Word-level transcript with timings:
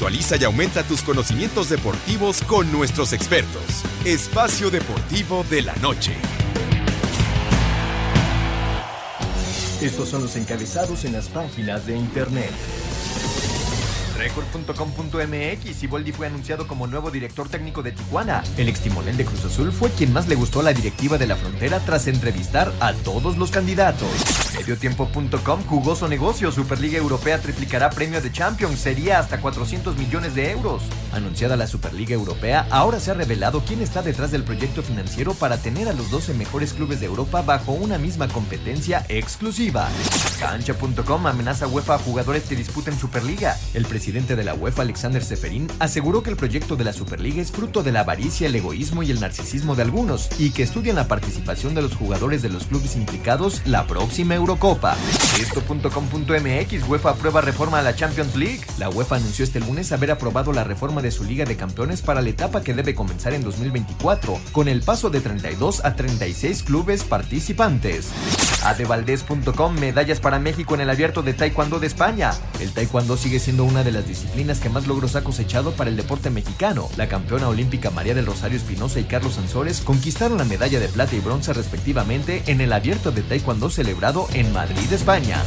Actualiza 0.00 0.36
y 0.36 0.44
aumenta 0.44 0.82
tus 0.82 1.02
conocimientos 1.02 1.68
deportivos 1.68 2.40
con 2.44 2.72
nuestros 2.72 3.12
expertos. 3.12 3.84
Espacio 4.06 4.70
Deportivo 4.70 5.44
de 5.50 5.60
la 5.60 5.74
Noche. 5.76 6.14
Estos 9.82 10.08
son 10.08 10.22
los 10.22 10.36
encabezados 10.36 11.04
en 11.04 11.12
las 11.12 11.28
páginas 11.28 11.84
de 11.84 11.98
internet. 11.98 12.50
Record.com.mx 14.16 15.90
Boldi 15.90 16.12
fue 16.12 16.28
anunciado 16.28 16.66
como 16.66 16.86
nuevo 16.86 17.10
director 17.10 17.50
técnico 17.50 17.82
de 17.82 17.92
Tijuana. 17.92 18.42
El 18.56 18.70
extimonel 18.70 19.18
de 19.18 19.26
Cruz 19.26 19.44
Azul 19.44 19.70
fue 19.70 19.90
quien 19.90 20.14
más 20.14 20.28
le 20.28 20.34
gustó 20.34 20.60
a 20.60 20.62
la 20.62 20.72
directiva 20.72 21.18
de 21.18 21.26
la 21.26 21.36
frontera 21.36 21.78
tras 21.80 22.06
entrevistar 22.06 22.72
a 22.80 22.94
todos 22.94 23.36
los 23.36 23.50
candidatos. 23.50 24.08
Mediotiempo.com 24.60 25.64
jugoso 25.64 26.06
negocio. 26.06 26.52
Superliga 26.52 26.98
Europea 26.98 27.40
triplicará 27.40 27.88
premio 27.88 28.20
de 28.20 28.30
Champions. 28.30 28.78
Sería 28.78 29.18
hasta 29.18 29.40
400 29.40 29.96
millones 29.96 30.34
de 30.34 30.50
euros. 30.50 30.82
Anunciada 31.14 31.56
la 31.56 31.66
Superliga 31.66 32.12
Europea, 32.12 32.66
ahora 32.70 33.00
se 33.00 33.10
ha 33.10 33.14
revelado 33.14 33.62
quién 33.66 33.80
está 33.80 34.02
detrás 34.02 34.30
del 34.30 34.44
proyecto 34.44 34.82
financiero 34.82 35.32
para 35.32 35.56
tener 35.56 35.88
a 35.88 35.94
los 35.94 36.10
12 36.10 36.34
mejores 36.34 36.74
clubes 36.74 37.00
de 37.00 37.06
Europa 37.06 37.40
bajo 37.40 37.72
una 37.72 37.96
misma 37.96 38.28
competencia 38.28 39.06
exclusiva. 39.08 39.88
Cancha.com 40.38 41.26
amenaza 41.26 41.66
UEFA 41.66 41.94
a 41.94 41.98
jugadores 41.98 42.42
que 42.42 42.54
disputen 42.54 42.98
Superliga. 42.98 43.56
El 43.72 43.86
presidente 43.86 44.36
de 44.36 44.44
la 44.44 44.52
UEFA, 44.52 44.82
Alexander 44.82 45.24
Seferin, 45.24 45.68
aseguró 45.78 46.22
que 46.22 46.30
el 46.30 46.36
proyecto 46.36 46.76
de 46.76 46.84
la 46.84 46.92
Superliga 46.92 47.40
es 47.40 47.50
fruto 47.50 47.82
de 47.82 47.92
la 47.92 48.00
avaricia, 48.00 48.46
el 48.46 48.56
egoísmo 48.56 49.02
y 49.02 49.10
el 49.10 49.20
narcisismo 49.20 49.74
de 49.74 49.82
algunos, 49.82 50.28
y 50.38 50.50
que 50.50 50.64
estudian 50.64 50.96
la 50.96 51.08
participación 51.08 51.74
de 51.74 51.80
los 51.80 51.94
jugadores 51.94 52.42
de 52.42 52.50
los 52.50 52.66
clubes 52.66 52.94
implicados 52.94 53.62
la 53.64 53.86
próxima 53.86 54.34
Eurocopa. 54.50 54.96
Esto.com.mx 55.40 56.88
UEFA 56.88 57.10
aprueba 57.10 57.40
reforma 57.40 57.78
a 57.78 57.82
la 57.82 57.94
Champions 57.94 58.34
League. 58.34 58.62
La 58.78 58.90
UEFA 58.90 59.16
anunció 59.16 59.44
este 59.44 59.60
lunes 59.60 59.92
haber 59.92 60.10
aprobado 60.10 60.52
la 60.52 60.64
reforma 60.64 61.02
de 61.02 61.12
su 61.12 61.22
Liga 61.22 61.44
de 61.44 61.56
Campeones 61.56 62.02
para 62.02 62.20
la 62.20 62.30
etapa 62.30 62.60
que 62.62 62.74
debe 62.74 62.96
comenzar 62.96 63.32
en 63.32 63.42
2024, 63.42 64.40
con 64.50 64.66
el 64.66 64.82
paso 64.82 65.08
de 65.08 65.20
32 65.20 65.84
a 65.84 65.94
36 65.94 66.64
clubes 66.64 67.04
participantes. 67.04 68.08
Adevaldez.com 68.64 69.74
medallas 69.78 70.20
para 70.20 70.38
México 70.38 70.74
en 70.74 70.80
el 70.80 70.90
abierto 70.90 71.22
de 71.22 71.34
Taekwondo 71.34 71.80
de 71.80 71.86
España. 71.86 72.32
El 72.60 72.72
Taekwondo 72.72 73.16
sigue 73.16 73.38
siendo 73.38 73.64
una 73.64 73.82
de 73.82 73.92
las 73.92 74.06
disciplinas 74.06 74.60
que 74.60 74.68
más 74.68 74.86
logros 74.86 75.16
ha 75.16 75.24
cosechado 75.24 75.72
para 75.72 75.90
el 75.90 75.96
deporte 75.96 76.30
mexicano. 76.30 76.88
La 76.96 77.08
campeona 77.08 77.48
olímpica 77.48 77.90
María 77.90 78.14
del 78.14 78.26
Rosario 78.26 78.58
Espinosa 78.58 79.00
y 79.00 79.04
Carlos 79.04 79.38
Ansores 79.38 79.80
conquistaron 79.80 80.38
la 80.38 80.44
medalla 80.44 80.80
de 80.80 80.88
plata 80.88 81.14
y 81.16 81.20
bronce 81.20 81.52
respectivamente 81.52 82.42
en 82.46 82.60
el 82.60 82.72
abierto 82.72 83.12
de 83.12 83.22
Taekwondo 83.22 83.70
celebrado 83.70 84.28
en 84.34 84.52
Madrid, 84.52 84.92
España. 84.92 85.42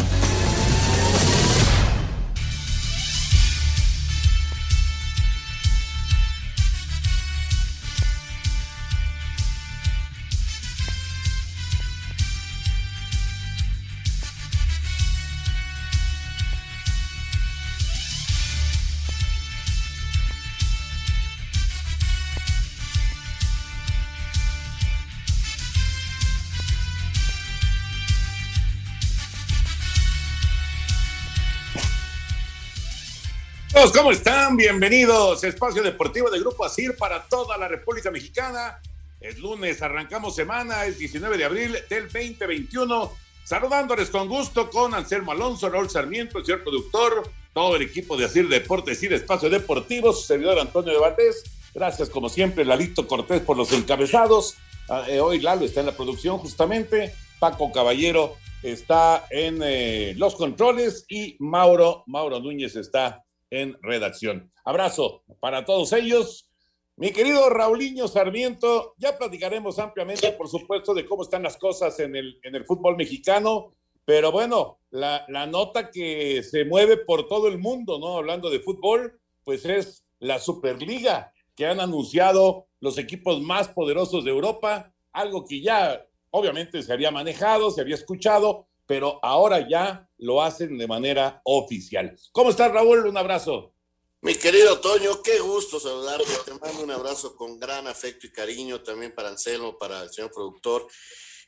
¿Cómo 33.92 34.12
están? 34.12 34.56
Bienvenidos. 34.56 35.44
Espacio 35.44 35.84
Deportivo 35.84 36.30
de 36.30 36.40
Grupo 36.40 36.64
ASIR 36.64 36.96
para 36.96 37.24
toda 37.24 37.58
la 37.58 37.68
República 37.68 38.12
Mexicana. 38.12 38.80
Es 39.20 39.40
lunes, 39.40 39.82
arrancamos 39.82 40.36
semana, 40.36 40.86
el 40.86 40.98
19 40.98 41.38
de 41.38 41.44
abril 41.44 41.78
del 41.90 42.04
2021. 42.04 43.12
Saludándoles 43.44 44.10
con 44.10 44.30
gusto 44.30 44.70
con 44.70 44.94
Anselmo 44.94 45.34
Alonso, 45.34 45.70
Raúl 45.70 45.90
Sarmiento, 45.90 46.38
el 46.38 46.46
señor 46.46 46.64
productor, 46.64 47.30
todo 47.54 47.76
el 47.76 47.82
equipo 47.82 48.16
de 48.16 48.24
ASIR 48.24 48.48
Deportes 48.48 49.04
y 49.04 49.08
Espacio 49.08 49.50
Deportivo, 49.50 50.14
su 50.14 50.28
servidor 50.28 50.60
Antonio 50.60 50.94
de 50.94 51.00
Valdés. 51.00 51.44
Gracias, 51.74 52.10
como 52.10 52.30
siempre, 52.30 52.64
Lalito 52.64 53.06
Cortés 53.06 53.42
por 53.42 53.58
los 53.58 53.74
encabezados. 53.74 54.56
Ah, 54.88 55.04
eh, 55.10 55.20
hoy 55.20 55.42
Lalo 55.42 55.66
está 55.66 55.82
en 55.82 55.88
la 55.88 55.98
producción, 55.98 56.38
justamente. 56.38 57.14
Paco 57.38 57.70
Caballero 57.74 58.38
está 58.62 59.26
en 59.30 59.60
eh, 59.62 60.14
los 60.16 60.36
controles 60.36 61.06
y 61.10 61.36
Mauro, 61.40 62.04
Mauro 62.08 62.40
Núñez 62.40 62.78
está 62.78 63.23
en 63.54 63.78
redacción. 63.84 64.52
Abrazo 64.66 65.24
para 65.40 65.64
todos 65.64 65.94
ellos. 65.94 66.50
Mi 66.96 67.12
querido 67.12 67.50
Raulinho 67.50 68.08
Sarmiento, 68.08 68.96
ya 68.98 69.18
platicaremos 69.18 69.78
ampliamente, 69.78 70.32
por 70.32 70.48
supuesto, 70.48 70.94
de 70.94 71.06
cómo 71.06 71.24
están 71.24 71.44
las 71.44 71.58
cosas 71.58 72.00
en 72.00 72.16
el, 72.16 72.40
en 72.44 72.56
el 72.56 72.66
fútbol 72.66 72.98
mexicano, 72.98 73.74
pero 74.06 74.32
bueno, 74.32 74.80
la, 74.90 75.24
la 75.28 75.46
nota 75.46 75.92
que 75.92 76.42
se 76.44 76.66
mueve 76.66 76.98
por 76.98 77.28
todo 77.28 77.48
el 77.48 77.60
mundo, 77.60 78.00
¿no? 78.00 78.18
Hablando 78.18 78.50
de 78.50 78.60
fútbol, 78.60 79.20
pues 79.44 79.66
es 79.66 80.04
la 80.20 80.40
Superliga 80.40 81.32
que 81.56 81.68
han 81.68 81.80
anunciado 81.80 82.68
los 82.80 82.98
equipos 82.98 83.40
más 83.42 83.68
poderosos 83.70 84.24
de 84.24 84.32
Europa, 84.32 84.92
algo 85.12 85.46
que 85.46 85.62
ya 85.62 86.06
obviamente 86.32 86.82
se 86.82 86.92
había 86.92 87.12
manejado, 87.12 87.70
se 87.70 87.82
había 87.82 87.96
escuchado, 87.96 88.68
pero 88.86 89.20
ahora 89.24 89.68
ya 89.68 90.08
lo 90.18 90.42
hacen 90.42 90.78
de 90.78 90.88
manera 90.88 91.42
oficial. 91.46 92.18
¿Cómo 92.32 92.50
estás, 92.50 92.72
Raúl? 92.72 93.06
Un 93.08 93.18
abrazo. 93.18 93.74
Mi 94.22 94.36
querido 94.36 94.80
Toño, 94.80 95.22
qué 95.22 95.40
gusto 95.40 95.80
saludarte. 95.80 96.32
Te 96.46 96.54
mando 96.54 96.84
un 96.84 96.92
abrazo 96.92 97.36
con 97.36 97.60
gran 97.60 97.88
afecto 97.88 98.26
y 98.26 98.32
cariño 98.32 98.82
también 98.82 99.14
para 99.14 99.30
Anselmo, 99.30 99.78
para 99.78 100.04
el 100.04 100.14
señor 100.14 100.32
productor. 100.32 100.88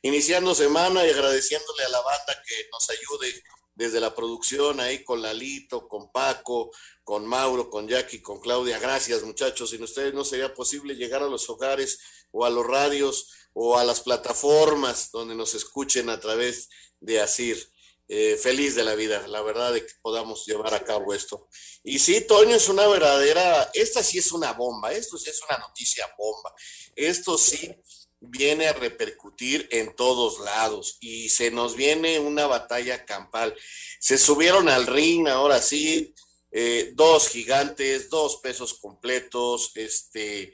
Iniciando 0.02 0.54
semana 0.54 1.06
y 1.06 1.10
agradeciéndole 1.10 1.84
a 1.86 1.90
la 1.90 2.02
banda 2.02 2.44
que 2.46 2.68
nos 2.72 2.90
ayude 2.90 3.44
desde 3.76 4.00
la 4.00 4.14
producción 4.14 4.80
ahí 4.80 5.04
con 5.04 5.22
Lalito, 5.22 5.88
con 5.88 6.12
Paco, 6.12 6.72
con 7.04 7.26
Mauro, 7.26 7.70
con 7.70 7.88
Jackie, 7.88 8.22
con 8.22 8.40
Claudia. 8.40 8.80
Gracias, 8.80 9.24
muchachos. 9.24 9.70
Sin 9.70 9.84
ustedes 9.84 10.14
no 10.14 10.24
sería 10.24 10.54
posible 10.54 10.96
llegar 10.96 11.24
a 11.24 11.28
los 11.28 11.50
hogares 11.50 12.00
o 12.32 12.46
a 12.46 12.50
los 12.50 12.66
radios 12.66 13.32
o 13.54 13.78
a 13.78 13.86
las 13.86 14.02
plataformas 14.02 15.12
donde 15.12 15.34
nos 15.34 15.56
escuchen 15.56 16.10
a 16.10 16.20
través 16.20 16.68
de 16.68 16.76
Asir. 17.22 17.70
Eh, 18.08 18.38
feliz 18.38 18.76
de 18.76 18.84
la 18.84 18.94
vida, 18.94 19.28
la 19.28 19.42
verdad, 19.42 19.74
de 19.74 19.84
que 19.84 19.94
podamos 20.00 20.46
llevar 20.46 20.76
a 20.76 20.84
cabo 20.84 21.12
esto. 21.16 21.48
Y 21.84 21.98
sí, 21.98 22.22
Toño 22.22 22.56
es 22.56 22.70
una 22.70 22.86
verdadera, 22.88 23.72
esta 23.74 24.04
sí 24.04 24.20
es 24.20 24.32
una 24.32 24.54
bomba, 24.54 24.94
esto 24.94 25.18
sí 25.18 25.32
es 25.32 25.42
una 25.50 25.58
noticia 25.58 26.08
bomba, 26.16 26.54
esto 26.96 27.36
sí 27.36 27.76
viene 28.20 28.68
a 28.68 28.74
repercutir 28.74 29.68
en 29.72 29.96
todos 29.96 30.40
lados 30.40 30.98
y 31.00 31.30
se 31.30 31.50
nos 31.50 31.76
viene 31.76 32.20
una 32.20 32.46
batalla 32.46 33.06
campal. 33.06 33.56
Se 34.00 34.20
subieron 34.20 34.70
al 34.70 34.86
ring, 34.86 35.28
ahora 35.28 35.60
sí, 35.60 36.14
eh, 36.52 36.92
dos 36.94 37.28
gigantes, 37.30 38.10
dos 38.12 38.38
pesos 38.38 38.76
completos, 38.76 39.72
este, 39.74 40.52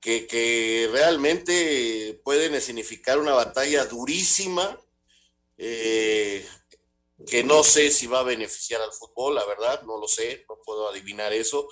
que, 0.00 0.26
que 0.26 0.88
realmente 0.90 2.18
pueden 2.24 2.58
significar 2.62 3.18
una 3.18 3.34
batalla 3.34 3.84
durísima 3.84 4.80
eh, 5.56 6.46
que 7.26 7.44
no 7.44 7.62
sé 7.62 7.90
si 7.90 8.06
va 8.06 8.20
a 8.20 8.24
beneficiar 8.24 8.80
al 8.82 8.92
fútbol, 8.92 9.34
la 9.34 9.44
verdad, 9.44 9.82
no 9.82 9.98
lo 9.98 10.08
sé, 10.08 10.44
no 10.48 10.58
puedo 10.64 10.88
adivinar 10.88 11.32
eso, 11.32 11.68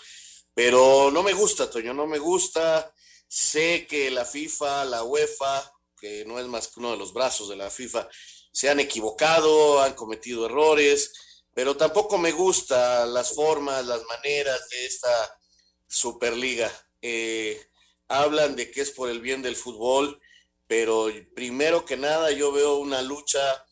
pero 0.54 1.10
no 1.10 1.22
me 1.22 1.32
gusta, 1.32 1.70
Toño, 1.70 1.94
no 1.94 2.06
me 2.06 2.18
gusta. 2.18 2.92
Sé 3.26 3.86
que 3.86 4.10
la 4.10 4.24
FIFA, 4.24 4.84
la 4.84 5.04
UEFA, 5.04 5.72
que 5.98 6.24
no 6.26 6.38
es 6.38 6.46
más 6.46 6.68
que 6.68 6.80
uno 6.80 6.90
de 6.90 6.98
los 6.98 7.12
brazos 7.12 7.48
de 7.48 7.56
la 7.56 7.70
FIFA, 7.70 8.08
se 8.52 8.68
han 8.68 8.80
equivocado, 8.80 9.80
han 9.80 9.94
cometido 9.94 10.44
errores, 10.46 11.12
pero 11.54 11.76
tampoco 11.76 12.18
me 12.18 12.32
gustan 12.32 13.12
las 13.14 13.34
formas, 13.34 13.86
las 13.86 14.02
maneras 14.04 14.68
de 14.68 14.86
esta 14.86 15.38
Superliga. 15.86 16.70
Eh, 17.00 17.60
hablan 18.08 18.56
de 18.56 18.70
que 18.70 18.82
es 18.82 18.90
por 18.90 19.08
el 19.08 19.20
bien 19.20 19.42
del 19.42 19.56
fútbol, 19.56 20.20
pero 20.66 21.08
primero 21.34 21.84
que 21.84 21.96
nada 21.96 22.30
yo 22.30 22.52
veo 22.52 22.76
una 22.76 23.02
lucha 23.02 23.66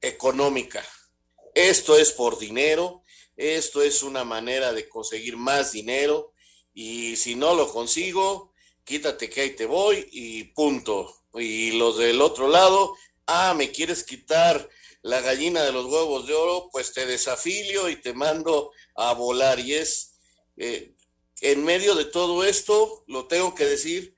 económica. 0.00 0.84
Esto 1.54 1.96
es 1.96 2.12
por 2.12 2.38
dinero, 2.38 3.02
esto 3.36 3.82
es 3.82 4.02
una 4.02 4.24
manera 4.24 4.72
de 4.72 4.88
conseguir 4.88 5.36
más 5.36 5.72
dinero 5.72 6.32
y 6.72 7.16
si 7.16 7.34
no 7.34 7.54
lo 7.54 7.72
consigo, 7.72 8.52
quítate 8.84 9.28
que 9.28 9.42
ahí 9.42 9.50
te 9.50 9.66
voy 9.66 10.08
y 10.12 10.44
punto. 10.44 11.24
Y 11.34 11.72
los 11.72 11.98
del 11.98 12.20
otro 12.20 12.48
lado, 12.48 12.96
ah, 13.26 13.54
me 13.56 13.70
quieres 13.70 14.04
quitar 14.04 14.68
la 15.02 15.20
gallina 15.20 15.62
de 15.62 15.72
los 15.72 15.86
huevos 15.86 16.26
de 16.26 16.34
oro, 16.34 16.68
pues 16.70 16.92
te 16.92 17.06
desafilio 17.06 17.88
y 17.88 17.96
te 17.96 18.12
mando 18.12 18.72
a 18.94 19.14
volar. 19.14 19.58
Y 19.58 19.74
es, 19.74 20.18
eh, 20.56 20.94
en 21.40 21.64
medio 21.64 21.94
de 21.94 22.04
todo 22.04 22.44
esto, 22.44 23.04
lo 23.06 23.26
tengo 23.26 23.54
que 23.54 23.64
decir, 23.64 24.14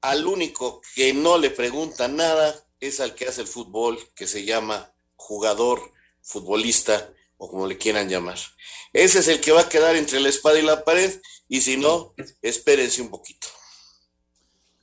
al 0.00 0.26
único 0.26 0.80
que 0.94 1.12
no 1.12 1.38
le 1.38 1.50
pregunta 1.50 2.08
nada 2.08 2.66
es 2.80 3.00
al 3.00 3.14
que 3.14 3.26
hace 3.26 3.42
el 3.42 3.46
fútbol, 3.46 3.98
que 4.14 4.26
se 4.26 4.44
llama 4.44 4.92
jugador, 5.16 5.80
futbolista 6.22 7.12
o 7.36 7.48
como 7.48 7.66
le 7.66 7.78
quieran 7.78 8.08
llamar. 8.08 8.38
Ese 8.92 9.20
es 9.20 9.28
el 9.28 9.40
que 9.40 9.52
va 9.52 9.62
a 9.62 9.68
quedar 9.68 9.96
entre 9.96 10.20
la 10.20 10.28
espada 10.28 10.58
y 10.58 10.62
la 10.62 10.84
pared 10.84 11.20
y 11.48 11.60
si 11.60 11.76
no, 11.76 12.14
espérense 12.42 13.02
un 13.02 13.10
poquito. 13.10 13.46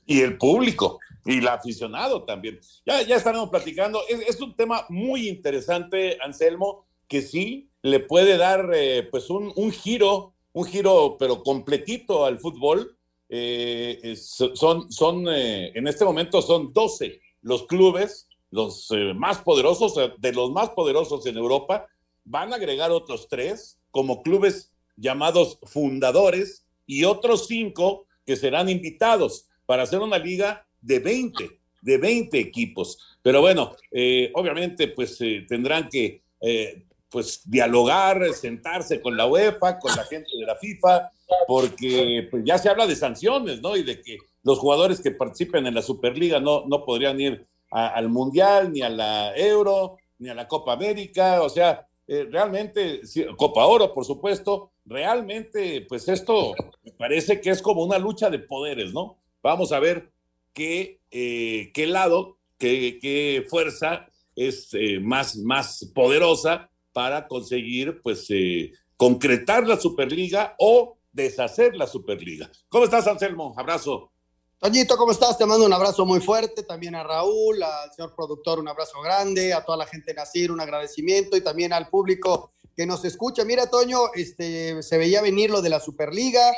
Y 0.06 0.20
el 0.20 0.38
público 0.38 0.98
y 1.24 1.38
el 1.38 1.48
aficionado 1.48 2.24
también. 2.24 2.58
Ya, 2.86 3.02
ya 3.02 3.16
estaremos 3.16 3.50
platicando. 3.50 4.00
Es, 4.08 4.40
un 4.40 4.56
tema 4.56 4.86
muy 4.88 5.28
interesante, 5.28 6.18
Anselmo, 6.22 6.86
que 7.06 7.22
sí 7.22 7.70
le 7.82 8.00
puede 8.00 8.36
dar 8.36 8.70
eh, 8.74 9.06
pues 9.10 9.28
un, 9.30 9.52
un, 9.54 9.70
giro, 9.70 10.34
un 10.52 10.64
giro 10.64 11.16
pero 11.18 11.42
completito 11.42 12.24
al 12.24 12.38
fútbol. 12.38 12.96
Eh, 13.28 14.16
son, 14.16 14.90
son 14.90 15.28
eh, 15.28 15.70
en 15.74 15.86
este 15.86 16.02
momento 16.02 16.40
son 16.40 16.72
12 16.72 17.20
los 17.48 17.66
clubes, 17.66 18.28
los 18.50 18.88
más 19.16 19.38
poderosos, 19.38 19.94
de 20.18 20.32
los 20.32 20.52
más 20.52 20.70
poderosos 20.70 21.24
en 21.26 21.36
Europa, 21.36 21.86
van 22.24 22.52
a 22.52 22.56
agregar 22.56 22.90
otros 22.90 23.26
tres 23.28 23.78
como 23.90 24.22
clubes 24.22 24.70
llamados 24.96 25.58
fundadores 25.62 26.66
y 26.86 27.04
otros 27.04 27.46
cinco 27.46 28.06
que 28.26 28.36
serán 28.36 28.68
invitados 28.68 29.48
para 29.64 29.84
hacer 29.84 30.00
una 30.00 30.18
liga 30.18 30.66
de 30.80 30.98
20, 30.98 31.58
de 31.80 31.98
20 31.98 32.38
equipos. 32.38 32.98
Pero 33.22 33.40
bueno, 33.40 33.74
eh, 33.92 34.30
obviamente 34.34 34.88
pues 34.88 35.18
eh, 35.20 35.46
tendrán 35.48 35.88
que 35.88 36.22
eh, 36.40 36.84
pues 37.08 37.40
dialogar, 37.50 38.34
sentarse 38.34 39.00
con 39.00 39.16
la 39.16 39.26
UEFA, 39.26 39.78
con 39.78 39.96
la 39.96 40.04
gente 40.04 40.28
de 40.38 40.44
la 40.44 40.56
FIFA, 40.56 41.10
porque 41.46 42.28
pues, 42.30 42.42
ya 42.44 42.58
se 42.58 42.68
habla 42.68 42.86
de 42.86 42.96
sanciones, 42.96 43.62
¿no? 43.62 43.76
Y 43.76 43.82
de 43.82 44.02
que 44.02 44.18
los 44.42 44.58
jugadores 44.58 45.00
que 45.00 45.10
participen 45.10 45.66
en 45.66 45.74
la 45.74 45.82
Superliga 45.82 46.40
no, 46.40 46.64
no 46.66 46.84
podrían 46.84 47.20
ir 47.20 47.46
al 47.70 48.08
Mundial, 48.08 48.72
ni 48.72 48.80
a 48.82 48.88
la 48.88 49.36
Euro, 49.36 49.96
ni 50.18 50.28
a 50.28 50.34
la 50.34 50.48
Copa 50.48 50.72
América, 50.72 51.42
o 51.42 51.48
sea, 51.48 51.86
realmente, 52.06 53.02
Copa 53.36 53.66
Oro, 53.66 53.92
por 53.92 54.04
supuesto, 54.04 54.72
realmente, 54.86 55.84
pues 55.88 56.08
esto 56.08 56.54
me 56.82 56.92
parece 56.92 57.40
que 57.40 57.50
es 57.50 57.60
como 57.60 57.84
una 57.84 57.98
lucha 57.98 58.30
de 58.30 58.38
poderes, 58.38 58.92
¿no? 58.92 59.18
Vamos 59.42 59.72
a 59.72 59.80
ver 59.80 60.10
qué, 60.52 61.00
eh, 61.10 61.70
qué 61.74 61.86
lado, 61.86 62.38
qué, 62.58 62.98
qué, 63.00 63.44
fuerza 63.48 64.08
es 64.34 64.70
eh, 64.72 64.98
más, 65.00 65.36
más 65.36 65.90
poderosa 65.94 66.70
para 66.92 67.28
conseguir, 67.28 68.00
pues, 68.02 68.26
eh, 68.30 68.72
concretar 68.96 69.66
la 69.66 69.76
Superliga 69.76 70.54
o 70.58 70.96
deshacer 71.12 71.76
la 71.76 71.86
Superliga. 71.86 72.50
¿Cómo 72.68 72.84
estás, 72.84 73.06
Anselmo? 73.06 73.54
Abrazo. 73.56 74.10
Toñito, 74.60 74.96
¿cómo 74.96 75.12
estás? 75.12 75.38
Te 75.38 75.46
mando 75.46 75.64
un 75.64 75.72
abrazo 75.72 76.04
muy 76.04 76.18
fuerte, 76.18 76.64
también 76.64 76.96
a 76.96 77.04
Raúl, 77.04 77.62
al 77.62 77.92
señor 77.92 78.12
productor, 78.16 78.58
un 78.58 78.66
abrazo 78.66 79.00
grande, 79.00 79.54
a 79.54 79.64
toda 79.64 79.78
la 79.78 79.86
gente 79.86 80.10
de 80.10 80.14
Nacir, 80.14 80.50
un 80.50 80.60
agradecimiento 80.60 81.36
y 81.36 81.42
también 81.42 81.72
al 81.72 81.88
público 81.88 82.50
que 82.74 82.84
nos 82.84 83.04
escucha. 83.04 83.44
Mira, 83.44 83.70
Toño, 83.70 84.12
este, 84.14 84.82
se 84.82 84.98
veía 84.98 85.22
venir 85.22 85.50
lo 85.50 85.62
de 85.62 85.68
la 85.68 85.78
Superliga 85.78 86.52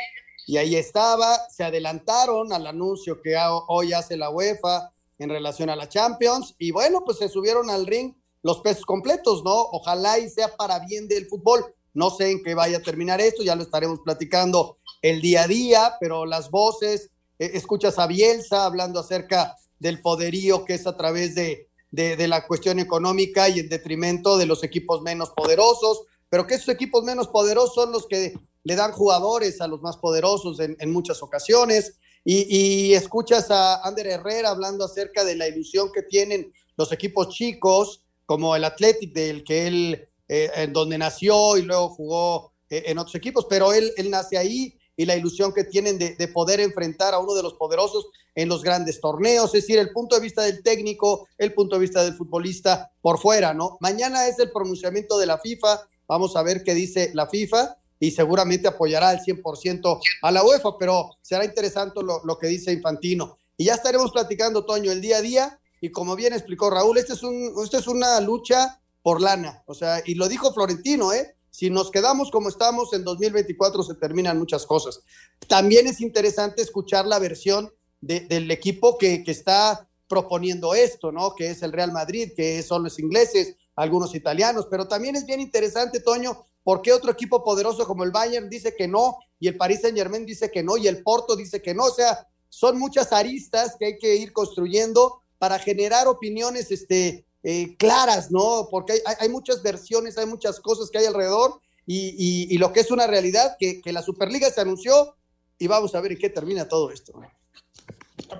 y 0.46 0.56
ahí 0.56 0.76
estaba. 0.76 1.46
Se 1.50 1.62
adelantaron 1.62 2.54
al 2.54 2.66
anuncio 2.66 3.20
que 3.20 3.36
hoy 3.68 3.92
hace 3.92 4.16
la 4.16 4.30
UEFA 4.30 4.90
en 5.18 5.28
relación 5.28 5.68
a 5.68 5.76
la 5.76 5.86
Champions 5.86 6.54
y 6.58 6.70
bueno, 6.70 7.04
pues 7.04 7.18
se 7.18 7.28
subieron 7.28 7.68
al 7.68 7.86
ring 7.86 8.14
los 8.40 8.60
pesos 8.60 8.86
completos, 8.86 9.44
¿no? 9.44 9.52
Ojalá 9.52 10.18
y 10.18 10.30
sea 10.30 10.56
para 10.56 10.78
bien 10.78 11.06
del 11.06 11.26
fútbol. 11.26 11.74
No 11.92 12.08
sé 12.08 12.30
en 12.30 12.42
qué 12.42 12.54
vaya 12.54 12.78
a 12.78 12.82
terminar 12.82 13.20
esto, 13.20 13.42
ya 13.42 13.56
lo 13.56 13.62
estaremos 13.62 14.00
platicando 14.00 14.78
el 15.02 15.20
día 15.20 15.42
a 15.42 15.48
día, 15.48 15.96
pero 16.00 16.24
las 16.24 16.50
voces, 16.50 17.10
escuchas 17.46 17.98
a 17.98 18.06
Bielsa 18.06 18.64
hablando 18.64 19.00
acerca 19.00 19.56
del 19.78 20.00
poderío 20.00 20.64
que 20.64 20.74
es 20.74 20.86
a 20.86 20.96
través 20.96 21.34
de, 21.34 21.70
de, 21.90 22.28
la 22.28 22.46
cuestión 22.46 22.78
económica 22.78 23.48
y 23.48 23.60
en 23.60 23.68
detrimento 23.68 24.38
de 24.38 24.46
los 24.46 24.62
equipos 24.62 25.02
menos 25.02 25.30
poderosos, 25.30 26.02
pero 26.28 26.46
que 26.46 26.54
esos 26.54 26.68
equipos 26.68 27.02
menos 27.02 27.28
poderosos 27.28 27.74
son 27.74 27.92
los 27.92 28.06
que 28.06 28.34
le 28.62 28.76
dan 28.76 28.92
jugadores 28.92 29.60
a 29.60 29.66
los 29.66 29.80
más 29.80 29.96
poderosos 29.96 30.60
en, 30.60 30.92
muchas 30.92 31.22
ocasiones. 31.22 31.96
Y, 32.24 32.92
escuchas 32.92 33.50
a 33.50 33.82
Ander 33.82 34.06
Herrera 34.06 34.50
hablando 34.50 34.84
acerca 34.84 35.24
de 35.24 35.36
la 35.36 35.48
ilusión 35.48 35.90
que 35.92 36.02
tienen 36.02 36.52
los 36.76 36.92
equipos 36.92 37.28
chicos, 37.30 38.04
como 38.26 38.54
el 38.54 38.64
Athletic, 38.64 39.12
del 39.12 39.42
que 39.42 39.66
él, 39.66 40.08
eh, 40.28 40.50
en 40.54 40.72
donde 40.72 40.98
nació 40.98 41.56
y 41.56 41.62
luego 41.62 41.88
jugó 41.88 42.52
eh, 42.68 42.84
en 42.86 42.98
otros 42.98 43.14
equipos, 43.16 43.46
pero 43.48 43.72
él, 43.72 43.90
él 43.96 44.10
nace 44.10 44.38
ahí 44.38 44.78
y 45.00 45.06
la 45.06 45.16
ilusión 45.16 45.54
que 45.54 45.64
tienen 45.64 45.96
de, 45.96 46.14
de, 46.14 46.28
poder 46.28 46.60
enfrentar 46.60 47.14
a 47.14 47.18
uno 47.20 47.32
de 47.32 47.42
los 47.42 47.54
poderosos 47.54 48.08
en 48.34 48.50
los 48.50 48.62
grandes 48.62 49.00
torneos, 49.00 49.46
es 49.46 49.62
decir, 49.62 49.78
el 49.78 49.92
punto 49.92 50.14
de 50.14 50.20
vista 50.20 50.42
del 50.42 50.62
técnico, 50.62 51.26
el 51.38 51.54
punto 51.54 51.76
de 51.76 51.80
vista 51.80 52.04
del 52.04 52.12
futbolista 52.12 52.92
por 53.00 53.18
fuera, 53.18 53.54
¿no? 53.54 53.78
Mañana 53.80 54.28
es 54.28 54.38
el 54.38 54.52
pronunciamiento 54.52 55.18
de 55.18 55.24
la 55.24 55.38
FIFA, 55.38 55.88
vamos 56.06 56.36
a 56.36 56.42
ver 56.42 56.62
qué 56.62 56.74
dice 56.74 57.12
la 57.14 57.26
FIFA 57.26 57.78
y 57.98 58.10
seguramente 58.10 58.68
apoyará 58.68 59.08
al 59.08 59.20
100% 59.20 60.00
a 60.20 60.30
la 60.30 60.44
UEFA, 60.44 60.76
pero 60.78 61.16
será 61.22 61.46
interesante 61.46 62.00
lo, 62.02 62.38
que 62.38 62.48
dice 62.48 62.70
Infantino. 62.70 63.38
Y 63.56 63.64
ya 63.64 63.76
estaremos 63.76 64.12
platicando, 64.12 64.66
Toño, 64.66 64.92
el 64.92 65.00
día 65.00 65.16
a 65.16 65.22
día, 65.22 65.60
y 65.80 65.90
como 65.90 66.14
bien 66.14 66.34
explicó 66.34 66.68
Raúl, 66.68 66.98
este 66.98 67.14
es, 67.14 67.22
un, 67.22 67.54
este 67.64 67.78
es 67.78 67.86
una 67.86 68.20
lucha 68.20 68.82
por 69.02 69.22
lana, 69.22 69.62
o 69.64 69.72
sea, 69.72 70.02
y 70.04 70.14
lo 70.14 70.28
dijo 70.28 70.52
Florentino, 70.52 71.10
¿eh? 71.14 71.36
Si 71.50 71.70
nos 71.70 71.90
quedamos 71.90 72.30
como 72.30 72.48
estamos 72.48 72.92
en 72.92 73.04
2024 73.04 73.82
se 73.82 73.94
terminan 73.94 74.38
muchas 74.38 74.66
cosas. 74.66 75.02
También 75.48 75.86
es 75.86 76.00
interesante 76.00 76.62
escuchar 76.62 77.06
la 77.06 77.18
versión 77.18 77.72
del 78.00 78.50
equipo 78.50 78.96
que, 78.96 79.22
está 79.26 79.88
proponiendo 80.08 80.74
esto, 80.74 81.12
¿no? 81.12 81.34
Que 81.34 81.50
es 81.50 81.62
el 81.62 81.72
Real 81.72 81.92
Madrid, 81.92 82.32
que 82.34 82.62
son 82.62 82.82
los 82.82 82.98
ingleses, 82.98 83.56
algunos 83.76 84.14
italianos, 84.14 84.66
pero 84.70 84.88
también 84.88 85.16
es 85.16 85.26
bien 85.26 85.40
interesante, 85.40 86.00
Toño, 86.00 86.44
porque 86.62 86.92
otro 86.92 87.12
equipo 87.12 87.44
poderoso 87.44 87.86
como 87.86 88.04
el 88.04 88.10
Bayern 88.10 88.48
dice 88.48 88.74
que 88.76 88.88
no, 88.88 89.18
y 89.38 89.48
el 89.48 89.56
Paris 89.56 89.82
Saint 89.82 89.96
Germain 89.96 90.26
dice 90.26 90.50
que 90.50 90.62
no, 90.62 90.76
y 90.76 90.88
el 90.88 91.02
Porto 91.02 91.36
dice 91.36 91.62
que 91.62 91.74
no, 91.74 91.84
o 91.84 91.94
sea, 91.94 92.26
son 92.48 92.78
muchas 92.78 93.12
aristas 93.12 93.76
que 93.78 93.86
hay 93.86 93.98
que 93.98 94.16
ir 94.16 94.32
construyendo 94.32 95.22
para 95.38 95.58
generar 95.58 96.08
opiniones 96.08 96.70
este, 96.70 97.24
eh, 97.42 97.76
claras, 97.76 98.30
¿no? 98.30 98.68
Porque 98.70 98.94
hay, 98.94 99.00
hay, 99.18 99.28
muchas 99.28 99.62
versiones, 99.62 100.18
hay 100.18 100.26
muchas 100.26 100.60
cosas 100.60 100.90
que 100.90 100.98
hay 100.98 101.06
alrededor, 101.06 101.60
y, 101.86 102.46
y, 102.54 102.58
lo 102.58 102.72
que 102.72 102.80
es 102.80 102.90
una 102.92 103.06
realidad, 103.08 103.56
que, 103.58 103.80
que 103.80 103.92
la 103.92 104.02
Superliga 104.02 104.48
se 104.50 104.60
anunció, 104.60 105.16
y 105.58 105.66
vamos 105.66 105.94
a 105.94 106.00
ver 106.00 106.12
en 106.12 106.18
qué 106.18 106.30
termina 106.30 106.68
todo 106.68 106.90
esto. 106.90 107.12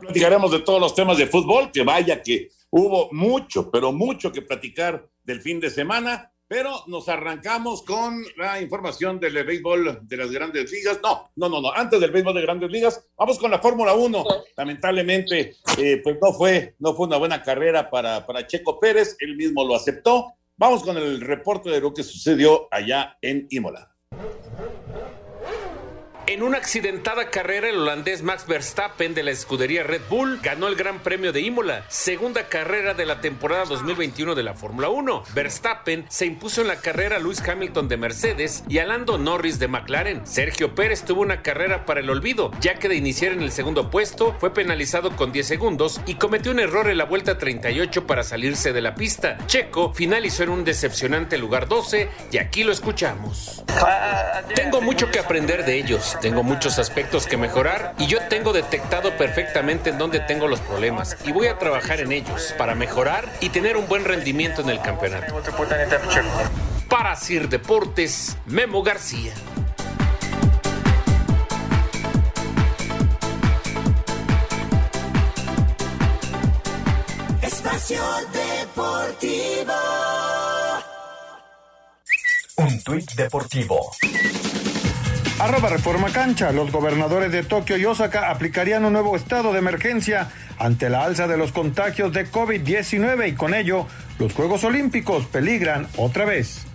Platicaremos 0.01 0.53
de 0.53 0.61
todos 0.61 0.81
los 0.81 0.95
temas 0.95 1.19
de 1.19 1.27
fútbol, 1.27 1.73
que 1.73 1.83
vaya 1.83 2.23
que 2.23 2.51
hubo 2.71 3.09
mucho, 3.13 3.71
pero 3.71 3.93
mucho 3.93 4.31
que 4.31 4.43
platicar 4.43 5.09
del 5.25 5.41
fin 5.41 5.59
de 5.59 5.71
semana, 5.71 6.33
pero 6.51 6.83
nos 6.89 7.09
arrancamos 7.09 7.85
con 7.85 8.25
la 8.37 8.61
información 8.61 9.21
del 9.21 9.45
béisbol 9.45 10.01
de 10.03 10.17
las 10.17 10.33
grandes 10.33 10.73
ligas. 10.73 10.99
No, 11.01 11.31
no, 11.37 11.49
no, 11.49 11.61
no, 11.61 11.73
antes 11.73 12.01
del 12.01 12.11
béisbol 12.11 12.35
de 12.35 12.43
grandes 12.43 12.69
ligas, 12.73 13.07
vamos 13.17 13.39
con 13.39 13.53
la 13.53 13.61
Fórmula 13.61 13.95
1. 13.95 14.25
Lamentablemente, 14.57 15.55
eh, 15.79 16.01
pues 16.03 16.17
no 16.21 16.33
fue, 16.33 16.75
no 16.81 16.93
fue 16.95 17.07
una 17.07 17.19
buena 17.19 17.41
carrera 17.41 17.89
para, 17.89 18.27
para 18.27 18.49
Checo 18.49 18.81
Pérez, 18.81 19.17
él 19.21 19.37
mismo 19.37 19.65
lo 19.65 19.77
aceptó. 19.77 20.33
Vamos 20.57 20.83
con 20.83 20.97
el 20.97 21.21
reporte 21.21 21.71
de 21.71 21.81
lo 21.81 21.95
que 21.95 22.03
sucedió 22.03 22.67
allá 22.73 23.17
en 23.23 23.47
Imola. 23.51 23.95
En 26.41 26.47
una 26.47 26.57
accidentada 26.57 27.29
carrera, 27.29 27.69
el 27.69 27.77
holandés 27.77 28.23
Max 28.23 28.47
Verstappen 28.47 29.13
de 29.13 29.23
la 29.23 29.31
escudería 29.31 29.83
Red 29.83 30.01
Bull 30.09 30.41
ganó 30.43 30.69
el 30.69 30.75
Gran 30.75 31.01
Premio 31.01 31.35
de 31.35 31.43
Imola, 31.43 31.85
segunda 31.89 32.49
carrera 32.49 32.95
de 32.95 33.05
la 33.05 33.21
temporada 33.21 33.67
2021 33.67 34.35
de 34.35 34.43
la 34.43 34.55
Fórmula 34.55 34.89
1. 34.89 35.25
Verstappen 35.35 36.07
se 36.09 36.25
impuso 36.25 36.63
en 36.63 36.69
la 36.69 36.77
carrera 36.77 37.17
a 37.17 37.19
Lewis 37.19 37.47
Hamilton 37.47 37.89
de 37.91 37.99
Mercedes 37.99 38.65
y 38.71 38.79
a 38.79 38.87
Lando 38.87 39.19
Norris 39.19 39.59
de 39.59 39.69
McLaren. 39.69 40.27
Sergio 40.27 40.75
Pérez 40.75 41.05
tuvo 41.05 41.21
una 41.21 41.43
carrera 41.43 41.85
para 41.85 42.01
el 42.01 42.09
olvido, 42.09 42.53
ya 42.59 42.77
que 42.77 42.89
de 42.89 42.95
iniciar 42.97 43.33
en 43.33 43.43
el 43.43 43.53
segundo 43.53 43.91
puesto 43.91 44.35
fue 44.41 44.55
penalizado 44.55 45.15
con 45.17 45.33
10 45.33 45.47
segundos 45.47 46.01
y 46.07 46.15
cometió 46.15 46.53
un 46.53 46.61
error 46.61 46.89
en 46.89 46.97
la 46.97 47.05
vuelta 47.05 47.37
38 47.37 48.07
para 48.07 48.23
salirse 48.23 48.73
de 48.73 48.81
la 48.81 48.95
pista. 48.95 49.37
Checo 49.47 49.93
finalizó 49.93 50.45
en 50.45 50.49
un 50.49 50.65
decepcionante 50.65 51.37
lugar 51.37 51.69
12 51.69 52.09
y 52.33 52.39
aquí 52.39 52.65
lo 52.65 52.73
escuchamos. 52.73 53.63
Tengo 54.55 54.81
mucho 54.81 55.11
que 55.11 55.19
aprender 55.19 55.67
de 55.67 55.77
ellos 55.77 56.17
tengo 56.31 56.45
muchos 56.45 56.79
aspectos 56.79 57.27
que 57.27 57.37
mejorar 57.37 57.93
y 57.99 58.07
yo 58.07 58.21
tengo 58.29 58.53
detectado 58.53 59.17
perfectamente 59.17 59.91
en 59.91 59.99
dónde 59.99 60.21
tengo 60.21 60.47
los 60.47 60.61
problemas 60.61 61.17
y 61.25 61.33
voy 61.33 61.49
a 61.49 61.59
trabajar 61.59 61.99
en 61.99 62.13
ellos 62.13 62.55
para 62.57 62.77
mejorar 62.77 63.29
y 63.41 63.49
tener 63.49 63.77
un 63.77 63.89
buen 63.89 64.05
rendimiento 64.05 64.63
en 64.63 64.71
el 64.71 64.81
campeonato. 64.81 65.43
Para 66.89 67.17
Sir 67.17 67.49
Deportes, 67.49 68.37
Memo 68.47 68.85
García. 68.85 69.35
Espacio 77.43 78.03
Deportivo. 78.33 79.75
Un 82.57 82.83
tuit 82.85 83.11
deportivo. 83.15 83.91
Arroba 85.41 85.71
Reforma 85.71 86.11
Cancha. 86.13 86.53
Los 86.53 86.71
gobernadores 86.71 87.33
de 87.33 87.43
Tokio 87.43 87.79
y 87.79 87.87
Osaka 87.87 88.31
aplicarían 88.31 88.85
un 88.85 88.93
nuevo 88.93 89.17
estado 89.17 89.55
de 89.55 89.59
emergencia 89.59 90.29
ante 90.59 90.91
la 90.91 91.03
alza 91.03 91.27
de 91.29 91.39
los 91.39 91.51
contagios 91.51 92.13
de 92.13 92.31
COVID-19 92.31 93.31
y 93.31 93.33
con 93.33 93.55
ello 93.55 93.87
los 94.19 94.35
Juegos 94.35 94.65
Olímpicos 94.65 95.25
peligran 95.25 95.89
otra 95.97 96.27
vez. 96.27 96.67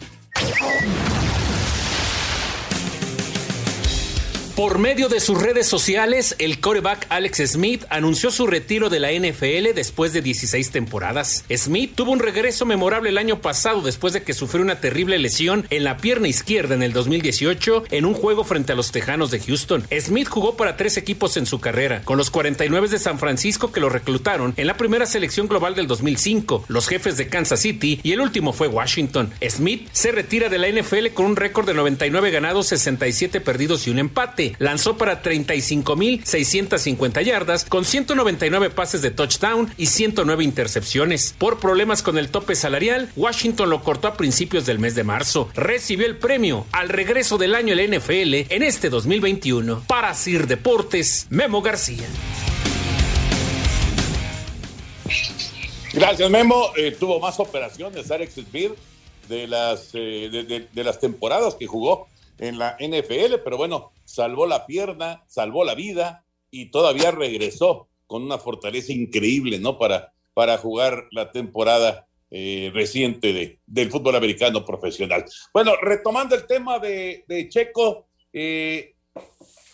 Por 4.55 4.79
medio 4.79 5.09
de 5.09 5.19
sus 5.19 5.41
redes 5.41 5.67
sociales, 5.67 6.33
el 6.39 6.61
coreback 6.61 7.07
Alex 7.09 7.41
Smith 7.45 7.83
anunció 7.89 8.31
su 8.31 8.47
retiro 8.47 8.89
de 8.89 9.01
la 9.01 9.11
NFL 9.11 9.75
después 9.75 10.13
de 10.13 10.21
16 10.21 10.71
temporadas. 10.71 11.43
Smith 11.53 11.91
tuvo 11.93 12.13
un 12.13 12.19
regreso 12.19 12.65
memorable 12.65 13.09
el 13.09 13.17
año 13.17 13.41
pasado 13.41 13.81
después 13.81 14.13
de 14.13 14.23
que 14.23 14.33
sufrió 14.33 14.63
una 14.63 14.79
terrible 14.79 15.19
lesión 15.19 15.67
en 15.71 15.83
la 15.83 15.97
pierna 15.97 16.29
izquierda 16.29 16.73
en 16.73 16.83
el 16.83 16.93
2018 16.93 17.83
en 17.91 18.05
un 18.05 18.13
juego 18.13 18.45
frente 18.45 18.71
a 18.71 18.75
los 18.77 18.93
Tejanos 18.93 19.29
de 19.29 19.41
Houston. 19.41 19.83
Smith 19.99 20.29
jugó 20.29 20.55
para 20.55 20.77
tres 20.77 20.95
equipos 20.95 21.35
en 21.35 21.47
su 21.47 21.59
carrera, 21.59 22.01
con 22.05 22.17
los 22.17 22.31
49 22.31 22.87
de 22.87 22.99
San 22.99 23.19
Francisco 23.19 23.73
que 23.73 23.81
lo 23.81 23.89
reclutaron 23.89 24.53
en 24.55 24.67
la 24.67 24.77
primera 24.77 25.05
selección 25.05 25.49
global 25.49 25.75
del 25.75 25.87
2005, 25.87 26.63
los 26.69 26.87
jefes 26.87 27.17
de 27.17 27.27
Kansas 27.27 27.59
City 27.59 27.99
y 28.03 28.13
el 28.13 28.21
último 28.21 28.53
fue 28.53 28.69
Washington. 28.69 29.33
Smith 29.49 29.89
se 29.91 30.13
retira 30.13 30.47
de 30.47 30.59
la 30.59 30.69
NFL 30.69 31.07
con 31.13 31.25
un 31.25 31.35
récord 31.35 31.67
de 31.67 31.73
99 31.73 32.31
ganados, 32.31 32.67
67 32.67 33.41
perdidos 33.41 33.85
y 33.85 33.89
un 33.89 33.99
empate 33.99 34.44
lanzó 34.59 34.97
para 34.97 35.23
35.650 35.23 37.23
yardas 37.23 37.65
con 37.65 37.85
199 37.85 38.69
pases 38.69 39.01
de 39.01 39.11
touchdown 39.11 39.73
y 39.77 39.87
109 39.87 40.43
intercepciones. 40.43 41.35
Por 41.37 41.59
problemas 41.59 42.03
con 42.03 42.17
el 42.17 42.29
tope 42.29 42.55
salarial, 42.55 43.11
Washington 43.15 43.69
lo 43.69 43.83
cortó 43.83 44.07
a 44.07 44.17
principios 44.17 44.65
del 44.65 44.79
mes 44.79 44.95
de 44.95 45.03
marzo. 45.03 45.49
Recibió 45.55 46.05
el 46.05 46.17
premio 46.17 46.65
al 46.71 46.89
regreso 46.89 47.37
del 47.37 47.55
año 47.55 47.73
en 47.73 47.91
la 47.91 47.97
NFL 47.97 48.53
en 48.53 48.63
este 48.63 48.89
2021. 48.89 49.83
Para 49.87 50.13
Sir 50.13 50.47
Deportes, 50.47 51.27
Memo 51.29 51.61
García. 51.61 52.05
Gracias, 55.93 56.29
Memo. 56.29 56.71
Eh, 56.75 56.95
tuvo 56.99 57.19
más 57.19 57.39
operaciones 57.39 58.11
Alex 58.11 58.33
Smith 58.33 58.73
de 59.29 59.47
las, 59.47 59.91
eh, 59.93 60.67
de 60.71 60.83
las 60.83 60.99
temporadas 60.99 61.55
que 61.55 61.67
jugó 61.67 62.07
en 62.39 62.59
la 62.59 62.75
NFL, 62.79 63.35
pero 63.43 63.57
bueno, 63.57 63.91
salvó 64.05 64.45
la 64.45 64.65
pierna, 64.65 65.23
salvó 65.27 65.65
la 65.65 65.75
vida 65.75 66.25
y 66.49 66.71
todavía 66.71 67.11
regresó 67.11 67.89
con 68.07 68.23
una 68.23 68.37
fortaleza 68.37 68.93
increíble, 68.93 69.59
¿no? 69.59 69.77
Para, 69.77 70.13
para 70.33 70.57
jugar 70.57 71.07
la 71.11 71.31
temporada 71.31 72.07
eh, 72.31 72.71
reciente 72.73 73.33
de, 73.33 73.59
del 73.65 73.91
fútbol 73.91 74.15
americano 74.15 74.63
profesional. 74.63 75.25
Bueno, 75.53 75.73
retomando 75.81 76.35
el 76.35 76.45
tema 76.45 76.79
de, 76.79 77.23
Checo, 77.49 78.07
eh, 78.31 78.95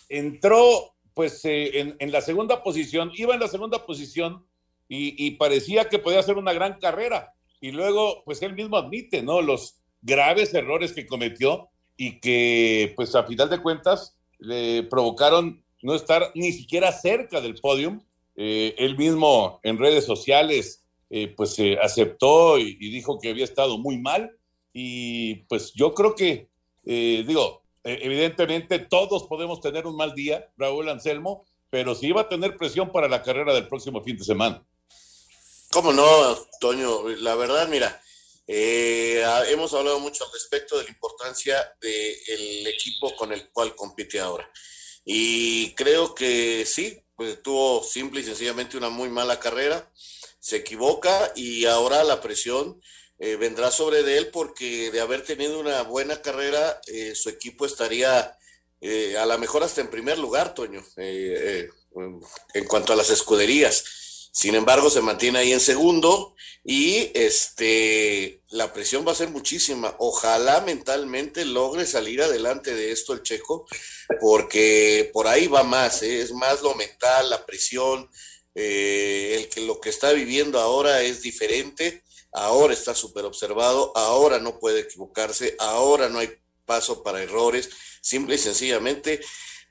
entró 0.08 0.94
pues 1.14 1.44
eh, 1.44 1.78
en, 1.78 1.96
en, 1.98 2.10
la 2.10 2.20
segunda 2.20 2.62
posición, 2.62 3.10
iba 3.14 3.34
en 3.34 3.40
la 3.40 3.48
segunda 3.48 3.84
posición 3.84 4.46
y, 4.88 5.26
y, 5.26 5.32
parecía 5.32 5.88
que 5.88 5.98
podía 5.98 6.20
hacer 6.20 6.36
una 6.36 6.52
gran 6.52 6.78
carrera. 6.78 7.34
Y 7.60 7.70
luego, 7.70 8.22
pues 8.24 8.42
él 8.42 8.54
mismo 8.54 8.76
admite, 8.76 9.22
¿no? 9.22 9.42
Los 9.42 9.82
graves 10.00 10.52
errores 10.54 10.92
que 10.92 11.06
cometió 11.06 11.68
y 11.96 12.20
que, 12.20 12.92
pues 12.96 13.14
a 13.14 13.24
final 13.24 13.48
de 13.48 13.62
cuentas, 13.62 14.18
le 14.42 14.82
provocaron 14.82 15.62
no 15.82 15.94
estar 15.94 16.30
ni 16.34 16.52
siquiera 16.52 16.92
cerca 16.92 17.40
del 17.40 17.54
podium. 17.60 18.00
Eh, 18.36 18.74
él 18.78 18.96
mismo 18.96 19.60
en 19.62 19.78
redes 19.78 20.04
sociales, 20.04 20.84
eh, 21.10 21.28
pues 21.36 21.54
se 21.54 21.78
aceptó 21.78 22.58
y, 22.58 22.74
dijo 22.74 23.18
que 23.18 23.30
había 23.30 23.44
estado 23.44 23.78
muy 23.78 23.98
mal. 23.98 24.36
Y 24.72 25.36
pues 25.48 25.72
yo 25.74 25.94
creo 25.94 26.14
que, 26.14 26.48
eh, 26.84 27.24
digo, 27.26 27.62
evidentemente 27.84 28.78
todos 28.78 29.24
podemos 29.24 29.60
tener 29.60 29.86
un 29.86 29.96
mal 29.96 30.14
día, 30.14 30.50
Raúl 30.56 30.88
Anselmo, 30.88 31.44
pero 31.68 31.94
sí 31.94 32.10
va 32.12 32.22
a 32.22 32.28
tener 32.28 32.56
presión 32.56 32.90
para 32.90 33.08
la 33.08 33.22
carrera 33.22 33.54
del 33.54 33.68
próximo 33.68 34.02
fin 34.02 34.16
de 34.16 34.24
semana. 34.24 34.64
¿Cómo 35.70 35.92
no, 35.92 36.04
Toño? 36.60 37.08
La 37.20 37.34
verdad, 37.34 37.68
mira, 37.68 38.00
eh, 38.46 39.24
hemos 39.48 39.72
hablado 39.74 40.00
mucho 40.00 40.24
al 40.24 40.32
respecto 40.32 40.76
de 40.76 40.84
la 40.84 40.90
importancia 40.90 41.74
del 41.80 42.66
equipo 42.66 43.14
con 43.16 43.32
el 43.32 43.50
cual 43.50 43.74
compite 43.74 44.20
ahora. 44.20 44.50
Y 45.04 45.74
creo 45.74 46.14
que 46.14 46.64
sí, 46.66 47.04
pues 47.14 47.42
tuvo 47.42 47.82
simple 47.84 48.20
y 48.20 48.24
sencillamente 48.24 48.76
una 48.76 48.88
muy 48.88 49.08
mala 49.08 49.38
carrera, 49.38 49.90
se 50.38 50.56
equivoca 50.56 51.32
y 51.36 51.66
ahora 51.66 52.02
la 52.04 52.20
presión 52.20 52.80
eh, 53.18 53.36
vendrá 53.36 53.70
sobre 53.70 54.02
de 54.02 54.18
él 54.18 54.28
porque 54.28 54.90
de 54.90 55.00
haber 55.00 55.24
tenido 55.24 55.60
una 55.60 55.82
buena 55.82 56.20
carrera, 56.20 56.80
eh, 56.88 57.14
su 57.14 57.28
equipo 57.28 57.66
estaría 57.66 58.36
a 59.18 59.26
lo 59.26 59.38
mejor 59.38 59.62
hasta 59.62 59.80
en 59.80 59.90
primer 59.90 60.18
lugar, 60.18 60.54
Toño, 60.54 60.84
en 60.96 61.70
cuanto 62.66 62.92
a 62.92 62.96
las 62.96 63.10
escuderías. 63.10 64.01
Sin 64.34 64.54
embargo, 64.54 64.88
se 64.88 65.02
mantiene 65.02 65.40
ahí 65.40 65.52
en 65.52 65.60
segundo 65.60 66.34
y 66.64 67.10
este 67.12 68.40
la 68.48 68.72
presión 68.72 69.06
va 69.06 69.12
a 69.12 69.16
ser 69.16 69.28
muchísima. 69.28 69.94
Ojalá 69.98 70.62
mentalmente 70.62 71.44
logre 71.44 71.84
salir 71.84 72.22
adelante 72.22 72.74
de 72.74 72.92
esto 72.92 73.12
el 73.12 73.22
checo, 73.22 73.66
porque 74.22 75.10
por 75.12 75.28
ahí 75.28 75.48
va 75.48 75.64
más, 75.64 76.02
¿eh? 76.02 76.22
es 76.22 76.32
más 76.32 76.62
lo 76.62 76.74
mental, 76.74 77.28
la 77.28 77.44
presión, 77.44 78.08
eh, 78.54 79.36
el 79.38 79.48
que 79.50 79.60
lo 79.60 79.78
que 79.80 79.90
está 79.90 80.12
viviendo 80.12 80.58
ahora 80.58 81.02
es 81.02 81.20
diferente, 81.20 82.02
ahora 82.32 82.72
está 82.72 82.94
súper 82.94 83.26
observado, 83.26 83.92
ahora 83.94 84.38
no 84.38 84.58
puede 84.58 84.80
equivocarse, 84.80 85.56
ahora 85.58 86.08
no 86.08 86.20
hay 86.20 86.30
paso 86.64 87.02
para 87.02 87.22
errores, 87.22 87.68
simple 88.00 88.36
y 88.36 88.38
sencillamente 88.38 89.20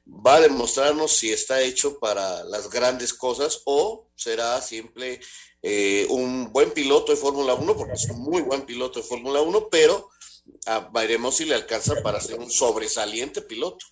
va 0.05 0.35
a 0.35 0.41
demostrarnos 0.41 1.11
si 1.11 1.31
está 1.31 1.61
hecho 1.61 1.99
para 1.99 2.43
las 2.45 2.69
grandes 2.69 3.13
cosas 3.13 3.61
o 3.65 4.07
será 4.15 4.59
simple 4.61 5.19
eh, 5.61 6.07
un 6.09 6.51
buen 6.51 6.71
piloto 6.71 7.11
de 7.11 7.17
Fórmula 7.17 7.53
1, 7.53 7.77
porque 7.77 7.93
es 7.93 8.09
un 8.09 8.21
muy 8.21 8.41
buen 8.41 8.63
piloto 8.63 8.99
de 8.99 9.05
Fórmula 9.05 9.41
1, 9.41 9.67
pero 9.69 10.09
ah, 10.65 10.89
veremos 10.91 11.37
si 11.37 11.45
le 11.45 11.55
alcanza 11.55 12.01
para 12.01 12.19
ser 12.19 12.39
un 12.39 12.49
sobresaliente 12.49 13.41
piloto. 13.41 13.85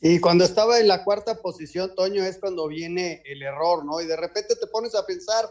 Y 0.00 0.18
cuando 0.20 0.44
estaba 0.44 0.80
en 0.80 0.88
la 0.88 1.04
cuarta 1.04 1.42
posición, 1.42 1.94
Toño, 1.94 2.24
es 2.24 2.38
cuando 2.38 2.66
viene 2.66 3.22
el 3.26 3.42
error, 3.42 3.84
¿no? 3.84 4.00
Y 4.00 4.06
de 4.06 4.16
repente 4.16 4.56
te 4.56 4.66
pones 4.66 4.94
a 4.94 5.04
pensar, 5.04 5.44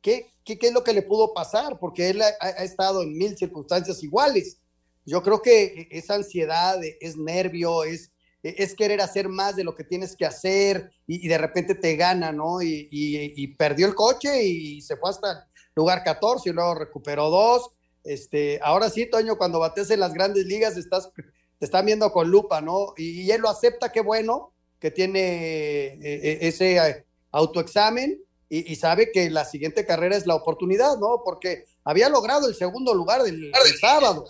¿qué, 0.00 0.32
qué, 0.44 0.58
qué 0.58 0.68
es 0.68 0.72
lo 0.72 0.82
que 0.82 0.94
le 0.94 1.02
pudo 1.02 1.34
pasar? 1.34 1.78
Porque 1.78 2.08
él 2.08 2.22
ha, 2.22 2.32
ha, 2.40 2.64
estado 2.64 3.02
en 3.02 3.16
mil 3.18 3.36
circunstancias 3.36 4.02
iguales. 4.02 4.56
Yo 5.04 5.22
creo 5.22 5.42
que 5.42 5.88
esa 5.90 6.14
ansiedad, 6.14 6.80
es 7.00 7.18
nervio, 7.18 7.84
es 7.84 8.10
es 8.42 8.74
querer 8.74 9.00
hacer 9.00 9.28
más 9.28 9.56
de 9.56 9.64
lo 9.64 9.74
que 9.74 9.84
tienes 9.84 10.16
que 10.16 10.24
hacer 10.24 10.90
y, 11.06 11.28
de 11.28 11.38
repente 11.38 11.74
te 11.74 11.96
gana, 11.96 12.32
¿no? 12.32 12.62
Y, 12.62 13.54
perdió 13.58 13.86
el 13.86 13.94
coche 13.94 14.42
y 14.42 14.80
se 14.80 14.96
fue 14.96 15.10
hasta 15.10 15.48
lugar 15.74 16.02
14 16.02 16.48
y 16.48 16.52
luego 16.52 16.74
recuperó 16.74 17.28
dos. 17.30 17.70
Este, 18.02 18.58
ahora 18.62 18.88
sí, 18.88 19.06
Toño, 19.06 19.36
cuando 19.36 19.58
bates 19.58 19.90
en 19.90 20.00
las 20.00 20.14
grandes 20.14 20.46
ligas 20.46 20.76
estás, 20.76 21.10
te 21.58 21.64
están 21.64 21.84
viendo 21.84 22.10
con 22.12 22.30
lupa, 22.30 22.60
¿no? 22.60 22.94
Y, 22.96 23.30
él 23.30 23.42
lo 23.42 23.50
acepta, 23.50 23.92
qué 23.92 24.00
bueno 24.00 24.52
que 24.78 24.90
tiene 24.90 25.88
e, 25.88 25.98
e, 26.02 26.48
ese 26.48 26.76
eh, 26.76 27.04
autoexamen 27.32 28.22
y, 28.48 28.74
sabe 28.76 29.12
que 29.12 29.30
la 29.30 29.44
siguiente 29.44 29.86
carrera 29.86 30.16
es 30.16 30.26
la 30.26 30.34
oportunidad, 30.34 30.98
¿no? 30.98 31.22
Porque 31.24 31.66
había 31.84 32.08
logrado 32.08 32.48
el 32.48 32.54
segundo 32.54 32.94
lugar 32.94 33.22
del 33.22 33.52
sábado 33.80 34.24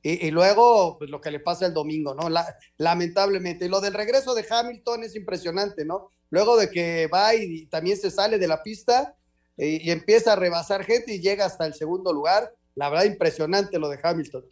y, 0.00 0.30
luego, 0.30 0.96
pues 0.96 1.10
lo 1.10 1.20
que 1.20 1.30
le 1.30 1.40
pasa 1.40 1.66
el 1.66 1.74
domingo, 1.74 2.14
¿no? 2.14 2.28
lamentablemente. 2.76 3.66
Y 3.66 3.68
lo 3.68 3.80
del 3.80 3.94
regreso 3.94 4.34
de 4.34 4.46
Hamilton 4.48 5.02
es 5.02 5.16
impresionante, 5.16 5.84
¿no? 5.84 6.10
Luego 6.30 6.56
de 6.56 6.70
que 6.70 7.08
va 7.08 7.34
y, 7.34 7.66
también 7.66 7.96
se 7.96 8.10
sale 8.10 8.38
de 8.38 8.46
la 8.46 8.62
pista 8.62 9.16
y, 9.56 9.90
empieza 9.90 10.34
a 10.34 10.36
rebasar 10.36 10.84
gente 10.84 11.14
y 11.14 11.20
llega 11.20 11.46
hasta 11.46 11.66
el 11.66 11.74
segundo 11.74 12.12
lugar. 12.12 12.54
La 12.76 12.88
verdad, 12.90 13.06
impresionante 13.06 13.78
lo 13.78 13.88
de 13.88 13.98
Hamilton. 14.00 14.44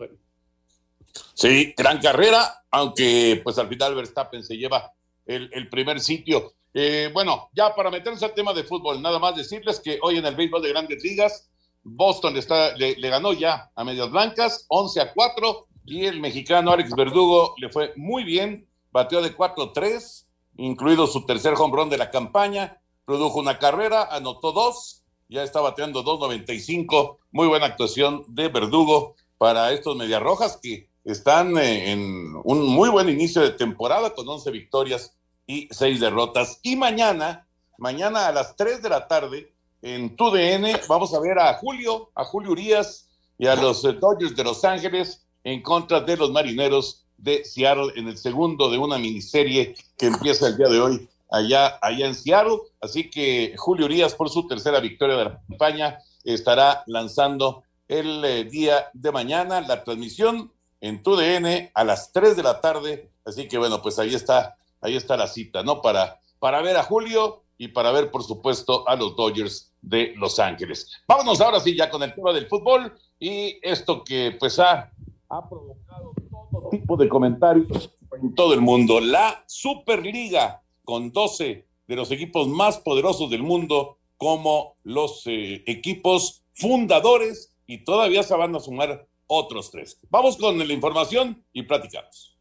Sí, 1.35 1.73
gran 1.77 2.01
carrera, 2.01 2.65
aunque 2.71 3.41
pues 3.45 3.57
al 3.59 3.69
final 3.69 3.95
Verstappen 3.95 4.43
se 4.43 4.57
lleva 4.57 4.93
el, 5.25 5.69
primer 5.69 6.01
sitio. 6.01 6.55
Eh, 6.75 7.09
bueno, 7.13 7.51
ya 7.55 7.75
para 7.75 7.91
meternos 7.91 8.23
al 8.23 8.35
tema 8.35 8.53
de 8.53 8.65
fútbol, 8.65 9.01
nada 9.01 9.19
más 9.19 9.37
decirles 9.37 9.81
que 9.81 9.99
hoy 10.03 10.19
en 10.19 10.27
el 10.27 10.35
béisbol 10.35 10.63
de 10.63 10.71
grandes 10.71 11.03
ligas, 11.03 11.49
Boston 11.89 12.35
le, 12.77 13.09
ganó 13.09 13.33
ya 13.33 13.71
a 13.77 13.85
Medias 13.85 14.11
Blancas, 14.11 14.67
11 14.69 15.01
a 15.01 15.13
4, 15.13 15.67
y 15.85 16.07
el 16.07 16.21
mexicano 16.21 16.73
Alex 16.73 16.91
Verdugo 16.97 17.55
le 17.59 17.69
fue 17.69 17.93
muy 17.95 18.25
bien, 18.25 18.67
bateó 18.91 19.23
de 19.23 19.37
4-3, 19.37 20.25
incluido 20.57 21.07
su 21.07 21.25
tercer 21.25 21.55
home 21.57 21.89
de 21.89 21.97
la 21.97 22.11
campaña, 22.11 22.81
produjo 23.05 23.39
una 23.39 23.61
carrera, 23.61 24.09
anotó 24.11 24.51
dos, 24.51 25.05
ya 25.29 25.45
está 25.45 25.61
bateando 25.61 26.03
2.95, 26.05 27.19
muy 27.31 27.47
buena 27.47 27.67
actuación 27.67 28.25
de 28.27 28.49
Verdugo 28.49 29.15
para 29.39 29.71
estos 29.73 29.97
Medias 29.97 30.23
Rojas 30.23 30.59
que 30.61 30.89
están 31.05 31.57
eh, 31.57 31.93
en 31.93 32.35
un 32.43 32.67
muy 32.67 32.89
buen 32.89 33.09
inicio 33.09 33.43
de 33.43 33.51
temporada 33.51 34.13
con 34.13 34.29
11 34.29 34.51
victorias 34.51 35.17
y 35.47 35.69
6 35.71 36.01
derrotas. 36.01 36.59
Y 36.65 36.75
mañana, 36.75 37.47
mañana 37.79 38.27
a 38.27 38.33
las 38.33 38.57
3 38.57 38.83
de 38.83 38.89
la 38.89 39.07
tarde, 39.07 39.53
en 39.83 40.17
TUDN, 40.17 40.81
vamos 40.89 41.15
a 41.15 41.21
ver 41.21 41.39
a 41.39 41.55
Julio, 41.55 42.11
a 42.15 42.25
Julio 42.25 42.53
Urias 42.53 43.09
y 43.39 43.47
a 43.47 43.57
los 43.57 43.83
Dodgers 43.83 44.35
de 44.35 44.45
Los 44.45 44.65
Ángeles 44.65 45.27
en 45.45 45.63
contra 45.63 46.01
de 46.01 46.17
los 46.17 46.31
marineros 46.31 47.05
de 47.19 47.45
Seattle 47.45 47.93
en 47.97 48.09
el 48.09 48.19
segundo 48.19 48.71
de 48.71 48.79
una 48.79 48.99
miniserie 48.99 49.75
que 49.97 50.07
empieza 50.07 50.49
el 50.49 50.57
día 50.57 50.69
de 50.69 50.81
hoy 50.81 51.09
allá, 51.31 51.79
allá 51.81 52.07
en 52.07 52.15
Seattle. 52.15 52.59
Así 52.81 53.11
que 53.11 53.55
Julio 53.57 53.87
Urias, 53.87 54.15
por 54.15 54.31
su 54.31 54.47
tercera 54.47 54.81
victoria 54.81 55.17
de 55.17 55.25
la 55.25 55.43
campaña, 55.49 55.99
estará 56.25 56.83
lanzando 56.87 57.63
el 57.89 58.25
eh, 58.25 58.45
día 58.45 58.91
de 58.93 59.13
mañana 59.13 59.61
la 59.61 59.85
transmisión 59.85 60.53
en 60.81 61.03
TUDN 61.03 61.71
a 61.73 61.85
las 61.85 62.13
3 62.13 62.37
de 62.37 62.43
la 62.43 62.61
tarde. 62.61 63.11
Así 63.25 63.49
que 63.49 63.59
bueno, 63.59 63.81
pues 63.83 63.99
ahí 63.99 64.15
está, 64.15 64.57
ahí 64.81 64.97
está 64.97 65.17
la 65.17 65.29
cita, 65.29 65.63
¿no? 65.63 65.81
Para, 65.81 66.21
para 66.39 66.61
ver 66.63 66.77
a 66.77 66.83
Julio 66.83 67.45
y 67.59 67.69
para 67.69 67.91
ver, 67.93 68.11
por 68.11 68.23
supuesto, 68.23 68.87
a 68.89 68.97
los 68.97 69.17
Dodgers 69.17 69.73
de 69.81 70.15
Los 70.17 70.39
Ángeles. 70.39 70.91
Vámonos 71.07 71.41
ahora 71.41 71.61
sí 71.61 71.77
ya 71.77 71.89
con 71.89 72.03
el 72.03 72.15
tema 72.15 72.33
del 72.33 72.47
fútbol 72.47 72.93
y 73.19 73.59
esto 73.63 74.05
que 74.05 74.37
pues 74.39 74.59
ha, 74.59 74.93
provocado 75.29 76.13
todo 76.51 76.69
tipo 76.71 76.97
de 76.97 77.09
comentarios 77.09 77.91
en 78.21 78.35
todo 78.35 78.55
el 78.55 78.61
mundo. 78.61 79.01
La 79.01 79.45
Superliga 79.47 80.63
con 80.85 81.13
12 81.13 81.67
de 81.87 81.97
los 81.97 82.11
equipos 82.11 82.49
más 82.49 82.79
poderosos 82.79 83.31
del 83.31 83.43
mundo 83.43 83.99
como 84.17 84.77
los 84.83 85.27
eh, 85.27 85.63
equipos 85.67 86.43
fundadores 86.55 87.55
y 87.67 87.85
todavía 87.85 88.23
se 88.23 88.35
van 88.35 88.55
a 88.55 88.61
sumar 88.61 89.07
otros 89.27 89.71
tres. 89.71 89.99
Vamos 90.11 90.37
con 90.37 90.59
la 90.59 90.73
información 90.73 91.45
y 91.53 91.63
platicamos. 91.63 92.36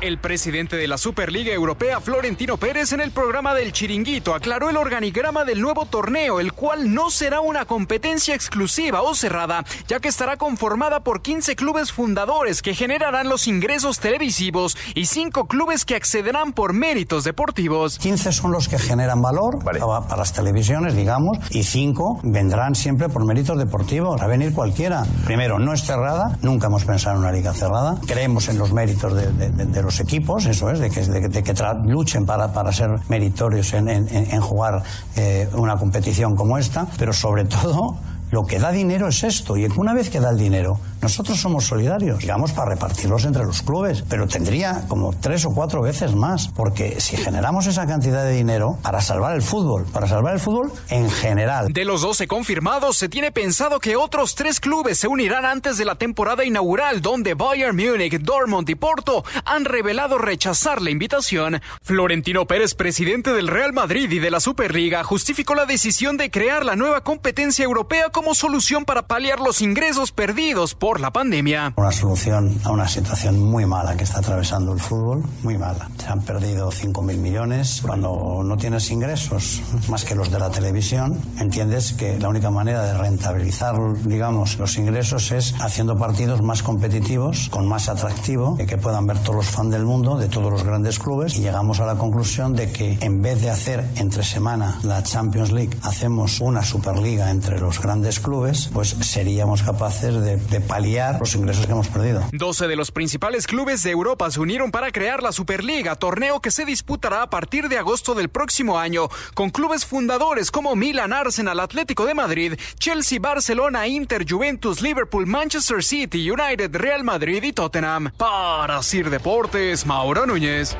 El 0.00 0.16
presidente 0.16 0.76
de 0.76 0.88
la 0.88 0.96
Superliga 0.96 1.52
Europea, 1.52 2.00
Florentino 2.00 2.56
Pérez, 2.56 2.92
en 2.92 3.02
el 3.02 3.10
programa 3.10 3.52
del 3.52 3.72
Chiringuito 3.72 4.34
aclaró 4.34 4.70
el 4.70 4.78
organigrama 4.78 5.44
del 5.44 5.60
nuevo 5.60 5.84
torneo, 5.84 6.40
el 6.40 6.54
cual 6.54 6.94
no 6.94 7.10
será 7.10 7.40
una 7.40 7.66
competencia 7.66 8.34
exclusiva 8.34 9.02
o 9.02 9.14
cerrada, 9.14 9.62
ya 9.88 10.00
que 10.00 10.08
estará 10.08 10.38
conformada 10.38 11.00
por 11.00 11.20
15 11.20 11.54
clubes 11.54 11.92
fundadores 11.92 12.62
que 12.62 12.74
generarán 12.74 13.28
los 13.28 13.46
ingresos 13.46 13.98
televisivos 13.98 14.78
y 14.94 15.04
5 15.04 15.46
clubes 15.46 15.84
que 15.84 15.96
accederán 15.96 16.54
por 16.54 16.72
méritos 16.72 17.24
deportivos. 17.24 17.98
15 17.98 18.32
son 18.32 18.52
los 18.52 18.68
que 18.68 18.78
generan 18.78 19.20
valor 19.20 19.62
para, 19.62 19.80
para 19.80 20.16
las 20.16 20.32
televisiones, 20.32 20.96
digamos, 20.96 21.36
y 21.50 21.62
5 21.62 22.20
vendrán 22.22 22.74
siempre 22.74 23.10
por 23.10 23.26
méritos 23.26 23.58
deportivos. 23.58 24.22
A 24.22 24.26
venir 24.26 24.54
cualquiera. 24.54 25.04
Primero, 25.26 25.58
no 25.58 25.74
es 25.74 25.82
cerrada, 25.82 26.38
nunca 26.40 26.68
hemos 26.68 26.86
pensado 26.86 27.16
en 27.16 27.22
una 27.22 27.32
liga 27.32 27.52
cerrada. 27.52 27.98
Creemos 28.06 28.48
en 28.48 28.56
los 28.56 28.72
méritos 28.72 29.14
de, 29.14 29.30
de, 29.32 29.50
de, 29.50 29.66
de 29.66 29.82
los 29.82 29.89
equipos, 29.98 30.46
eso 30.46 30.70
es, 30.70 30.78
de 30.78 30.90
que, 30.90 31.00
de, 31.02 31.42
que 31.42 31.54
luchen 31.86 32.24
para, 32.24 32.52
para 32.52 32.70
ser 32.72 32.90
meritorios 33.08 33.72
en, 33.72 33.88
en, 33.88 34.06
en 34.08 34.40
jugar 34.40 34.82
eh, 35.16 35.48
una 35.54 35.76
competición 35.76 36.36
como 36.36 36.58
esta, 36.58 36.86
pero 36.98 37.12
sobre 37.12 37.44
todo 37.46 37.96
lo 38.30 38.44
que 38.44 38.58
da 38.60 38.70
dinero 38.70 39.08
es 39.08 39.24
esto. 39.24 39.56
Y 39.56 39.66
una 39.76 39.94
vez 39.94 40.10
que 40.10 40.20
da 40.20 40.30
el 40.30 40.38
dinero, 40.38 40.78
nosotros 41.02 41.40
somos 41.40 41.64
solidarios, 41.64 42.18
digamos, 42.18 42.52
para 42.52 42.70
repartirlos 42.70 43.24
entre 43.24 43.44
los 43.44 43.62
clubes, 43.62 44.04
pero 44.08 44.26
tendría 44.26 44.84
como 44.88 45.12
tres 45.12 45.44
o 45.46 45.54
cuatro 45.54 45.82
veces 45.82 46.14
más, 46.14 46.48
porque 46.48 47.00
si 47.00 47.16
generamos 47.16 47.66
esa 47.66 47.86
cantidad 47.86 48.24
de 48.24 48.32
dinero 48.32 48.78
para 48.82 49.00
salvar 49.00 49.34
el 49.34 49.42
fútbol, 49.42 49.86
para 49.92 50.06
salvar 50.06 50.34
el 50.34 50.40
fútbol 50.40 50.72
en 50.88 51.10
general. 51.10 51.72
De 51.72 51.84
los 51.84 52.02
12 52.02 52.26
confirmados, 52.26 52.98
se 52.98 53.08
tiene 53.08 53.32
pensado 53.32 53.80
que 53.80 53.96
otros 53.96 54.34
tres 54.34 54.60
clubes 54.60 54.98
se 54.98 55.08
unirán 55.08 55.44
antes 55.44 55.78
de 55.78 55.84
la 55.84 55.94
temporada 55.94 56.44
inaugural, 56.44 57.00
donde 57.00 57.34
Bayern 57.34 57.76
Múnich, 57.76 58.20
Dortmund 58.20 58.68
y 58.68 58.74
Porto 58.74 59.24
han 59.44 59.64
revelado 59.64 60.18
rechazar 60.18 60.82
la 60.82 60.90
invitación. 60.90 61.60
Florentino 61.82 62.46
Pérez, 62.46 62.74
presidente 62.74 63.32
del 63.32 63.48
Real 63.48 63.72
Madrid 63.72 64.10
y 64.10 64.18
de 64.18 64.30
la 64.30 64.40
Superliga, 64.40 65.04
justificó 65.04 65.54
la 65.54 65.66
decisión 65.66 66.16
de 66.16 66.30
crear 66.30 66.64
la 66.64 66.76
nueva 66.76 67.02
competencia 67.02 67.64
europea 67.64 68.10
como 68.10 68.34
solución 68.34 68.84
para 68.84 69.06
paliar 69.06 69.40
los 69.40 69.62
ingresos 69.62 70.12
perdidos 70.12 70.74
por 70.74 70.89
la 70.98 71.12
pandemia. 71.12 71.74
Una 71.76 71.92
solución 71.92 72.58
a 72.64 72.70
una 72.72 72.88
situación 72.88 73.38
muy 73.38 73.66
mala 73.66 73.96
que 73.96 74.04
está 74.04 74.20
atravesando 74.20 74.72
el 74.72 74.80
fútbol, 74.80 75.22
muy 75.42 75.58
mala. 75.58 75.88
Se 75.98 76.08
han 76.08 76.22
perdido 76.22 76.70
5.000 76.70 77.18
millones. 77.18 77.82
Cuando 77.84 78.42
no 78.42 78.56
tienes 78.56 78.90
ingresos 78.90 79.62
más 79.88 80.04
que 80.04 80.14
los 80.14 80.30
de 80.30 80.38
la 80.38 80.50
televisión, 80.50 81.20
entiendes 81.38 81.92
que 81.92 82.18
la 82.18 82.28
única 82.28 82.50
manera 82.50 82.82
de 82.84 82.94
rentabilizar, 82.94 83.76
digamos, 84.04 84.58
los 84.58 84.78
ingresos 84.78 85.30
es 85.32 85.54
haciendo 85.60 85.98
partidos 85.98 86.40
más 86.42 86.62
competitivos, 86.62 87.48
con 87.50 87.68
más 87.68 87.88
atractivo, 87.88 88.56
que 88.56 88.78
puedan 88.78 89.06
ver 89.06 89.18
todos 89.18 89.36
los 89.36 89.46
fans 89.46 89.70
del 89.72 89.84
mundo, 89.84 90.16
de 90.16 90.28
todos 90.28 90.50
los 90.50 90.62
grandes 90.62 90.98
clubes, 90.98 91.36
y 91.36 91.40
llegamos 91.40 91.80
a 91.80 91.86
la 91.86 91.96
conclusión 91.96 92.54
de 92.54 92.70
que 92.70 92.98
en 93.00 93.20
vez 93.20 93.42
de 93.42 93.50
hacer 93.50 93.84
entre 93.96 94.22
semana 94.22 94.78
la 94.82 95.02
Champions 95.02 95.50
League, 95.50 95.76
hacemos 95.82 96.40
una 96.40 96.64
Superliga 96.64 97.30
entre 97.30 97.58
los 97.58 97.82
grandes 97.82 98.20
clubes, 98.20 98.70
pues 98.72 98.96
seríamos 99.00 99.62
capaces 99.62 100.14
de, 100.22 100.36
de 100.36 100.60
paliar 100.80 101.20
los 101.20 101.34
ingresos 101.34 101.66
que 101.66 101.72
hemos 101.72 101.88
perdido. 101.88 102.22
12 102.32 102.66
de 102.66 102.74
los 102.74 102.90
principales 102.90 103.46
clubes 103.46 103.82
de 103.82 103.90
Europa 103.90 104.30
se 104.30 104.40
unieron 104.40 104.70
para 104.70 104.90
crear 104.90 105.22
la 105.22 105.30
Superliga, 105.30 105.94
torneo 105.94 106.40
que 106.40 106.50
se 106.50 106.64
disputará 106.64 107.20
a 107.20 107.28
partir 107.28 107.68
de 107.68 107.76
agosto 107.76 108.14
del 108.14 108.30
próximo 108.30 108.78
año, 108.78 109.10
con 109.34 109.50
clubes 109.50 109.84
fundadores 109.84 110.50
como 110.50 110.76
Milan, 110.76 111.12
Arsenal, 111.12 111.60
Atlético 111.60 112.06
de 112.06 112.14
Madrid, 112.14 112.58
Chelsea, 112.78 113.18
Barcelona, 113.20 113.88
Inter, 113.88 114.24
Juventus, 114.26 114.80
Liverpool, 114.80 115.26
Manchester 115.26 115.84
City, 115.84 116.30
United, 116.30 116.74
Real 116.74 117.04
Madrid 117.04 117.42
y 117.42 117.52
Tottenham. 117.52 118.10
Para 118.16 118.82
Sir 118.82 119.10
Deportes, 119.10 119.84
Mauro 119.84 120.24
Núñez. 120.24 120.78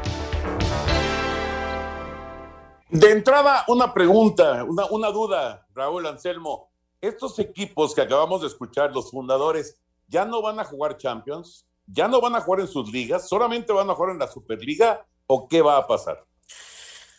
De 2.89 3.11
entrada, 3.11 3.65
una 3.69 3.93
pregunta, 3.93 4.65
una, 4.65 4.87
una 4.87 5.11
duda, 5.11 5.67
Raúl 5.75 6.07
Anselmo. 6.07 6.71
Estos 7.03 7.39
equipos 7.39 7.95
que 7.95 8.01
acabamos 8.01 8.41
de 8.41 8.47
escuchar, 8.47 8.93
los 8.93 9.11
fundadores, 9.11 9.77
ya 10.11 10.25
no 10.25 10.43
van 10.43 10.59
a 10.59 10.65
jugar 10.65 10.99
Champions, 10.99 11.65
ya 11.87 12.09
no 12.09 12.21
van 12.21 12.35
a 12.35 12.41
jugar 12.41 12.61
en 12.61 12.69
sus 12.69 12.91
ligas, 12.91 13.29
solamente 13.29 13.73
van 13.73 13.89
a 13.89 13.95
jugar 13.95 14.13
en 14.13 14.19
la 14.19 14.31
Superliga 14.31 15.07
o 15.27 15.49
qué 15.49 15.63
va 15.63 15.77
a 15.77 15.87
pasar? 15.87 16.25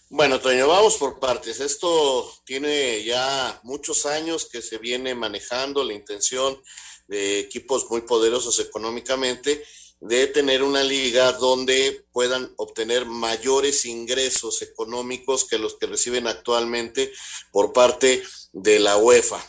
Bueno, 0.09 0.41
Toño, 0.41 0.67
vamos 0.67 0.97
por 0.97 1.19
partes. 1.19 1.61
Esto 1.61 2.29
tiene 2.43 3.01
ya 3.03 3.59
muchos 3.63 4.05
años 4.05 4.45
que 4.51 4.61
se 4.61 4.77
viene 4.77 5.15
manejando 5.15 5.85
la 5.85 5.93
intención 5.93 6.61
de 7.07 7.39
equipos 7.39 7.89
muy 7.89 8.01
poderosos 8.01 8.59
económicamente 8.59 9.63
de 10.01 10.27
tener 10.27 10.63
una 10.63 10.83
liga 10.83 11.31
donde 11.33 12.05
puedan 12.11 12.51
obtener 12.57 13.05
mayores 13.05 13.85
ingresos 13.85 14.61
económicos 14.63 15.45
que 15.45 15.59
los 15.59 15.77
que 15.77 15.85
reciben 15.85 16.27
actualmente 16.27 17.13
por 17.51 17.71
parte 17.71 18.21
de 18.51 18.79
la 18.79 18.97
UEFA 18.97 19.41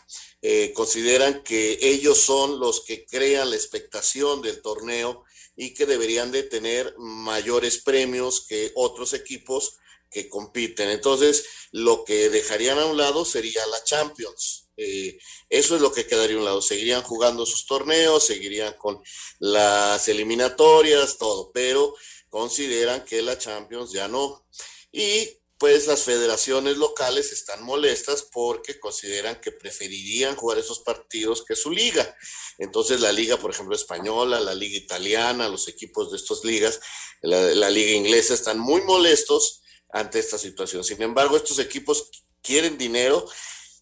eh, 0.42 0.72
consideran 0.74 1.44
que 1.44 1.78
ellos 1.80 2.18
son 2.18 2.58
los 2.58 2.80
que 2.84 3.06
crean 3.06 3.50
la 3.50 3.56
expectación 3.56 4.42
del 4.42 4.60
torneo 4.60 5.24
y 5.56 5.72
que 5.72 5.86
deberían 5.86 6.32
de 6.32 6.42
tener 6.42 6.94
mayores 6.98 7.78
premios 7.78 8.44
que 8.46 8.72
otros 8.74 9.14
equipos 9.14 9.76
que 10.10 10.28
compiten. 10.28 10.90
Entonces, 10.90 11.44
lo 11.70 12.04
que 12.04 12.28
dejarían 12.28 12.78
a 12.78 12.86
un 12.86 12.96
lado 12.96 13.24
sería 13.24 13.64
la 13.66 13.82
Champions. 13.84 14.68
Eh, 14.76 15.18
eso 15.48 15.76
es 15.76 15.80
lo 15.80 15.92
que 15.92 16.06
quedaría 16.06 16.36
a 16.36 16.40
un 16.40 16.44
lado. 16.44 16.60
Seguirían 16.60 17.02
jugando 17.02 17.46
sus 17.46 17.64
torneos, 17.66 18.26
seguirían 18.26 18.74
con 18.74 19.00
las 19.38 20.08
eliminatorias, 20.08 21.18
todo, 21.18 21.52
pero 21.52 21.94
consideran 22.28 23.04
que 23.04 23.22
la 23.22 23.38
Champions 23.38 23.92
ya 23.92 24.08
no. 24.08 24.46
Y 24.90 25.28
pues 25.62 25.86
las 25.86 26.02
federaciones 26.02 26.76
locales 26.76 27.30
están 27.30 27.62
molestas 27.62 28.26
porque 28.32 28.80
consideran 28.80 29.40
que 29.40 29.52
preferirían 29.52 30.34
jugar 30.34 30.58
esos 30.58 30.80
partidos 30.80 31.44
que 31.44 31.54
su 31.54 31.70
liga. 31.70 32.16
Entonces 32.58 32.98
la 33.00 33.12
liga, 33.12 33.36
por 33.36 33.52
ejemplo, 33.52 33.76
española, 33.76 34.40
la 34.40 34.56
liga 34.56 34.76
italiana, 34.76 35.48
los 35.48 35.68
equipos 35.68 36.10
de 36.10 36.16
estas 36.16 36.42
ligas, 36.42 36.80
la, 37.20 37.70
liga 37.70 37.92
inglesa 37.92 38.34
están 38.34 38.58
muy 38.58 38.80
molestos 38.80 39.62
ante 39.90 40.18
esta 40.18 40.36
situación. 40.36 40.82
Sin 40.82 41.00
embargo, 41.00 41.36
estos 41.36 41.60
equipos 41.60 42.10
quieren 42.42 42.76
dinero 42.76 43.24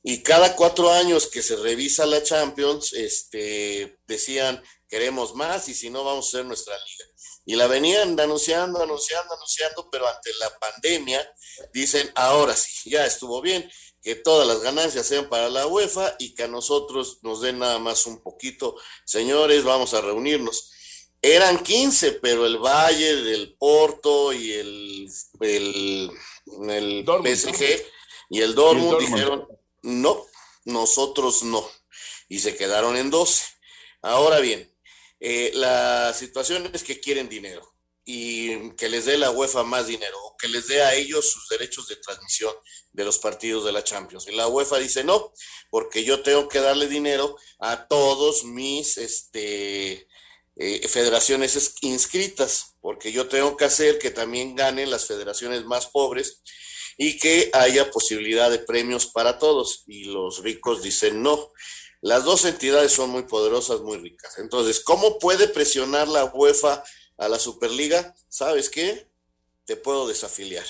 y 0.03 0.23
cada 0.23 0.57
cuatro 0.57 0.91
años 0.91 1.29
que 1.29 1.41
se 1.41 1.57
revisa 1.57 2.05
la 2.05 2.23
Champions, 2.23 2.93
este, 2.93 3.99
decían, 4.07 4.63
queremos 4.87 5.35
más 5.35 5.67
y 5.71 5.75
si 5.75 5.89
no, 5.89 6.05
vamos 6.05 6.27
a 6.27 6.29
hacer 6.29 6.45
nuestra 6.45 6.75
liga 6.75 7.11
y 7.51 7.57
la 7.57 7.67
venían 7.67 8.19
anunciando, 8.21 8.83
anunciando, 8.83 9.35
anunciando, 9.35 9.89
pero 9.91 10.07
ante 10.07 10.31
la 10.35 10.57
pandemia 10.59 11.27
dicen, 11.73 12.11
ahora 12.15 12.55
sí, 12.55 12.91
ya 12.91 13.07
estuvo 13.07 13.41
bien, 13.41 13.71
que 14.03 14.15
todas 14.15 14.47
las 14.47 14.61
ganancias 14.63 15.07
sean 15.07 15.29
para 15.29 15.51
la 15.51 15.67
UEFA 15.67 16.17
y 16.19 16.35
que 16.35 16.45
a 16.45 16.49
nosotros 16.49 17.19
nos 17.23 17.41
den 17.41 17.59
nada 17.59 17.79
más 17.79 18.07
un 18.07 18.23
poquito. 18.23 18.77
Señores, 19.05 19.65
vamos 19.65 19.95
a 19.95 20.01
reunirnos. 20.01 20.73
Eran 21.23 21.63
15, 21.63 22.13
pero 22.13 22.47
el 22.47 22.59
Valle, 22.59 23.17
del 23.17 23.55
Porto 23.59 24.33
y 24.33 24.53
el, 24.53 25.09
el, 25.41 26.11
el 26.71 27.05
PSG 27.05 27.85
y 28.31 28.41
el 28.41 28.55
Dortmund, 28.55 28.99
dijeron, 28.99 29.47
no, 29.83 30.25
nosotros 30.65 31.43
no. 31.43 31.69
Y 32.29 32.39
se 32.39 32.57
quedaron 32.57 32.97
en 32.97 33.11
12. 33.11 33.45
Ahora 34.03 34.41
bien, 34.41 34.75
eh, 35.19 35.51
la 35.55 36.15
situación 36.15 36.71
es 36.73 36.85
que 36.85 37.01
quieren 37.01 37.29
dinero 37.29 37.71
y 38.05 38.71
que 38.77 38.89
les 38.89 39.05
dé 39.05 39.19
la 39.19 39.31
UEFA 39.31 39.63
más 39.63 39.87
dinero. 39.87 40.17
Ok, 40.25 40.41
que 40.41 40.49
les 40.49 40.67
dé 40.69 40.83
a 40.83 40.95
ellos 40.95 41.31
sus 41.31 41.49
derechos 41.49 41.87
de 41.89 41.97
transmisión 41.97 42.53
de 42.93 43.05
los 43.05 43.19
partidos 43.19 43.65
de 43.65 43.73
la 43.73 43.85
Champions. 43.85 44.27
Y 44.29 44.33
la 44.33 44.49
UEFA 44.49 44.79
dice 44.79 45.05
no, 45.05 45.33
porque 45.71 46.05
yo 46.05 46.23
tengo 46.23 46.49
que 46.49 46.61
darle 46.61 46.89
dinero 46.89 47.37
a 47.59 47.87
todos 47.87 48.45
mis 48.45 48.97
este, 48.97 50.09
eh, 50.57 50.89
federaciones 50.89 51.75
inscritas, 51.83 52.77
porque 52.81 53.13
yo 53.13 53.29
tengo 53.29 53.57
que 53.57 53.67
hacer 53.67 53.99
que 53.99 54.11
también 54.11 54.57
ganen 54.57 54.91
las 54.91 55.07
federaciones 55.07 55.65
más 55.65 55.87
pobres 55.87 56.43
y 56.97 57.19
que 57.19 57.51
haya 57.53 57.91
posibilidad 57.91 58.51
de 58.51 58.59
premios 58.59 59.07
para 59.07 59.39
todos. 59.39 59.85
Y 59.87 60.05
los 60.05 60.43
ricos 60.43 60.83
dicen 60.83 61.23
no. 61.23 61.53
Las 62.03 62.25
dos 62.25 62.47
entidades 62.47 62.93
son 62.93 63.11
muy 63.11 63.25
poderosas, 63.25 63.83
muy 63.83 63.99
ricas. 63.99 64.39
Entonces, 64.39 64.81
¿cómo 64.81 65.19
puede 65.19 65.49
presionar 65.49 66.09
la 66.09 66.25
UEFA 66.25 66.83
a 67.21 67.29
la 67.29 67.39
Superliga? 67.39 68.15
¿Sabes 68.29 68.71
qué? 68.71 69.07
Te 69.67 69.77
puedo 69.77 70.09
desafiliar. 70.09 70.67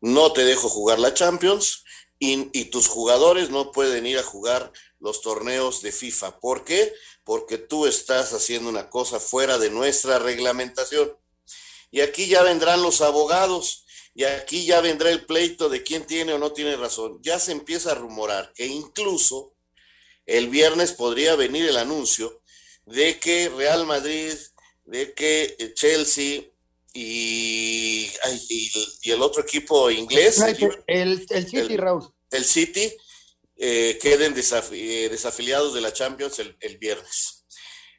No 0.00 0.32
te 0.32 0.44
dejo 0.44 0.68
jugar 0.68 0.98
la 0.98 1.14
Champions 1.14 1.84
y, 2.18 2.48
y 2.58 2.64
tus 2.66 2.88
jugadores 2.88 3.50
no 3.50 3.70
pueden 3.70 4.06
ir 4.06 4.18
a 4.18 4.22
jugar 4.22 4.72
los 4.98 5.20
torneos 5.20 5.82
de 5.82 5.92
FIFA. 5.92 6.40
¿Por 6.40 6.64
qué? 6.64 6.92
Porque 7.22 7.58
tú 7.58 7.86
estás 7.86 8.32
haciendo 8.32 8.70
una 8.70 8.88
cosa 8.88 9.20
fuera 9.20 9.58
de 9.58 9.70
nuestra 9.70 10.18
reglamentación. 10.18 11.16
Y 11.90 12.00
aquí 12.00 12.26
ya 12.26 12.42
vendrán 12.42 12.82
los 12.82 13.02
abogados 13.02 13.84
y 14.14 14.24
aquí 14.24 14.64
ya 14.64 14.80
vendrá 14.80 15.10
el 15.10 15.26
pleito 15.26 15.68
de 15.68 15.82
quién 15.82 16.06
tiene 16.06 16.32
o 16.32 16.38
no 16.38 16.52
tiene 16.52 16.76
razón. 16.76 17.18
Ya 17.22 17.38
se 17.38 17.52
empieza 17.52 17.92
a 17.92 17.96
rumorar 17.96 18.54
que 18.54 18.66
incluso 18.66 19.54
el 20.24 20.48
viernes 20.48 20.92
podría 20.92 21.36
venir 21.36 21.68
el 21.68 21.76
anuncio 21.76 22.40
de 22.86 23.18
que 23.18 23.50
Real 23.50 23.84
Madrid, 23.86 24.34
de 24.84 25.12
que 25.14 25.72
Chelsea 25.74 26.42
y, 26.92 28.10
y, 28.50 29.10
el 29.10 29.22
otro 29.22 29.42
equipo 29.42 29.90
inglés, 29.90 30.38
el, 30.86 31.24
el, 31.28 31.48
City, 31.48 31.76
Raúl. 31.76 32.12
El 32.30 32.44
City, 32.44 32.92
eh, 33.56 33.98
queden 34.00 34.34
eh, 34.34 35.08
desafiliados 35.10 35.74
de 35.74 35.80
la 35.80 35.92
Champions 35.92 36.38
el, 36.38 36.56
el 36.60 36.78
viernes. 36.78 37.46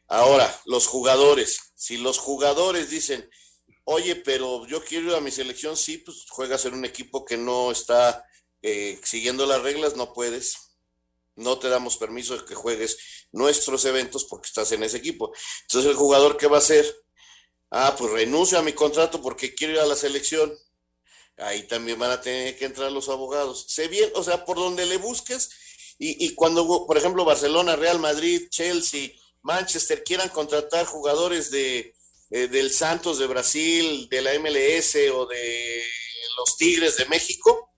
Ahora, 0.07 0.61
los 0.65 0.87
jugadores, 0.87 1.73
si 1.75 1.97
los 1.97 2.19
jugadores 2.19 2.89
dicen, 2.89 3.27
oye, 3.85 4.15
pero 4.15 4.67
yo 4.67 4.83
quiero 4.83 5.09
ir 5.09 5.15
a 5.15 5.21
mi 5.21 5.31
selección, 5.31 5.75
sí, 5.75 5.97
pues 5.97 6.25
juegas 6.29 6.65
en 6.65 6.75
un 6.75 6.85
equipo 6.85 7.25
que 7.25 7.37
no 7.37 7.71
está 7.71 8.23
eh, 8.61 8.99
siguiendo 9.03 9.45
las 9.45 9.61
reglas, 9.61 9.95
no 9.95 10.13
puedes. 10.13 10.62
No 11.35 11.57
te 11.57 11.69
damos 11.69 11.97
permiso 11.97 12.37
de 12.37 12.45
que 12.45 12.55
juegues 12.55 12.97
nuestros 13.31 13.85
eventos 13.85 14.25
porque 14.25 14.47
estás 14.47 14.71
en 14.71 14.83
ese 14.83 14.97
equipo. 14.97 15.31
Entonces, 15.63 15.89
el 15.91 15.97
jugador, 15.97 16.37
¿qué 16.37 16.47
va 16.47 16.57
a 16.57 16.59
hacer? 16.59 16.85
Ah, 17.71 17.95
pues 17.97 18.11
renuncio 18.11 18.59
a 18.59 18.61
mi 18.61 18.73
contrato 18.73 19.21
porque 19.21 19.55
quiero 19.55 19.73
ir 19.73 19.79
a 19.79 19.85
la 19.85 19.95
selección. 19.95 20.53
Ahí 21.37 21.67
también 21.67 21.97
van 21.97 22.11
a 22.11 22.21
tener 22.21 22.57
que 22.57 22.65
entrar 22.65 22.91
los 22.91 23.09
abogados. 23.09 23.65
Sé 23.69 23.87
bien, 23.87 24.11
o 24.15 24.23
sea, 24.23 24.45
por 24.45 24.57
donde 24.57 24.85
le 24.85 24.97
busques. 24.97 25.49
Y, 25.97 26.25
y 26.25 26.35
cuando, 26.35 26.85
por 26.85 26.97
ejemplo, 26.97 27.25
Barcelona, 27.25 27.75
Real 27.75 27.99
Madrid, 27.99 28.47
Chelsea, 28.49 29.11
Manchester 29.41 30.03
quieran 30.03 30.29
contratar 30.29 30.85
jugadores 30.85 31.51
de, 31.51 31.95
eh, 32.31 32.47
del 32.47 32.71
Santos 32.71 33.19
de 33.19 33.27
Brasil, 33.27 34.07
de 34.09 34.21
la 34.21 34.33
MLS 34.39 34.95
o 35.13 35.27
de 35.27 35.83
los 36.37 36.57
Tigres 36.57 36.97
de 36.97 37.05
México, 37.05 37.75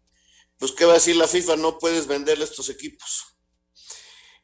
pues 0.58 0.72
¿qué 0.72 0.86
va 0.86 0.92
a 0.92 0.96
decir 0.96 1.18
la 1.18 1.28
FIFA? 1.28 1.58
No 1.58 1.78
puedes 1.78 2.08
venderle 2.08 2.46
estos 2.46 2.70
equipos. 2.70 3.35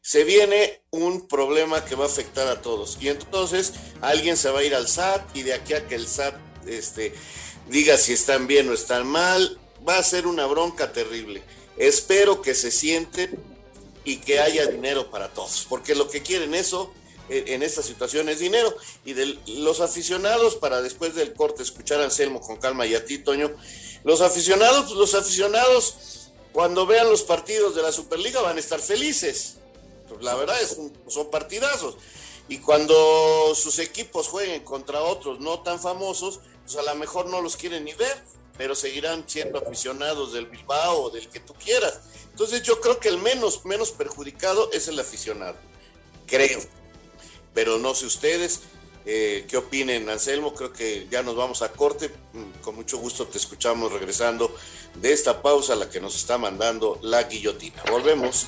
Se 0.02 0.24
viene 0.24 0.82
un 0.90 1.28
problema 1.28 1.86
que 1.86 1.96
va 1.96 2.06
a 2.06 2.08
afectar 2.08 2.48
a 2.48 2.62
todos. 2.62 2.98
Y 3.00 3.10
entonces 3.10 3.74
alguien 4.02 4.36
se 4.36 4.50
va 4.50 4.60
a 4.60 4.64
ir 4.64 4.76
al 4.76 4.88
SAT 4.88 5.36
y 5.36 5.44
de 5.44 5.54
aquí 5.54 5.74
a 5.74 5.88
que 5.88 5.96
el 5.96 6.08
SAT 6.08 6.36
este, 6.68 7.14
diga 7.70 7.98
si 7.98 8.14
están 8.14 8.48
bien 8.48 8.68
o 8.70 8.74
están 8.74 9.06
mal, 9.06 9.60
va 9.88 9.98
a 9.98 10.04
ser 10.04 10.28
una 10.28 10.46
bronca 10.48 10.92
terrible. 10.92 11.44
Espero 11.78 12.42
que 12.42 12.56
se 12.56 12.72
sienten 12.72 13.40
y 14.04 14.18
que 14.18 14.40
haya 14.40 14.66
dinero 14.66 15.12
para 15.12 15.30
todos, 15.30 15.66
porque 15.70 15.96
lo 15.96 16.10
que 16.10 16.22
quieren 16.22 16.56
eso 16.56 16.92
en 17.30 17.64
esta 17.64 17.82
situación 17.82 18.30
es 18.30 18.40
dinero. 18.40 18.76
Y 19.06 19.14
de 19.14 19.38
los 19.48 19.80
aficionados, 19.80 20.56
para 20.56 20.82
después 20.82 21.16
del 21.16 21.34
corte 21.34 21.64
escuchar 21.64 22.02
a 22.02 22.06
Anselmo 22.06 22.42
con 22.42 22.58
calma 22.58 22.86
y 22.86 22.96
a 22.96 23.06
ti, 23.06 23.20
Toño, 23.20 23.52
los 24.04 24.22
aficionados, 24.22 24.92
los 24.92 25.14
aficionados, 25.14 26.32
cuando 26.52 26.86
vean 26.86 27.10
los 27.10 27.24
partidos 27.24 27.76
de 27.76 27.82
la 27.82 27.92
Superliga 27.92 28.42
van 28.42 28.58
a 28.58 28.60
estar 28.60 28.80
felices. 28.80 29.56
La 30.22 30.36
verdad 30.36 30.62
es 30.62 30.78
son 31.08 31.30
partidazos. 31.30 31.98
Y 32.48 32.60
cuando 32.60 33.54
sus 33.56 33.80
equipos 33.80 34.28
jueguen 34.28 34.64
contra 34.64 35.02
otros 35.02 35.40
no 35.40 35.60
tan 35.60 35.80
famosos, 35.80 36.42
pues 36.64 36.76
a 36.76 36.82
lo 36.82 36.96
mejor 36.96 37.28
no 37.28 37.42
los 37.42 37.56
quieren 37.56 37.86
ni 37.86 37.94
ver, 37.94 38.24
pero 38.58 38.76
seguirán 38.76 39.24
siendo 39.28 39.60
aficionados 39.60 40.34
del 40.34 40.48
Bilbao 40.48 41.04
o 41.04 41.10
del 41.10 41.30
que 41.30 41.40
tú 41.40 41.54
quieras. 41.54 42.02
Entonces 42.32 42.62
yo 42.64 42.82
creo 42.82 43.00
que 43.00 43.10
el 43.10 43.18
menos, 43.18 43.64
menos 43.66 43.92
perjudicado 43.92 44.70
es 44.72 44.88
el 44.88 45.00
aficionado. 45.00 45.56
Creo 46.28 46.60
pero 47.54 47.78
no 47.78 47.94
sé 47.96 48.06
ustedes. 48.06 48.62
Eh, 49.06 49.46
¿Qué 49.50 49.58
opinen, 49.58 50.10
Anselmo? 50.10 50.54
Creo 50.54 50.72
que 50.72 51.08
ya 51.10 51.24
nos 51.24 51.36
vamos 51.36 51.62
a 51.62 51.72
corte. 51.72 52.12
Mm, 52.34 52.62
con 52.62 52.76
mucho 52.76 52.98
gusto 52.98 53.28
te 53.28 53.38
escuchamos 53.38 53.92
regresando 53.92 54.56
de 54.96 55.12
esta 55.12 55.42
pausa, 55.42 55.76
la 55.76 55.90
que 55.90 56.00
nos 56.00 56.16
está 56.16 56.38
mandando 56.38 57.00
la 57.02 57.24
guillotina. 57.24 57.84
Volvemos. 57.90 58.48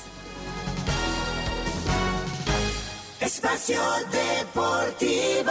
Espacio 3.24 3.80
Deportivo. 4.10 5.50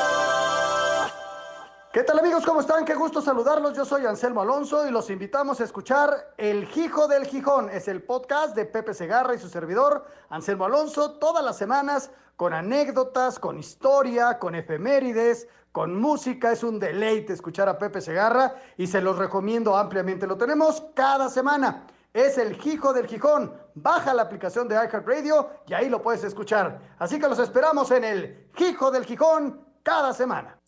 ¿Qué 1.91 2.03
tal 2.03 2.19
amigos? 2.19 2.45
¿Cómo 2.45 2.61
están? 2.61 2.85
Qué 2.85 2.93
gusto 2.93 3.19
saludarlos. 3.19 3.75
Yo 3.75 3.83
soy 3.83 4.05
Anselmo 4.05 4.43
Alonso 4.43 4.87
y 4.87 4.91
los 4.91 5.09
invitamos 5.09 5.59
a 5.59 5.63
escuchar 5.63 6.35
El 6.37 6.69
Hijo 6.75 7.07
del 7.07 7.25
Gijón. 7.25 7.71
Es 7.71 7.87
el 7.87 8.03
podcast 8.03 8.55
de 8.55 8.65
Pepe 8.65 8.93
Segarra 8.93 9.33
y 9.33 9.39
su 9.39 9.49
servidor, 9.49 10.05
Anselmo 10.29 10.65
Alonso, 10.65 11.13
todas 11.13 11.43
las 11.43 11.57
semanas 11.57 12.11
con 12.35 12.53
anécdotas, 12.53 13.39
con 13.39 13.57
historia, 13.57 14.37
con 14.37 14.53
efemérides, 14.53 15.47
con 15.71 15.99
música. 15.99 16.51
Es 16.51 16.63
un 16.63 16.79
deleite 16.79 17.33
escuchar 17.33 17.69
a 17.69 17.79
Pepe 17.79 18.01
Segarra 18.01 18.53
y 18.77 18.85
se 18.85 19.01
los 19.01 19.17
recomiendo 19.17 19.75
ampliamente. 19.75 20.27
Lo 20.27 20.37
tenemos 20.37 20.83
cada 20.93 21.27
semana. 21.27 21.87
Es 22.13 22.37
el 22.37 22.57
Hijo 22.63 22.93
del 22.93 23.07
Gijón. 23.07 23.53
Baja 23.73 24.13
la 24.13 24.21
aplicación 24.21 24.67
de 24.67 24.75
iHeartRadio 24.75 25.49
y 25.67 25.73
ahí 25.73 25.89
lo 25.89 26.01
puedes 26.01 26.23
escuchar. 26.23 26.79
Así 26.99 27.19
que 27.19 27.27
los 27.27 27.39
esperamos 27.39 27.89
en 27.89 28.03
el 28.03 28.49
Hijo 28.57 28.91
del 28.91 29.05
Gijón 29.05 29.59
cada 29.81 30.13
semana. 30.13 30.59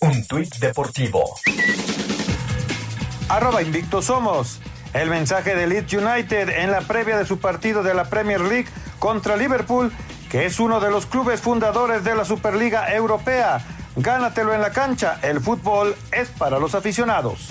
Un 0.00 0.26
tuit 0.26 0.54
deportivo. 0.56 1.22
Arroba 3.28 3.60
Invicto 3.60 4.00
Somos. 4.00 4.60
El 4.94 5.10
mensaje 5.10 5.54
de 5.54 5.66
Leeds 5.66 5.92
United 5.92 6.48
en 6.48 6.70
la 6.70 6.80
previa 6.80 7.18
de 7.18 7.26
su 7.26 7.38
partido 7.38 7.82
de 7.82 7.92
la 7.92 8.06
Premier 8.06 8.40
League 8.40 8.68
contra 8.98 9.36
Liverpool 9.36 9.92
que 10.30 10.46
es 10.46 10.58
uno 10.58 10.80
de 10.80 10.90
los 10.90 11.06
clubes 11.06 11.40
fundadores 11.40 12.04
de 12.04 12.14
la 12.14 12.24
Superliga 12.24 12.92
Europea. 12.92 13.64
Gánatelo 13.96 14.52
en 14.52 14.60
la 14.60 14.70
cancha, 14.70 15.18
el 15.22 15.40
fútbol 15.40 15.94
es 16.12 16.28
para 16.30 16.58
los 16.58 16.74
aficionados. 16.74 17.50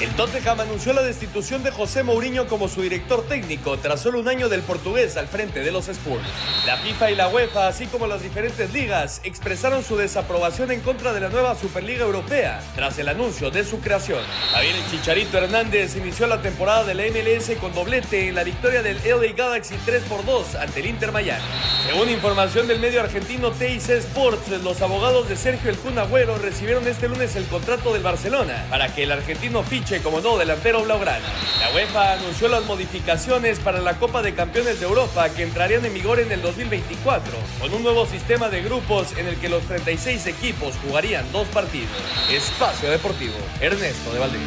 El 0.00 0.08
Tottenham 0.14 0.58
anunció 0.58 0.94
la 0.94 1.02
destitución 1.02 1.62
de 1.62 1.70
José 1.70 2.02
Mourinho 2.02 2.46
como 2.46 2.68
su 2.68 2.80
director 2.80 3.22
técnico 3.28 3.76
tras 3.76 4.00
solo 4.00 4.18
un 4.18 4.28
año 4.28 4.48
del 4.48 4.62
portugués 4.62 5.18
al 5.18 5.28
frente 5.28 5.60
de 5.60 5.70
los 5.70 5.88
Spurs. 5.88 6.24
La 6.64 6.78
FIFA 6.78 7.10
y 7.10 7.16
la 7.16 7.28
UEFA, 7.28 7.68
así 7.68 7.86
como 7.86 8.06
las 8.06 8.22
diferentes 8.22 8.72
ligas, 8.72 9.20
expresaron 9.24 9.84
su 9.84 9.98
desaprobación 9.98 10.70
en 10.70 10.80
contra 10.80 11.12
de 11.12 11.20
la 11.20 11.28
nueva 11.28 11.54
Superliga 11.54 12.06
Europea 12.06 12.62
tras 12.74 12.98
el 12.98 13.10
anuncio 13.10 13.50
de 13.50 13.62
su 13.62 13.80
creación. 13.80 14.20
Javier 14.52 14.74
Chicharito 14.90 15.36
Hernández 15.36 15.94
inició 15.96 16.26
la 16.26 16.40
temporada 16.40 16.84
de 16.84 16.94
la 16.94 17.02
MLS 17.02 17.50
con 17.60 17.74
doblete 17.74 18.28
en 18.28 18.36
la 18.36 18.44
victoria 18.44 18.82
del 18.82 18.96
LA 19.04 19.34
Galaxy 19.36 19.74
3 19.84 20.04
por 20.04 20.24
2 20.24 20.54
ante 20.54 20.80
el 20.80 20.86
Inter 20.86 21.12
Miami. 21.12 21.44
Según 21.86 22.08
información 22.08 22.66
del 22.68 22.80
medio 22.80 23.02
argentino 23.02 23.50
TIC 23.50 23.90
Sports, 23.90 24.48
los 24.62 24.80
abogados 24.80 25.28
de 25.28 25.36
Sergio 25.36 25.68
El 25.68 25.76
Kun 25.76 25.98
Agüero 25.98 26.38
recibieron 26.38 26.88
este 26.88 27.06
lunes 27.06 27.36
el 27.36 27.44
contrato 27.44 27.92
del 27.92 28.02
Barcelona 28.02 28.64
para 28.70 28.94
que 28.94 29.02
el 29.02 29.12
argentino 29.12 29.62
fiche 29.62 29.89
como 29.98 30.20
no 30.20 30.38
delantero 30.38 30.84
blaugrana. 30.84 31.26
La 31.58 31.74
UEFA 31.74 32.12
anunció 32.12 32.46
las 32.46 32.64
modificaciones 32.64 33.58
para 33.58 33.80
la 33.80 33.98
Copa 33.98 34.22
de 34.22 34.34
Campeones 34.34 34.78
de 34.78 34.86
Europa 34.86 35.28
que 35.30 35.42
entrarían 35.42 35.84
en 35.84 35.92
vigor 35.92 36.20
en 36.20 36.30
el 36.30 36.40
2024, 36.42 37.32
con 37.60 37.74
un 37.74 37.82
nuevo 37.82 38.06
sistema 38.06 38.48
de 38.48 38.62
grupos 38.62 39.16
en 39.18 39.26
el 39.26 39.36
que 39.40 39.48
los 39.48 39.64
36 39.64 40.28
equipos 40.28 40.76
jugarían 40.86 41.30
dos 41.32 41.48
partidos. 41.48 41.90
Espacio 42.30 42.88
Deportivo, 42.88 43.34
Ernesto 43.60 44.12
de 44.12 44.18
Valdés. 44.20 44.40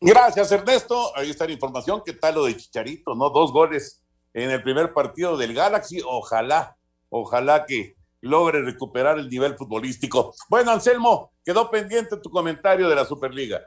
Gracias, 0.00 0.50
Ernesto. 0.50 1.16
Ahí 1.16 1.30
está 1.30 1.46
la 1.46 1.52
información. 1.52 2.02
¿Qué 2.04 2.14
tal 2.14 2.34
lo 2.34 2.44
de 2.46 2.56
Chicharito? 2.56 3.14
¿No? 3.14 3.30
Dos 3.30 3.52
goles 3.52 4.02
en 4.34 4.50
el 4.50 4.62
primer 4.64 4.92
partido 4.92 5.36
del 5.36 5.54
Galaxy. 5.54 6.00
Ojalá, 6.04 6.76
ojalá 7.10 7.64
que 7.64 7.94
logre 8.20 8.62
recuperar 8.62 9.18
el 9.18 9.28
nivel 9.28 9.56
futbolístico. 9.56 10.34
Bueno, 10.48 10.72
Anselmo, 10.72 11.32
quedó 11.48 11.70
pendiente 11.70 12.18
tu 12.18 12.28
comentario 12.28 12.90
de 12.90 12.94
la 12.94 13.06
Superliga. 13.06 13.66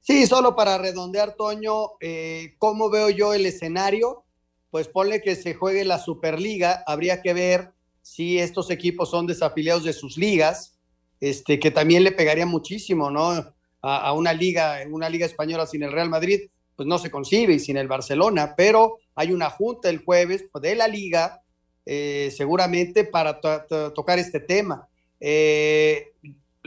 Sí, 0.00 0.28
solo 0.28 0.54
para 0.54 0.78
redondear, 0.78 1.34
Toño, 1.34 1.98
eh, 2.00 2.54
¿cómo 2.58 2.88
veo 2.88 3.10
yo 3.10 3.34
el 3.34 3.46
escenario? 3.46 4.22
pues 4.70 4.88
ponle 4.88 5.22
que 5.22 5.36
se 5.36 5.54
juegue 5.54 5.86
la 5.86 5.98
Superliga, 5.98 6.82
habría 6.86 7.22
que 7.22 7.32
ver 7.32 7.72
si 8.02 8.38
estos 8.38 8.70
equipos 8.70 9.10
son 9.10 9.26
desafiliados 9.26 9.84
de 9.84 9.94
sus 9.94 10.18
ligas, 10.18 10.76
este, 11.18 11.58
que 11.58 11.70
también 11.70 12.04
le 12.04 12.12
pegaría 12.12 12.44
muchísimo, 12.44 13.10
¿no? 13.10 13.54
A, 13.80 14.12
una 14.12 14.34
liga, 14.34 14.80
una 14.90 15.08
liga 15.08 15.24
española 15.24 15.66
sin 15.66 15.82
el 15.82 15.92
Real 15.92 16.10
Madrid, 16.10 16.42
pues 16.76 16.86
no 16.86 16.98
se 16.98 17.10
concibe 17.10 17.54
y 17.54 17.58
sin 17.58 17.78
el 17.78 17.88
Barcelona, 17.88 18.52
pero 18.54 18.98
hay 19.14 19.32
una 19.32 19.48
junta 19.48 19.88
el 19.88 20.04
jueves 20.04 20.44
de 20.60 20.74
la 20.74 20.88
liga, 20.88 21.40
eh, 21.86 22.30
seguramente 22.36 23.04
para 23.04 23.40
tocar 23.40 24.18
este 24.18 24.40
tema. 24.40 24.86
Eh, 25.20 26.12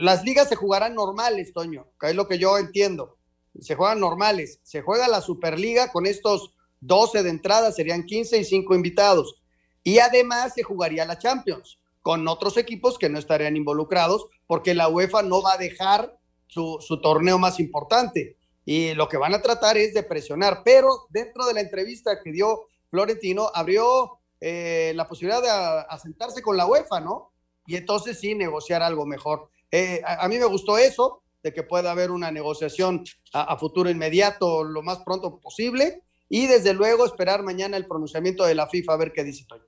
las 0.00 0.24
ligas 0.24 0.48
se 0.48 0.56
jugarán 0.56 0.94
normales, 0.94 1.52
Toño, 1.52 1.86
que 2.00 2.10
es 2.10 2.14
lo 2.14 2.26
que 2.26 2.38
yo 2.38 2.58
entiendo. 2.58 3.18
Se 3.60 3.74
juegan 3.74 4.00
normales. 4.00 4.60
Se 4.62 4.82
juega 4.82 5.08
la 5.08 5.20
Superliga 5.20 5.92
con 5.92 6.06
estos 6.06 6.54
12 6.80 7.22
de 7.22 7.30
entrada, 7.30 7.72
serían 7.72 8.04
15 8.04 8.38
y 8.38 8.44
5 8.44 8.74
invitados. 8.74 9.40
Y 9.82 9.98
además 9.98 10.54
se 10.54 10.62
jugaría 10.62 11.04
la 11.04 11.18
Champions 11.18 11.78
con 12.02 12.26
otros 12.28 12.56
equipos 12.56 12.98
que 12.98 13.08
no 13.08 13.18
estarían 13.18 13.56
involucrados, 13.56 14.26
porque 14.46 14.74
la 14.74 14.88
UEFA 14.88 15.22
no 15.22 15.42
va 15.42 15.54
a 15.54 15.58
dejar 15.58 16.18
su, 16.46 16.78
su 16.80 17.00
torneo 17.00 17.38
más 17.38 17.60
importante 17.60 18.36
y 18.64 18.94
lo 18.94 19.08
que 19.08 19.16
van 19.16 19.34
a 19.34 19.42
tratar 19.42 19.76
es 19.76 19.94
de 19.94 20.02
presionar. 20.02 20.62
Pero 20.64 21.06
dentro 21.10 21.44
de 21.46 21.54
la 21.54 21.60
entrevista 21.60 22.20
que 22.22 22.32
dio 22.32 22.68
Florentino, 22.90 23.50
abrió 23.54 24.18
eh, 24.40 24.92
la 24.94 25.08
posibilidad 25.08 25.42
de 25.42 25.50
asentarse 25.88 26.42
con 26.42 26.56
la 26.56 26.66
UEFA, 26.66 27.00
¿no? 27.00 27.32
Y 27.66 27.76
entonces 27.76 28.18
sí 28.18 28.34
negociar 28.34 28.82
algo 28.82 29.06
mejor. 29.06 29.50
Eh, 29.70 30.00
a, 30.04 30.26
mí 30.28 30.38
me 30.38 30.44
gustó 30.46 30.78
eso, 30.78 31.22
de 31.42 31.52
que 31.52 31.62
pueda 31.62 31.92
haber 31.92 32.10
una 32.10 32.30
negociación 32.30 33.04
a, 33.32 33.56
futuro 33.56 33.88
inmediato 33.88 34.64
lo 34.64 34.82
más 34.82 34.98
pronto 34.98 35.38
posible 35.40 36.02
y 36.28 36.46
desde 36.46 36.74
luego 36.74 37.06
esperar 37.06 37.42
mañana 37.42 37.76
el 37.76 37.86
pronunciamiento 37.86 38.44
de 38.44 38.54
la 38.54 38.68
FIFA 38.68 38.92
a 38.92 38.96
ver 38.96 39.12
qué 39.12 39.24
dice 39.24 39.44
Toño. 39.48 39.64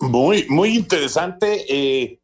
Muy, 0.00 0.46
muy 0.48 0.76
interesante. 0.76 1.64
Eh, 1.68 2.20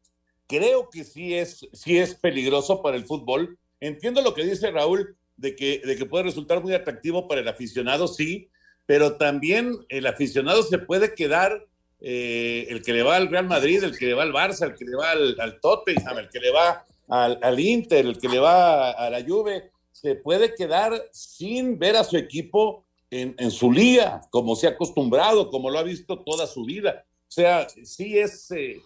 creo 0.47 0.89
que 0.91 1.05
sí 1.05 1.35
es, 1.35 1.67
sí 1.73 1.99
es 1.99 2.15
peligroso 2.15 2.83
para 2.83 2.97
el 2.97 3.05
fútbol. 3.05 3.59
Entiendo 3.81 4.23
lo 4.23 4.35
que 4.35 4.45
dice 4.45 4.71
Raúl, 4.71 5.17
de 5.37 5.55
que, 5.55 5.81
de 5.85 5.97
que 5.97 6.07
puede 6.07 6.25
resultar 6.25 6.63
muy 6.63 6.75
atractivo 6.75 7.29
para 7.29 7.41
el 7.41 7.49
aficionado, 7.49 8.09
sí, 8.09 8.51
pero 8.87 9.17
también 9.17 9.73
el 9.89 10.07
aficionado 10.07 10.63
se 10.63 10.79
puede 10.79 11.15
quedar, 11.15 11.67
eh, 12.01 12.67
el 12.69 12.83
que 12.83 12.93
le 12.93 13.03
va 13.03 13.17
al 13.17 13.29
Real 13.29 13.47
Madrid, 13.47 13.83
el 13.83 13.97
que 13.97 14.07
le 14.07 14.15
va 14.15 14.23
al 14.23 14.33
Barça, 14.33 14.67
el 14.67 14.75
que 14.75 14.85
le 14.85 14.97
va 14.97 15.11
al, 15.11 15.37
al 15.41 15.61
Tottenham, 15.61 16.19
el 16.19 16.29
que 16.29 16.41
le 16.41 16.51
va 16.51 16.85
al, 17.09 17.39
al, 17.43 17.61
Inter, 17.61 18.07
el 18.07 18.19
que 18.19 18.29
le 18.29 18.39
va 18.39 18.91
a, 18.91 19.11
la 19.11 19.25
Juve, 19.25 19.71
se 19.93 20.15
puede 20.15 20.55
quedar 20.55 21.09
sin 21.13 21.79
ver 21.79 21.97
a 21.97 22.05
su 22.05 22.17
equipo 22.17 22.87
en, 23.11 23.35
en, 23.39 23.51
su 23.51 23.73
liga, 23.73 24.21
como 24.31 24.55
se 24.55 24.67
ha 24.67 24.71
acostumbrado, 24.71 25.51
como 25.51 25.71
lo 25.71 25.79
ha 25.79 25.83
visto 25.83 26.23
toda 26.23 26.47
su 26.47 26.65
vida. 26.65 27.05
O 27.29 27.31
sea, 27.31 27.67
sí 27.69 28.19
es, 28.19 28.51
eh, 28.51 28.81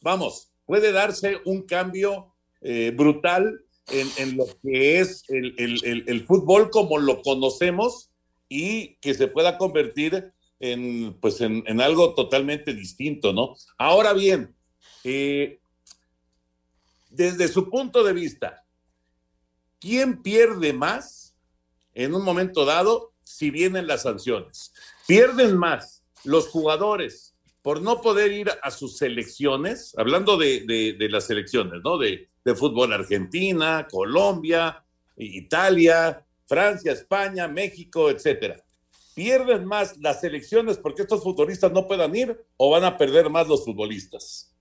vamos, 0.00 0.52
puede 0.66 0.92
darse 0.92 1.38
un 1.44 1.62
cambio 1.62 2.32
eh, 2.60 2.92
brutal 2.94 3.60
en, 3.88 4.36
lo 4.36 4.46
que 4.62 5.00
es 5.00 5.24
el, 5.28 6.24
fútbol 6.26 6.70
como 6.70 6.98
lo 6.98 7.20
conocemos 7.22 8.10
y 8.48 8.94
que 8.96 9.14
se 9.14 9.26
pueda 9.26 9.58
convertir 9.58 10.31
en, 10.62 11.18
pues 11.20 11.40
en, 11.40 11.80
algo 11.80 12.14
totalmente 12.14 12.72
distinto, 12.72 13.32
¿no? 13.32 13.56
Ahora 13.76 14.12
bien, 14.12 14.54
eh, 15.02 15.60
desde 17.10 17.48
su 17.48 17.68
punto 17.68 18.04
de 18.04 18.12
vista, 18.12 18.64
¿quién 19.80 20.22
pierde 20.22 20.72
más 20.72 21.36
en 21.94 22.14
un 22.14 22.24
momento 22.24 22.64
dado 22.64 23.12
si 23.24 23.50
vienen 23.50 23.88
las 23.88 24.02
sanciones? 24.02 24.72
¿Pierden 25.08 25.58
más 25.58 26.04
los 26.22 26.46
jugadores 26.46 27.34
por 27.60 27.82
no 27.82 28.00
poder 28.00 28.30
ir 28.30 28.50
a 28.62 28.70
sus 28.70 28.96
selecciones? 28.96 29.92
Hablando 29.98 30.36
de, 30.36 30.60
de 30.96 31.08
las 31.08 31.26
selecciones, 31.26 31.80
¿no? 31.82 31.98
De, 31.98 32.28
de 32.44 32.54
fútbol 32.54 32.92
Argentina, 32.92 33.88
Colombia, 33.90 34.84
Italia, 35.16 36.24
Francia, 36.46 36.92
España, 36.92 37.48
México, 37.48 38.10
etcétera. 38.10 38.62
¿Pierden 39.14 39.64
más 39.64 39.96
las 39.98 40.20
selecciones 40.20 40.78
porque 40.78 41.02
estos 41.02 41.22
futbolistas 41.22 41.72
no 41.72 41.86
puedan 41.86 42.14
ir 42.16 42.44
o 42.56 42.70
van 42.70 42.84
a 42.84 42.96
perder 42.96 43.28
más 43.30 43.46
los 43.48 43.64
futbolistas? 43.64 44.54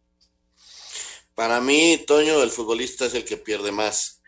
Para 1.35 1.61
mí, 1.61 2.03
Toño, 2.05 2.43
el 2.43 2.49
futbolista 2.49 3.05
es 3.05 3.13
el 3.13 3.25
que 3.25 3.37
pierde 3.37 3.71
más. 3.71 4.21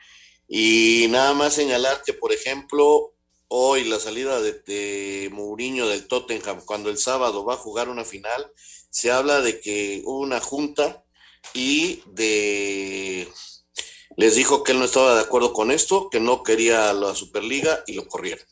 Y 0.47 1.07
nada 1.09 1.33
más 1.33 1.53
señalar 1.53 2.01
que, 2.05 2.13
por 2.13 2.31
ejemplo, 2.31 3.13
hoy 3.47 3.83
la 3.83 3.99
salida 3.99 4.41
de, 4.41 4.53
de 4.53 5.29
Mourinho 5.31 5.87
del 5.87 6.07
Tottenham, 6.07 6.61
cuando 6.65 6.89
el 6.89 6.97
sábado 6.97 7.43
va 7.45 7.55
a 7.55 7.57
jugar 7.57 7.89
una 7.89 8.05
final, 8.05 8.51
se 8.89 9.11
habla 9.11 9.41
de 9.41 9.59
que 9.59 10.01
hubo 10.05 10.19
una 10.19 10.39
junta 10.39 11.03
y 11.53 12.01
de 12.07 13.27
les 14.15 14.35
dijo 14.35 14.63
que 14.63 14.73
él 14.73 14.79
no 14.79 14.85
estaba 14.85 15.15
de 15.15 15.21
acuerdo 15.21 15.53
con 15.53 15.71
esto, 15.71 16.09
que 16.09 16.19
no 16.19 16.43
quería 16.43 16.93
la 16.93 17.15
Superliga 17.15 17.83
y 17.87 17.93
lo 17.93 18.07
corrieron. 18.07 18.45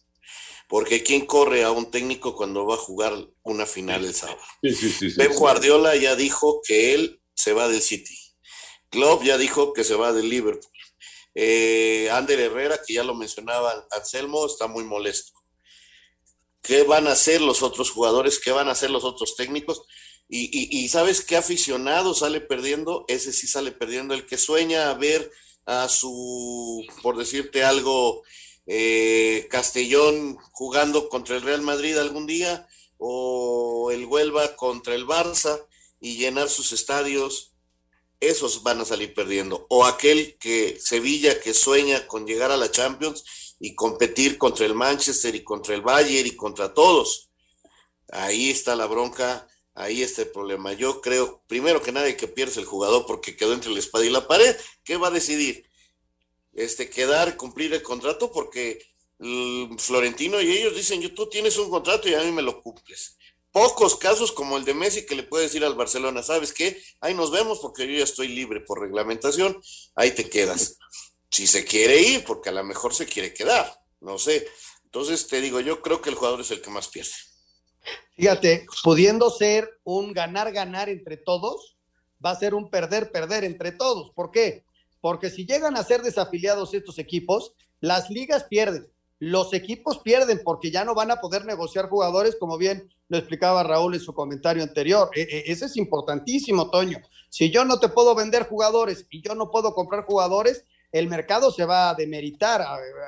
Porque 0.72 1.04
¿quién 1.04 1.26
corre 1.26 1.66
a 1.66 1.72
un 1.72 1.92
técnico 1.92 2.34
cuando 2.34 2.66
va 2.66 2.76
a 2.76 2.78
jugar 2.78 3.14
una 3.44 3.66
final 3.66 4.06
el 4.06 4.16
sábado? 4.16 4.40
Sí, 4.64 5.12
Guardiola 5.36 5.98
ya 5.98 6.16
dijo 6.16 6.62
que 6.66 6.94
él 6.94 7.22
se 7.36 7.52
va 7.52 7.68
del 7.68 7.82
City. 7.82 8.18
Klopp 8.90 9.22
ya 9.22 9.38
dijo 9.38 9.74
que 9.74 9.84
se 9.84 9.96
va 9.96 10.14
del 10.14 10.30
Liverpool. 10.30 10.72
Eh, 11.36 12.10
Ander 12.10 12.40
Herrera, 12.40 12.80
que 12.88 12.94
ya 12.94 13.04
lo 13.04 13.14
mencionaba 13.14 13.86
Anselmo, 13.92 14.46
está 14.46 14.68
muy 14.68 14.86
molesto. 14.86 15.34
¿Qué 16.62 16.84
van 16.84 17.08
a 17.08 17.12
hacer 17.12 17.42
los 17.42 17.64
otros 17.64 17.92
jugadores? 17.92 18.40
¿Qué 18.40 18.52
van 18.54 18.70
a 18.70 18.72
hacer 18.72 18.92
los 18.92 19.04
otros 19.04 19.36
técnicos? 19.36 19.82
Y, 20.30 20.88
sabes 20.88 21.20
qué 21.20 21.36
aficionado 21.36 22.14
sale 22.14 22.40
perdiendo, 22.40 23.04
ese 23.10 23.34
sí 23.34 23.46
sale 23.46 23.74
perdiendo, 23.74 24.14
el 24.14 24.26
que 24.26 24.38
sueña 24.38 24.90
a 24.90 24.94
ver 24.94 25.30
a 25.66 25.90
su, 25.90 26.86
por 27.04 27.18
decirte 27.18 27.66
algo, 27.66 28.24
eh, 28.66 29.48
Castellón 29.50 30.38
jugando 30.52 31.10
contra 31.10 31.36
el 31.36 31.42
Real 31.42 31.62
Madrid 31.62 31.98
algún 31.98 32.28
día, 32.28 32.68
o 32.98 33.90
el 33.92 34.06
Huelva 34.06 34.56
contra 34.56 34.94
el 34.96 35.08
Barça 35.08 35.66
y 36.00 36.18
llenar 36.18 36.50
sus 36.50 36.72
estadios, 36.72 37.54
esos 38.20 38.64
van 38.64 38.80
a 38.82 38.86
salir 38.86 39.14
perdiendo. 39.14 39.66
O 39.70 39.86
aquel 39.86 40.38
que 40.38 40.80
Sevilla 40.80 41.40
que 41.40 41.54
sueña 41.54 42.06
con 42.08 42.28
llegar 42.28 42.52
a 42.52 42.58
la 42.58 42.70
Champions 42.70 43.24
y 43.60 43.76
competir 43.76 44.38
contra 44.38 44.66
el 44.66 44.76
Manchester 44.76 45.34
y 45.36 45.44
contra 45.44 45.74
el 45.74 45.82
Bayern 45.82 46.28
y 46.28 46.36
contra 46.36 46.74
todos. 46.74 47.30
Ahí 48.10 48.52
está 48.52 48.76
la 48.76 48.86
bronca 48.86 49.48
Ahí 49.74 50.02
está 50.02 50.24
el 50.24 50.30
problema. 50.30 50.74
Yo 50.74 51.02
creo, 51.02 51.42
primero 51.48 51.82
que 51.82 51.92
nadie 51.92 52.18
que 52.18 52.28
pierde 52.28 52.60
el 52.60 52.66
jugador 52.66 53.06
porque 53.06 53.38
quedó 53.38 53.54
entre 53.54 53.72
la 53.72 53.80
espada 53.80 54.06
y 54.06 54.10
la 54.10 54.28
pared. 54.28 54.56
¿Qué 54.84 54.98
va 54.98 55.08
a 55.08 55.12
decidir? 55.12 55.66
Este, 56.54 56.90
quedar, 56.90 57.38
cumplir 57.38 57.74
el 57.74 57.82
contrato 57.82 58.32
porque 58.32 58.80
Florentino 59.78 60.42
y 60.42 60.52
ellos 60.52 60.76
dicen, 60.76 61.02
yo, 61.02 61.14
tú 61.14 61.30
tienes 61.30 61.58
un 61.58 61.70
contrato 61.70 62.10
y 62.10 62.16
a 62.16 62.24
mí 62.24 62.32
me 62.32 62.42
lo 62.42 62.62
cumples. 62.62 63.18
Pocos 63.52 63.98
casos 63.98 64.32
como 64.32 64.58
el 64.58 64.66
de 64.66 64.74
Messi 64.74 65.06
que 65.06 65.16
le 65.16 65.24
puede 65.24 65.44
decir 65.44 65.64
al 65.64 65.76
Barcelona, 65.76 66.24
¿sabes 66.24 66.54
qué? 66.54 66.82
Ahí 67.02 67.14
nos 67.14 67.32
vemos 67.32 67.60
porque 67.60 67.86
yo 67.86 67.98
ya 67.98 68.04
estoy 68.04 68.30
libre 68.30 68.62
por 68.62 68.80
reglamentación, 68.80 69.62
ahí 69.96 70.12
te 70.12 70.30
quedas. 70.30 70.78
Si 71.30 71.48
se 71.48 71.66
quiere 71.66 72.02
ir, 72.02 72.24
porque 72.24 72.50
a 72.50 72.54
lo 72.54 72.64
mejor 72.64 72.94
se 72.94 73.06
quiere 73.06 73.34
quedar, 73.34 73.74
no 74.00 74.18
sé. 74.18 74.48
Entonces 74.86 75.28
te 75.28 75.40
digo, 75.40 75.60
yo 75.60 75.82
creo 75.82 76.02
que 76.02 76.10
el 76.10 76.16
jugador 76.16 76.42
es 76.42 76.52
el 76.52 76.62
que 76.62 76.70
más 76.70 76.88
pierde. 76.88 77.12
Fíjate, 78.16 78.66
pudiendo 78.84 79.30
ser 79.30 79.80
un 79.84 80.14
ganar-ganar 80.14 80.90
entre 80.90 81.18
todos, 81.18 81.78
va 82.24 82.32
a 82.32 82.40
ser 82.40 82.54
un 82.54 82.70
perder-perder 82.70 83.44
entre 83.44 83.72
todos. 83.72 84.12
¿Por 84.14 84.32
qué? 84.32 84.64
Porque 85.02 85.30
si 85.30 85.46
llegan 85.46 85.76
a 85.76 85.84
ser 85.84 86.02
desafiliados 86.02 86.74
estos 86.74 87.00
equipos, 87.00 87.54
las 87.80 88.10
ligas 88.10 88.46
pierden, 88.46 88.88
los 89.22 89.54
equipos 89.54 90.00
pierden 90.00 90.42
porque 90.44 90.72
ya 90.72 90.84
no 90.84 90.96
van 90.96 91.12
a 91.12 91.22
poder 91.22 91.46
negociar 91.46 91.90
jugadores, 91.90 92.36
como 92.40 92.58
bien 92.58 92.90
lo 93.08 93.18
explicaba 93.18 93.62
Raúl 93.62 93.94
en 93.94 94.00
su 94.00 94.14
comentario 94.14 94.64
anterior. 94.64 95.12
E, 95.16 95.22
e, 95.22 95.52
ese 95.52 95.66
es 95.66 95.78
importantísimo, 95.78 96.72
Toño. 96.72 96.98
Si 97.30 97.52
yo 97.52 97.64
no 97.64 97.80
te 97.80 97.90
puedo 97.90 98.16
vender 98.16 98.48
jugadores 98.48 99.06
y 99.12 99.22
yo 99.22 99.36
no 99.36 99.52
puedo 99.52 99.76
comprar 99.76 100.06
jugadores, 100.06 100.66
el 100.92 101.08
mercado 101.08 101.52
se 101.52 101.66
va 101.66 101.92
a 101.92 101.94
demeritar 101.94 102.66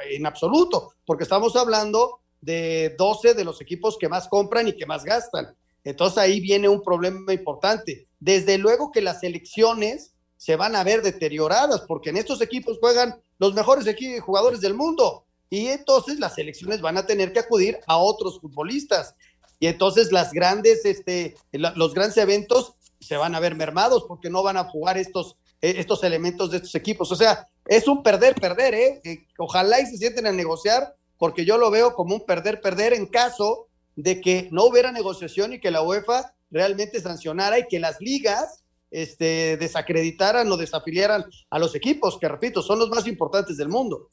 en 0.08 0.26
absoluto, 0.28 0.94
porque 1.04 1.24
estamos 1.24 1.56
hablando 1.56 2.20
de 2.42 2.94
12 2.96 3.34
de 3.34 3.44
los 3.44 3.60
equipos 3.60 3.98
que 3.98 4.08
más 4.08 4.28
compran 4.28 4.68
y 4.68 4.74
que 4.74 4.86
más 4.86 5.04
gastan. 5.04 5.56
Entonces 5.84 6.20
ahí 6.20 6.40
viene 6.40 6.70
un 6.70 6.84
problema 6.84 7.34
importante. 7.34 8.08
Desde 8.20 8.60
luego 8.60 8.92
que 8.92 9.02
las 9.02 9.24
elecciones 9.24 10.13
se 10.44 10.58
van 10.58 10.76
a 10.76 10.84
ver 10.84 11.02
deterioradas 11.02 11.80
porque 11.88 12.10
en 12.10 12.18
estos 12.18 12.42
equipos 12.42 12.78
juegan 12.82 13.18
los 13.40 13.54
mejores 13.54 13.86
jugadores 14.20 14.60
del 14.60 14.74
mundo 14.74 15.26
y 15.50 15.68
entonces 15.68 16.20
las 16.20 16.38
elecciones 16.38 16.82
van 16.82 16.98
a 16.98 17.06
tener 17.06 17.32
que 17.32 17.40
acudir 17.40 17.80
a 17.88 17.96
otros 17.96 18.42
futbolistas 18.42 19.16
y 19.58 19.68
entonces 19.68 20.12
las 20.12 20.34
grandes, 20.34 20.84
este, 20.84 21.38
los 21.54 21.94
grandes 21.94 22.18
eventos 22.18 22.74
se 23.00 23.16
van 23.16 23.36
a 23.36 23.40
ver 23.40 23.56
mermados 23.56 24.04
porque 24.06 24.30
no 24.30 24.44
van 24.44 24.58
a 24.58 24.66
jugar 24.66 24.98
estos, 24.98 25.38
eh, 25.62 25.76
estos 25.78 26.04
elementos 26.04 26.52
de 26.52 26.58
estos 26.58 26.76
equipos. 26.76 27.10
O 27.14 27.16
sea, 27.16 27.48
es 27.66 27.88
un 27.88 28.04
perder-perder, 28.04 28.74
¿eh? 28.74 29.02
Ojalá 29.38 29.80
y 29.80 29.86
se 29.86 29.96
sienten 29.98 30.28
a 30.28 30.34
negociar 30.34 30.94
porque 31.18 31.46
yo 31.46 31.58
lo 31.58 31.72
veo 31.72 31.94
como 31.94 32.16
un 32.16 32.26
perder-perder 32.26 32.92
en 32.92 33.06
caso 33.06 33.70
de 33.96 34.20
que 34.20 34.50
no 34.52 34.66
hubiera 34.66 34.92
negociación 34.92 35.54
y 35.54 35.62
que 35.62 35.72
la 35.72 35.84
UEFA 35.84 36.36
realmente 36.52 37.00
sancionara 37.00 37.60
y 37.60 37.68
que 37.70 37.80
las 37.80 38.02
ligas 38.02 38.63
este, 38.94 39.58
desacreditaran 39.58 40.50
o 40.52 40.56
desafiliaran 40.56 41.26
a 41.50 41.60
los 41.60 41.74
equipos, 41.76 42.20
que 42.20 42.28
repito, 42.28 42.62
son 42.62 42.80
los 42.80 42.90
más 42.90 43.08
importantes 43.08 43.58
del 43.58 43.68
mundo. 43.68 44.10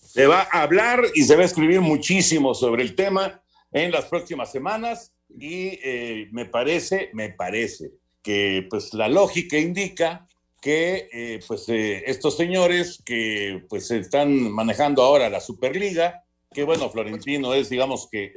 Se 0.00 0.26
va 0.26 0.48
a 0.50 0.62
hablar 0.62 1.02
y 1.14 1.24
se 1.24 1.34
va 1.34 1.42
a 1.42 1.46
escribir 1.46 1.80
muchísimo 1.80 2.54
sobre 2.54 2.82
el 2.84 2.94
tema 2.94 3.42
en 3.72 3.90
las 3.90 4.06
próximas 4.06 4.52
semanas 4.52 5.12
y 5.28 5.78
eh, 5.82 6.28
me 6.30 6.46
parece, 6.46 7.10
me 7.12 7.30
parece 7.30 7.90
que 8.22 8.66
pues 8.70 8.94
la 8.94 9.08
lógica 9.08 9.58
indica 9.58 10.26
que 10.62 11.08
eh, 11.12 11.40
pues 11.46 11.68
eh, 11.68 12.04
estos 12.06 12.36
señores 12.36 13.02
que 13.04 13.64
pues 13.68 13.90
están 13.90 14.50
manejando 14.52 15.02
ahora 15.02 15.28
la 15.28 15.40
Superliga, 15.40 16.24
que 16.54 16.62
bueno, 16.62 16.88
Florentino 16.88 17.52
es 17.52 17.68
digamos 17.68 18.08
que, 18.10 18.32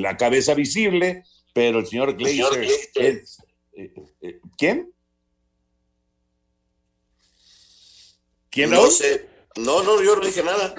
la 0.00 0.16
cabeza 0.16 0.54
visible, 0.54 1.22
pero 1.52 1.80
el 1.80 1.86
señor 1.86 2.16
Glazer 2.16 2.64
es... 2.94 3.38
¿Quién? 4.56 4.92
¿Quién 8.50 8.70
no 8.70 8.86
sé. 8.90 9.28
No, 9.56 9.82
no, 9.82 10.02
yo 10.02 10.16
no 10.16 10.24
dije 10.24 10.42
nada. 10.42 10.74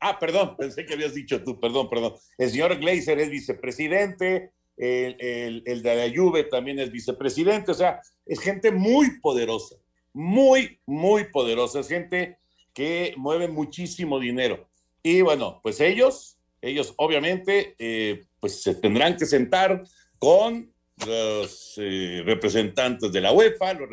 Ah, 0.00 0.18
perdón, 0.18 0.56
pensé 0.56 0.86
que 0.86 0.94
habías 0.94 1.14
dicho 1.14 1.42
tú, 1.42 1.58
perdón, 1.60 1.90
perdón. 1.90 2.14
El 2.38 2.50
señor 2.50 2.76
Glazer 2.78 3.18
es 3.18 3.30
vicepresidente, 3.30 4.52
el, 4.76 5.62
el, 5.66 5.82
de 5.82 6.08
la 6.08 6.16
Juve 6.16 6.44
también 6.44 6.78
es 6.78 6.92
vicepresidente, 6.92 7.72
o 7.72 7.74
sea, 7.74 8.00
es 8.24 8.40
gente 8.40 8.70
muy 8.70 9.18
poderosa, 9.20 9.76
muy, 10.12 10.80
muy 10.86 11.24
poderosa, 11.24 11.80
es 11.80 11.88
gente 11.88 12.38
que 12.72 13.14
mueve 13.16 13.48
muchísimo 13.48 14.20
dinero. 14.20 14.68
Y 15.02 15.20
bueno, 15.22 15.60
pues 15.62 15.80
ellos, 15.80 16.38
ellos 16.60 16.94
obviamente, 16.96 17.74
eh, 17.78 18.24
pues 18.40 18.62
se 18.62 18.74
tendrán 18.76 19.16
que 19.16 19.26
sentar 19.26 19.82
con 20.18 20.72
los 21.06 21.74
eh, 21.76 22.22
representantes 22.24 23.12
de 23.12 23.20
la 23.20 23.32
UEFA, 23.32 23.74
los 23.74 23.88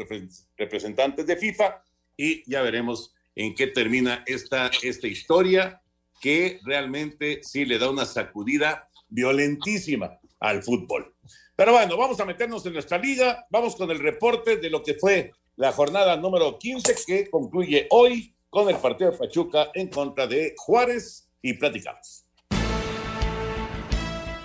representantes 0.58 1.26
de 1.26 1.38
FIFA, 1.38 1.84
y 2.18 2.50
ya 2.50 2.62
veremos 2.62 3.14
en 3.36 3.54
qué 3.54 3.68
termina 3.68 4.24
esta, 4.26 4.72
esta 4.82 5.08
historia 5.08 5.82
que 6.22 6.60
realmente 6.64 7.42
sí 7.44 7.66
le 7.66 7.78
da 7.78 7.90
una 7.90 8.06
sacudida 8.06 8.90
violentísima 9.10 10.20
al 10.40 10.64
fútbol. 10.64 11.14
Pero 11.56 11.74
bueno, 11.74 11.98
vamos 11.98 12.20
a 12.20 12.26
meternos 12.26 12.66
en 12.66 12.74
nuestra 12.74 12.98
liga, 12.98 13.46
vamos 13.50 13.76
con 13.76 13.92
el 13.92 14.00
reporte 14.00 14.58
de 14.58 14.70
lo 14.70 14.84
que 14.84 14.96
fue 14.96 15.32
la 15.56 15.72
jornada 15.72 16.18
número 16.18 16.58
15 16.58 16.96
que 17.06 17.30
concluye 17.30 17.88
hoy 17.92 18.36
con 18.50 18.70
el 18.70 18.78
partido 18.78 19.12
de 19.12 19.18
Pachuca 19.18 19.70
en 19.74 19.90
contra 19.90 20.28
de 20.28 20.54
Juárez 20.58 21.30
y 21.42 21.54
platicamos. 21.54 22.25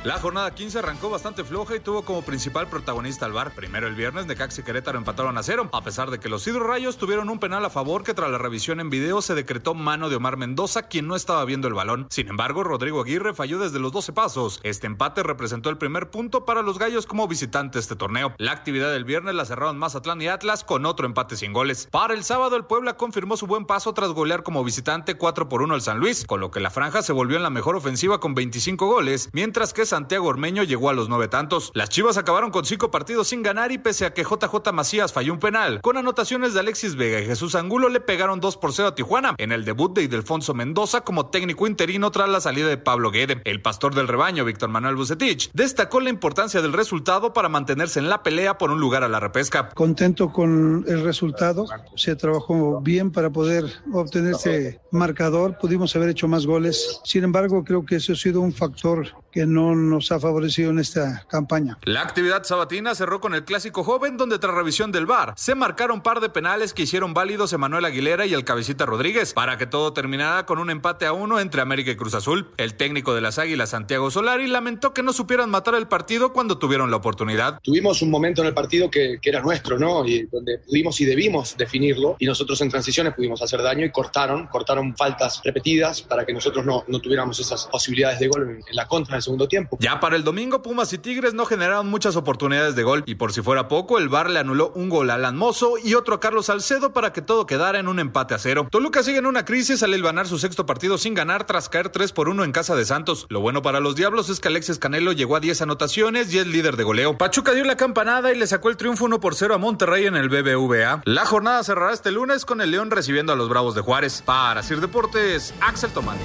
La 0.02 0.18
jornada 0.18 0.54
15 0.54 0.78
arrancó 0.78 1.10
bastante 1.10 1.44
floja 1.44 1.76
y 1.76 1.80
tuvo 1.80 2.06
como 2.06 2.22
principal 2.22 2.66
protagonista 2.68 3.26
al 3.26 3.34
bar. 3.34 3.54
Primero 3.54 3.86
el 3.86 3.94
viernes, 3.94 4.24
Necaxa 4.24 4.62
y 4.62 4.64
Querétaro 4.64 4.96
empataron 4.96 5.36
a 5.36 5.42
cero, 5.42 5.68
a 5.74 5.82
pesar 5.82 6.10
de 6.10 6.18
que 6.18 6.30
los 6.30 6.46
Rayos 6.46 6.96
tuvieron 6.96 7.28
un 7.28 7.38
penal 7.38 7.62
a 7.66 7.70
favor 7.70 8.02
que 8.02 8.14
tras 8.14 8.30
la 8.30 8.38
revisión 8.38 8.80
en 8.80 8.88
video 8.88 9.20
se 9.20 9.34
decretó 9.34 9.74
mano 9.74 10.08
de 10.08 10.16
Omar 10.16 10.38
Mendoza, 10.38 10.84
quien 10.84 11.06
no 11.06 11.16
estaba 11.16 11.44
viendo 11.44 11.68
el 11.68 11.74
balón. 11.74 12.06
Sin 12.08 12.28
embargo, 12.28 12.64
Rodrigo 12.64 13.02
Aguirre 13.02 13.34
falló 13.34 13.58
desde 13.58 13.78
los 13.78 13.92
12 13.92 14.14
pasos. 14.14 14.60
Este 14.62 14.86
empate 14.86 15.22
representó 15.22 15.68
el 15.68 15.76
primer 15.76 16.08
punto 16.08 16.46
para 16.46 16.62
los 16.62 16.78
Gallos 16.78 17.04
como 17.04 17.28
visitantes 17.28 17.82
este 17.82 17.94
torneo. 17.94 18.32
La 18.38 18.52
actividad 18.52 18.90
del 18.90 19.04
viernes 19.04 19.34
la 19.34 19.44
cerraron 19.44 19.76
Mazatlán 19.76 20.22
y 20.22 20.28
Atlas 20.28 20.64
con 20.64 20.86
otro 20.86 21.04
empate 21.04 21.36
sin 21.36 21.52
goles. 21.52 21.88
Para 21.90 22.14
el 22.14 22.24
sábado, 22.24 22.56
el 22.56 22.64
Puebla 22.64 22.96
confirmó 22.96 23.36
su 23.36 23.46
buen 23.46 23.66
paso 23.66 23.92
tras 23.92 24.12
golear 24.12 24.44
como 24.44 24.64
visitante 24.64 25.18
4 25.18 25.50
por 25.50 25.60
1 25.60 25.74
al 25.74 25.82
San 25.82 25.98
Luis, 25.98 26.24
con 26.24 26.40
lo 26.40 26.50
que 26.50 26.60
la 26.60 26.70
franja 26.70 27.02
se 27.02 27.12
volvió 27.12 27.36
en 27.36 27.42
la 27.42 27.50
mejor 27.50 27.76
ofensiva 27.76 28.18
con 28.18 28.34
25 28.34 28.86
goles, 28.86 29.28
mientras 29.34 29.74
que 29.74 29.89
Santiago 29.90 30.28
Ormeño 30.28 30.62
llegó 30.62 30.88
a 30.88 30.92
los 30.92 31.08
nueve 31.08 31.26
tantos. 31.26 31.72
Las 31.74 31.88
Chivas 31.88 32.16
acabaron 32.16 32.52
con 32.52 32.64
cinco 32.64 32.92
partidos 32.92 33.28
sin 33.28 33.42
ganar 33.42 33.72
y 33.72 33.78
pese 33.78 34.06
a 34.06 34.14
que 34.14 34.22
JJ 34.22 34.72
Macías 34.72 35.12
falló 35.12 35.32
un 35.32 35.40
penal, 35.40 35.80
con 35.82 35.96
anotaciones 35.96 36.54
de 36.54 36.60
Alexis 36.60 36.94
Vega 36.94 37.20
y 37.20 37.26
Jesús 37.26 37.56
Angulo 37.56 37.88
le 37.88 38.00
pegaron 38.00 38.38
2 38.38 38.56
por 38.56 38.72
0 38.72 38.88
a 38.88 38.94
Tijuana 38.94 39.34
en 39.36 39.50
el 39.50 39.64
debut 39.64 39.92
de 39.92 40.04
Ildefonso 40.04 40.54
Mendoza 40.54 41.00
como 41.00 41.26
técnico 41.26 41.66
interino 41.66 42.12
tras 42.12 42.28
la 42.28 42.40
salida 42.40 42.68
de 42.68 42.78
Pablo 42.78 43.10
Guede. 43.10 43.42
El 43.44 43.62
pastor 43.62 43.94
del 43.94 44.06
rebaño, 44.06 44.44
Víctor 44.44 44.70
Manuel 44.70 44.94
Bucetich, 44.94 45.50
destacó 45.54 46.00
la 46.00 46.10
importancia 46.10 46.62
del 46.62 46.72
resultado 46.72 47.32
para 47.32 47.48
mantenerse 47.48 47.98
en 47.98 48.08
la 48.08 48.22
pelea 48.22 48.58
por 48.58 48.70
un 48.70 48.78
lugar 48.78 49.02
a 49.02 49.08
la 49.08 49.18
repesca. 49.18 49.70
Contento 49.70 50.32
con 50.32 50.84
el 50.86 51.02
resultado, 51.02 51.66
se 51.96 52.14
trabajó 52.14 52.80
bien 52.80 53.10
para 53.10 53.30
poder 53.30 53.64
obtener 53.92 54.34
ese 54.34 54.80
marcador, 54.92 55.58
pudimos 55.58 55.96
haber 55.96 56.10
hecho 56.10 56.28
más 56.28 56.46
goles, 56.46 57.00
sin 57.04 57.24
embargo 57.24 57.64
creo 57.64 57.84
que 57.84 57.96
eso 57.96 58.12
ha 58.12 58.16
sido 58.16 58.40
un 58.40 58.52
factor 58.52 59.08
que 59.32 59.46
no 59.46 59.74
nos 59.88 60.12
ha 60.12 60.20
favorecido 60.20 60.70
en 60.70 60.78
esta 60.78 61.24
campaña. 61.28 61.78
La 61.82 62.02
actividad 62.02 62.44
sabatina 62.44 62.94
cerró 62.94 63.20
con 63.20 63.34
el 63.34 63.44
clásico 63.44 63.84
joven, 63.84 64.16
donde 64.16 64.38
tras 64.38 64.54
revisión 64.54 64.92
del 64.92 65.06
VAR 65.06 65.34
se 65.36 65.54
marcaron 65.54 65.90
un 65.90 66.02
par 66.02 66.20
de 66.20 66.28
penales 66.28 66.72
que 66.72 66.82
hicieron 66.82 67.14
válidos 67.14 67.52
Emanuel 67.52 67.84
Aguilera 67.84 68.26
y 68.26 68.34
el 68.34 68.44
cabecita 68.44 68.86
Rodríguez, 68.86 69.32
para 69.34 69.58
que 69.58 69.66
todo 69.66 69.92
terminara 69.92 70.46
con 70.46 70.58
un 70.58 70.70
empate 70.70 71.06
a 71.06 71.12
uno 71.12 71.40
entre 71.40 71.60
América 71.60 71.90
y 71.90 71.96
Cruz 71.96 72.14
Azul. 72.14 72.50
El 72.56 72.74
técnico 72.74 73.14
de 73.14 73.20
las 73.20 73.38
Águilas, 73.38 73.70
Santiago 73.70 74.10
Solari, 74.10 74.46
lamentó 74.46 74.94
que 74.94 75.02
no 75.02 75.12
supieran 75.12 75.50
matar 75.50 75.74
el 75.74 75.88
partido 75.88 76.32
cuando 76.32 76.58
tuvieron 76.58 76.90
la 76.90 76.96
oportunidad. 76.96 77.60
Tuvimos 77.62 78.02
un 78.02 78.10
momento 78.10 78.42
en 78.42 78.48
el 78.48 78.54
partido 78.54 78.90
que, 78.90 79.18
que 79.20 79.30
era 79.30 79.40
nuestro, 79.40 79.78
¿no? 79.78 80.06
Y 80.06 80.26
donde 80.26 80.58
pudimos 80.58 81.00
y 81.00 81.04
debimos 81.04 81.56
definirlo, 81.56 82.16
y 82.18 82.26
nosotros 82.26 82.60
en 82.60 82.70
transiciones 82.70 83.14
pudimos 83.14 83.42
hacer 83.42 83.62
daño 83.62 83.84
y 83.84 83.90
cortaron, 83.90 84.46
cortaron 84.46 84.96
faltas 84.96 85.40
repetidas 85.44 86.02
para 86.02 86.24
que 86.24 86.32
nosotros 86.32 86.64
no, 86.64 86.84
no 86.86 87.00
tuviéramos 87.00 87.38
esas 87.40 87.66
posibilidades 87.66 88.20
de 88.20 88.28
gol 88.28 88.42
en, 88.42 88.56
en 88.56 88.76
la 88.76 88.86
contra 88.86 89.14
en 89.14 89.16
el 89.16 89.22
segundo 89.22 89.48
tiempo. 89.48 89.69
Ya 89.78 90.00
para 90.00 90.16
el 90.16 90.24
domingo, 90.24 90.62
Pumas 90.62 90.92
y 90.92 90.98
Tigres 90.98 91.34
no 91.34 91.46
generaron 91.46 91.88
muchas 91.88 92.16
oportunidades 92.16 92.74
de 92.74 92.82
gol 92.82 93.04
y 93.06 93.14
por 93.14 93.32
si 93.32 93.42
fuera 93.42 93.68
poco, 93.68 93.98
el 93.98 94.08
VAR 94.08 94.30
le 94.30 94.40
anuló 94.40 94.72
un 94.74 94.88
gol 94.88 95.10
a 95.10 95.14
Alan 95.14 95.36
Mozo 95.36 95.74
y 95.82 95.94
otro 95.94 96.16
a 96.16 96.20
Carlos 96.20 96.46
Salcedo 96.46 96.92
para 96.92 97.12
que 97.12 97.22
todo 97.22 97.46
quedara 97.46 97.78
en 97.78 97.88
un 97.88 97.98
empate 97.98 98.34
a 98.34 98.38
cero. 98.38 98.66
Toluca 98.70 99.02
sigue 99.02 99.18
en 99.18 99.26
una 99.26 99.44
crisis 99.44 99.82
al 99.82 100.00
ganar 100.02 100.26
su 100.26 100.38
sexto 100.38 100.66
partido 100.66 100.98
sin 100.98 101.14
ganar 101.14 101.44
tras 101.44 101.68
caer 101.68 101.90
3 101.90 102.12
por 102.12 102.28
1 102.28 102.44
en 102.44 102.52
casa 102.52 102.74
de 102.74 102.84
Santos. 102.84 103.26
Lo 103.28 103.40
bueno 103.40 103.62
para 103.62 103.80
los 103.80 103.96
Diablos 103.96 104.28
es 104.30 104.40
que 104.40 104.48
Alexis 104.48 104.78
Canelo 104.78 105.12
llegó 105.12 105.36
a 105.36 105.40
10 105.40 105.62
anotaciones 105.62 106.32
y 106.32 106.38
es 106.38 106.46
líder 106.46 106.76
de 106.76 106.84
goleo. 106.84 107.18
Pachuca 107.18 107.52
dio 107.52 107.64
la 107.64 107.76
campanada 107.76 108.32
y 108.32 108.38
le 108.38 108.46
sacó 108.46 108.68
el 108.70 108.76
triunfo 108.76 109.04
1 109.04 109.20
por 109.20 109.34
0 109.34 109.54
a 109.54 109.58
Monterrey 109.58 110.06
en 110.06 110.16
el 110.16 110.28
BBVA. 110.28 111.02
La 111.04 111.26
jornada 111.26 111.62
cerrará 111.64 111.92
este 111.92 112.10
lunes 112.10 112.44
con 112.44 112.60
el 112.60 112.70
León 112.70 112.90
recibiendo 112.90 113.32
a 113.32 113.36
los 113.36 113.48
Bravos 113.48 113.74
de 113.74 113.82
Juárez. 113.82 114.22
Para 114.24 114.62
Sir 114.62 114.80
Deportes, 114.80 115.54
Axel 115.60 115.90
Tomán. 115.90 116.18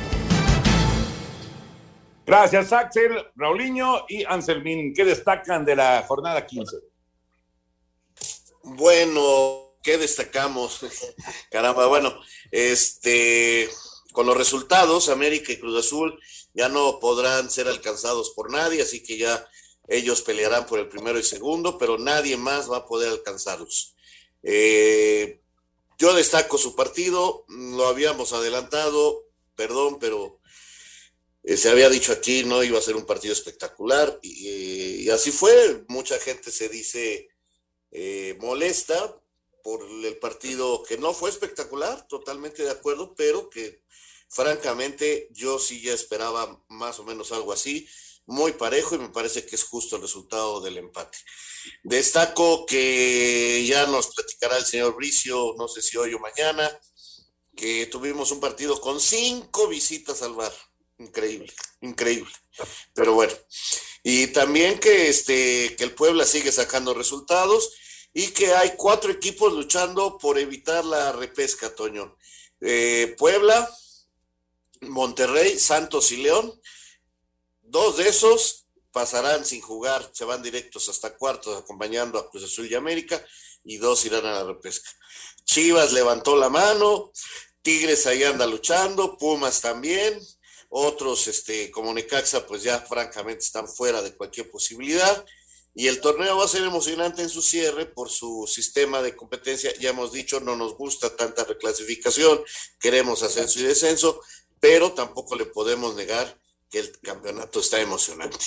Gracias, 2.26 2.74
Axel, 2.74 3.24
Raulinho 3.36 4.06
y 4.10 4.24
Anselmín. 4.24 4.96
¿Qué 4.96 5.06
destacan 5.06 5.64
de 5.64 5.76
la 5.76 6.04
jornada 6.08 6.44
15? 6.44 6.78
Bueno, 8.64 9.76
¿qué 9.84 10.00
destacamos? 10.00 10.82
Caramba, 11.52 11.86
bueno, 11.86 12.20
este, 12.50 13.70
con 14.12 14.26
los 14.26 14.36
resultados, 14.36 15.10
América 15.10 15.52
y 15.52 15.60
Cruz 15.60 15.86
Azul 15.86 16.20
ya 16.56 16.68
no 16.68 17.00
podrán 17.00 17.52
ser 17.52 17.68
alcanzados 17.68 18.32
por 18.32 18.50
nadie, 18.50 18.82
así 18.82 19.04
que 19.04 19.20
ya 19.20 19.48
ellos 19.88 20.24
pelearán 20.24 20.66
por 20.66 20.80
el 20.80 20.88
primero 20.88 21.20
y 21.20 21.24
segundo, 21.24 21.78
pero 21.78 22.00
nadie 22.00 22.38
más 22.38 22.72
va 22.72 22.78
a 22.78 22.86
poder 22.88 23.12
alcanzarlos. 23.12 23.94
Eh, 24.42 25.42
yo 26.00 26.16
destaco 26.16 26.58
su 26.58 26.76
partido, 26.76 27.46
lo 27.50 27.86
habíamos 27.86 28.34
adelantado, 28.34 29.26
perdón, 29.56 30.00
pero 30.00 30.40
eh, 31.48 31.58
se 31.58 31.70
había 31.70 31.90
dicho 31.90 32.12
aquí 32.12 32.44
no 32.44 32.64
iba 32.64 32.80
a 32.80 32.82
ser 32.82 32.96
un 32.96 33.06
partido 33.06 33.32
espectacular 33.32 34.20
y, 34.24 35.08
así 35.10 35.32
fue. 35.32 35.86
Mucha 35.88 36.18
gente 36.20 36.52
se 36.52 36.70
dice 36.70 37.30
eh, 37.92 38.36
molesta 38.40 39.22
por 39.64 39.84
el 39.84 40.18
partido 40.18 40.84
que 40.84 40.98
no 40.98 41.14
fue 41.14 41.30
espectacular, 41.30 42.08
totalmente 42.08 42.64
de 42.64 42.72
acuerdo, 42.72 43.14
pero 43.16 43.50
que 43.50 43.84
francamente 44.28 45.28
yo 45.32 45.60
sí 45.60 45.82
ya 45.82 45.94
esperaba 45.94 46.64
más 46.70 47.00
o 47.00 47.04
menos 47.04 47.32
algo 47.32 47.54
así, 47.54 47.88
muy 48.26 48.54
parejo 48.54 48.96
y 48.96 49.00
me 49.00 49.10
parece 49.10 49.46
que 49.46 49.56
es 49.56 49.64
justo 49.66 49.98
el 49.98 50.02
resultado 50.02 50.62
del 50.62 50.78
empate. 50.78 51.18
Destaco 51.84 52.66
que 52.66 53.64
ya 53.68 53.86
nos 53.86 54.08
platicará 54.16 54.58
el 54.58 54.66
señor 54.66 54.96
Bricio, 54.96 55.54
no 55.58 55.68
sé 55.68 55.84
si 55.84 55.96
hoy 55.98 56.14
o 56.16 56.20
mañana, 56.20 56.80
que 57.56 57.86
tuvimos 57.86 58.32
un 58.32 58.40
partido 58.40 58.82
con 58.82 59.00
cinco 59.00 59.68
visitas 59.68 60.24
al 60.24 60.34
bar 60.34 60.54
Increíble, 60.98 61.54
increíble. 61.82 62.32
Pero 62.94 63.14
bueno, 63.14 63.34
y 64.04 64.28
también 64.28 64.80
que, 64.80 65.10
este, 65.10 65.76
que 65.76 65.84
el 65.84 65.94
Puebla 65.94 66.26
sigue 66.26 66.52
sacando 66.52 66.94
resultados 66.94 67.74
y 68.14 68.28
que 68.28 68.54
hay 68.54 68.76
cuatro 68.78 69.12
equipos 69.12 69.52
luchando 69.52 70.18
por 70.18 70.40
evitar 70.40 70.86
la 70.86 71.12
repesca, 71.12 71.76
Toño. 71.76 72.18
Eh, 72.62 73.14
Puebla, 73.18 73.70
Monterrey, 74.82 75.60
Santos 75.60 76.12
y 76.12 76.18
León. 76.18 76.62
Dos 77.62 77.98
de 77.98 78.08
esos 78.08 78.68
pasarán 78.92 79.44
sin 79.44 79.60
jugar, 79.60 80.10
se 80.14 80.24
van 80.24 80.42
directos 80.42 80.88
hasta 80.88 81.18
cuartos 81.18 81.58
acompañando 81.58 82.18
a 82.18 82.30
Cruz 82.30 82.46
Azul 82.46 82.72
y 82.72 82.76
América 82.76 83.22
y 83.66 83.76
dos 83.76 84.06
irán 84.06 84.26
a 84.26 84.32
la 84.32 84.44
repesca. 84.46 84.90
Chivas 85.44 85.92
levantó 85.92 86.38
la 86.38 86.48
mano, 86.50 87.12
Tigres 87.62 88.08
ahí 88.08 88.24
anda 88.24 88.48
luchando, 88.48 89.18
Pumas 89.18 89.60
también, 89.60 90.18
otros 90.78 91.30
este, 91.30 91.72
como 91.72 91.94
Necaxa 91.94 92.46
pues 92.46 92.64
ya 92.64 92.80
francamente 92.80 93.46
están 93.46 93.66
fuera 93.66 94.02
de 94.02 94.14
cualquier 94.14 94.50
posibilidad 94.50 95.26
y 95.74 95.88
el 95.88 96.02
torneo 96.02 96.38
va 96.38 96.44
a 96.44 96.50
ser 96.50 96.64
emocionante 96.64 97.22
en 97.22 97.30
su 97.30 97.42
cierre 97.42 97.86
por 97.86 98.10
su 98.10 98.46
sistema 98.46 99.02
de 99.02 99.16
competencia. 99.16 99.72
Ya 99.80 99.92
hemos 99.92 100.12
dicho, 100.12 100.42
no 100.42 100.56
nos 100.58 100.78
gusta 100.78 101.16
tanta 101.16 101.46
reclasificación, 101.46 102.42
queremos 102.80 103.24
ascenso 103.24 103.60
y 103.60 103.64
descenso, 103.64 104.22
pero 104.60 104.92
tampoco 104.92 105.36
le 105.36 105.46
podemos 105.46 105.96
negar 105.96 106.38
que 106.70 106.80
el 106.80 107.00
campeonato 107.00 107.62
está 107.62 107.80
emocionante. 107.80 108.38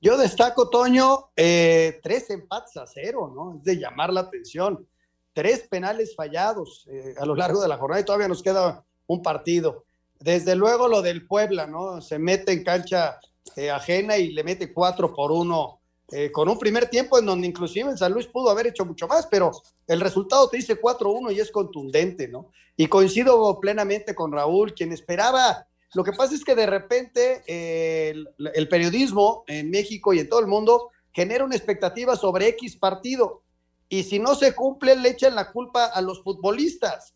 Yo 0.00 0.16
destaco, 0.16 0.70
Toño, 0.70 1.30
eh, 1.34 1.98
tres 2.00 2.30
empates 2.30 2.76
a 2.76 2.86
cero, 2.86 3.32
¿no? 3.34 3.56
Es 3.58 3.64
de 3.64 3.76
llamar 3.76 4.12
la 4.12 4.20
atención. 4.20 4.88
Tres 5.32 5.66
penales 5.68 6.14
fallados 6.14 6.86
eh, 6.88 7.14
a 7.18 7.26
lo 7.26 7.34
largo 7.34 7.60
de 7.60 7.68
la 7.68 7.76
jornada 7.76 8.00
y 8.00 8.04
todavía 8.04 8.28
nos 8.28 8.42
queda 8.42 8.84
un 9.08 9.22
partido. 9.22 9.87
Desde 10.20 10.54
luego 10.56 10.88
lo 10.88 11.02
del 11.02 11.26
Puebla, 11.26 11.66
¿no? 11.66 12.00
Se 12.00 12.18
mete 12.18 12.52
en 12.52 12.64
cancha 12.64 13.18
eh, 13.56 13.70
ajena 13.70 14.16
y 14.16 14.32
le 14.32 14.44
mete 14.44 14.72
cuatro 14.72 15.14
por 15.14 15.30
uno 15.30 15.80
eh, 16.10 16.32
con 16.32 16.48
un 16.48 16.58
primer 16.58 16.88
tiempo 16.88 17.18
en 17.18 17.26
donde 17.26 17.46
inclusive 17.46 17.90
en 17.90 17.98
San 17.98 18.12
Luis 18.12 18.26
pudo 18.26 18.50
haber 18.50 18.66
hecho 18.66 18.84
mucho 18.84 19.06
más, 19.06 19.26
pero 19.26 19.52
el 19.86 20.00
resultado 20.00 20.48
te 20.48 20.56
dice 20.56 20.80
4-1 20.80 21.34
y 21.34 21.40
es 21.40 21.50
contundente, 21.50 22.28
¿no? 22.28 22.50
Y 22.76 22.86
coincido 22.86 23.58
plenamente 23.60 24.14
con 24.14 24.32
Raúl, 24.32 24.74
quien 24.74 24.92
esperaba, 24.92 25.68
lo 25.94 26.04
que 26.04 26.12
pasa 26.12 26.34
es 26.34 26.44
que 26.44 26.54
de 26.54 26.66
repente 26.66 27.42
eh, 27.46 28.14
el, 28.54 28.68
periodismo 28.68 29.44
en 29.46 29.70
México 29.70 30.12
y 30.12 30.18
en 30.18 30.28
todo 30.28 30.40
el 30.40 30.46
mundo 30.46 30.90
genera 31.12 31.44
una 31.44 31.56
expectativa 31.56 32.14
sobre 32.14 32.48
X 32.48 32.76
partido 32.76 33.42
y 33.88 34.02
si 34.02 34.18
no 34.18 34.34
se 34.34 34.54
cumple 34.54 34.96
le 34.96 35.10
echan 35.10 35.34
la 35.34 35.50
culpa 35.50 35.86
a 35.86 36.02
los 36.02 36.22
futbolistas 36.22 37.14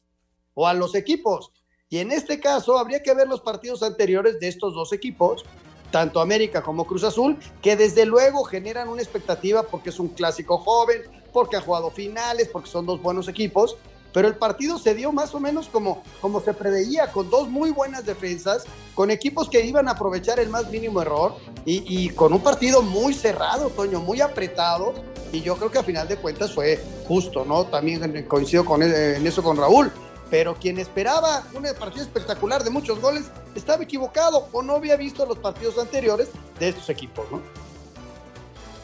o 0.55 0.67
a 0.67 0.73
los 0.73 0.95
equipos. 0.95 1.53
Y 1.93 1.99
en 1.99 2.11
este 2.11 2.41
caso 2.41 2.79
habría 2.79 3.03
que 3.03 3.13
ver 3.13 3.29
los 3.29 3.43
partidos 3.43 3.83
anteriores 3.83 4.41
de 4.41 4.49
estos 4.49 4.75
dos 4.75 4.95
equipos 4.95 5.45
tanto 5.91 6.23
América 6.23 6.63
como 6.63 6.87
Cruz 6.87 7.05
Azul, 7.05 7.37
que 7.61 7.77
desde 7.77 8.07
luego 8.07 8.45
generan 8.45 8.89
una 8.89 9.03
expectativa 9.03 9.63
porque 9.63 9.91
es 9.91 10.01
un 10.01 10.09
clásico 10.09 10.57
joven, 10.57 11.03
porque 11.35 11.57
ha 11.57 11.61
jugado 11.61 11.91
finales, 11.91 12.49
porque 12.51 12.71
son 12.71 12.87
dos 12.87 13.03
buenos 13.03 13.29
equipos, 13.29 13.77
pero 14.11 14.27
el 14.27 14.37
partido 14.37 14.79
se 14.79 14.95
dio 14.95 15.13
más 15.13 15.35
o 15.35 15.41
menos 15.41 15.69
como, 15.69 16.03
como 16.23 16.41
se 16.41 16.55
preveía, 16.55 17.13
con 17.13 17.29
dos 17.29 17.51
muy 17.51 17.73
buenas 17.73 18.07
defensas, 18.07 18.65
con 18.95 19.11
equipos 19.11 19.51
que 19.51 19.67
iban 19.67 19.87
a 19.87 19.91
aprovechar 19.91 20.41
el 20.41 20.49
más 20.49 20.71
mínimo 20.71 21.03
error 21.03 21.37
y, 21.67 22.09
con 22.09 22.33
un 22.33 22.41
partido 22.41 22.81
muy 22.81 23.13
cerrado, 23.13 23.69
Toño, 23.69 24.01
muy 24.01 24.23
apretado, 24.23 24.95
y 25.31 25.43
yo 25.43 25.57
creo 25.57 25.71
que 25.71 25.81
a 25.81 25.83
final 25.83 26.09
de 26.09 26.17
cuentas 26.17 26.55
fue 26.55 26.83
justo, 27.07 27.45
¿no? 27.45 27.65
También 27.67 28.25
coincido 28.27 28.65
con, 28.65 28.83
en 28.83 29.27
eso 29.27 29.43
con 29.43 29.59
Raúl 29.59 29.93
pero 30.33 30.55
quien 30.55 30.79
esperaba 30.79 31.45
un 31.53 31.63
partido 31.79 32.03
espectacular 32.03 32.65
de 32.65 32.71
muchos 32.71 32.99
goles 33.03 33.31
estaba 33.55 33.83
equivocado 33.83 34.49
o 34.53 34.63
no 34.63 34.77
había 34.77 34.97
visto 34.97 35.27
los 35.27 35.37
partidos 35.37 35.77
anteriores 35.77 36.31
de 36.59 36.71
estos 36.71 36.89
equipos, 36.89 37.31
¿no? 37.31 37.43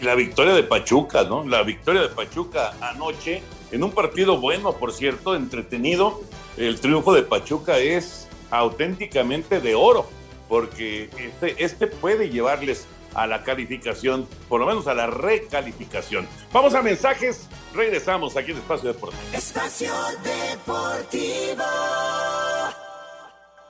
La 0.03 0.15
victoria 0.15 0.53
de 0.53 0.63
Pachuca, 0.63 1.25
¿no? 1.25 1.47
La 1.47 1.63
victoria 1.63 2.03
de 2.03 2.11
Pachuca 2.11 2.75
anoche, 2.83 3.43
en 3.73 3.83
un 3.83 3.93
partido 3.93 4.37
bueno, 4.37 4.75
por 4.75 4.93
cierto, 4.93 5.35
entretenido. 5.35 6.21
El 6.59 6.81
triunfo 6.81 7.15
de 7.15 7.23
Pachuca 7.23 7.79
es 7.79 8.29
auténticamente 8.51 9.59
de 9.59 9.75
oro, 9.75 10.07
porque 10.51 11.09
este, 11.17 11.65
este 11.65 11.87
puede 11.87 12.29
llevarles 12.29 12.87
a 13.15 13.27
la 13.27 13.43
calificación, 13.43 14.29
por 14.51 14.61
lo 14.61 14.67
menos 14.67 14.87
a 14.87 14.93
la 14.93 15.07
recalificación. 15.07 16.29
Vamos 16.53 16.75
a 16.75 16.83
mensajes, 16.83 17.48
regresamos 17.75 18.37
aquí 18.37 18.53
en 18.53 18.59
Espacio 18.59 18.93
Deportivo. 18.93 19.23
Espacio 19.33 19.93
Deportivo. 20.23 21.65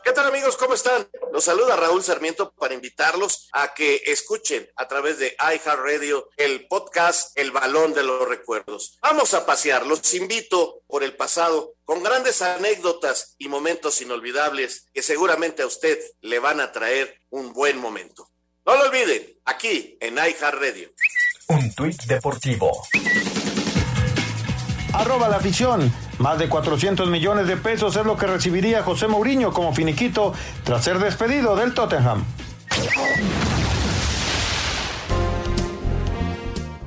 ¿Qué 0.09 0.15
tal 0.15 0.27
amigos? 0.27 0.57
¿Cómo 0.57 0.73
están? 0.73 1.07
Los 1.35 1.45
saluda 1.45 1.77
Raúl 1.77 2.03
Sarmiento 2.03 2.51
para 2.53 2.73
invitarlos 2.73 3.51
a 3.53 3.75
que 3.75 4.03
escuchen 4.07 4.67
a 4.77 4.89
través 4.89 5.19
de 5.19 5.37
iHeartRadio 5.39 6.31
el 6.39 6.67
podcast 6.67 7.39
El 7.39 7.51
Balón 7.51 7.93
de 7.93 8.05
los 8.05 8.27
Recuerdos. 8.27 8.97
Vamos 9.03 9.35
a 9.35 9.45
pasear, 9.45 9.85
los 9.85 10.15
invito 10.15 10.81
por 10.87 11.05
el 11.05 11.15
pasado 11.15 11.75
con 11.85 12.03
grandes 12.03 12.41
anécdotas 12.41 13.35
y 13.37 13.49
momentos 13.49 14.01
inolvidables 14.01 14.87
que 14.95 15.03
seguramente 15.03 15.61
a 15.61 15.67
usted 15.67 15.99
le 16.23 16.39
van 16.39 16.61
a 16.61 16.73
traer 16.73 17.21
un 17.29 17.53
buen 17.53 17.77
momento. 17.77 18.31
No 18.65 18.77
lo 18.77 18.85
olviden, 18.85 19.39
aquí 19.45 19.99
en 20.01 20.17
Radio. 20.17 20.91
Un 21.49 21.75
tuit 21.75 22.03
deportivo. 22.05 22.87
Arroba 24.93 25.29
la 25.29 25.37
afición. 25.37 25.93
Más 26.19 26.39
de 26.39 26.49
400 26.49 27.09
millones 27.09 27.47
de 27.47 27.57
pesos 27.57 27.97
es 27.97 28.05
lo 28.05 28.17
que 28.17 28.27
recibiría 28.27 28.83
José 28.83 29.07
Mourinho 29.07 29.53
como 29.53 29.73
finiquito 29.73 30.33
tras 30.65 30.85
ser 30.85 30.99
despedido 30.99 31.57
del 31.57 31.75
Tottenham. 31.75 32.25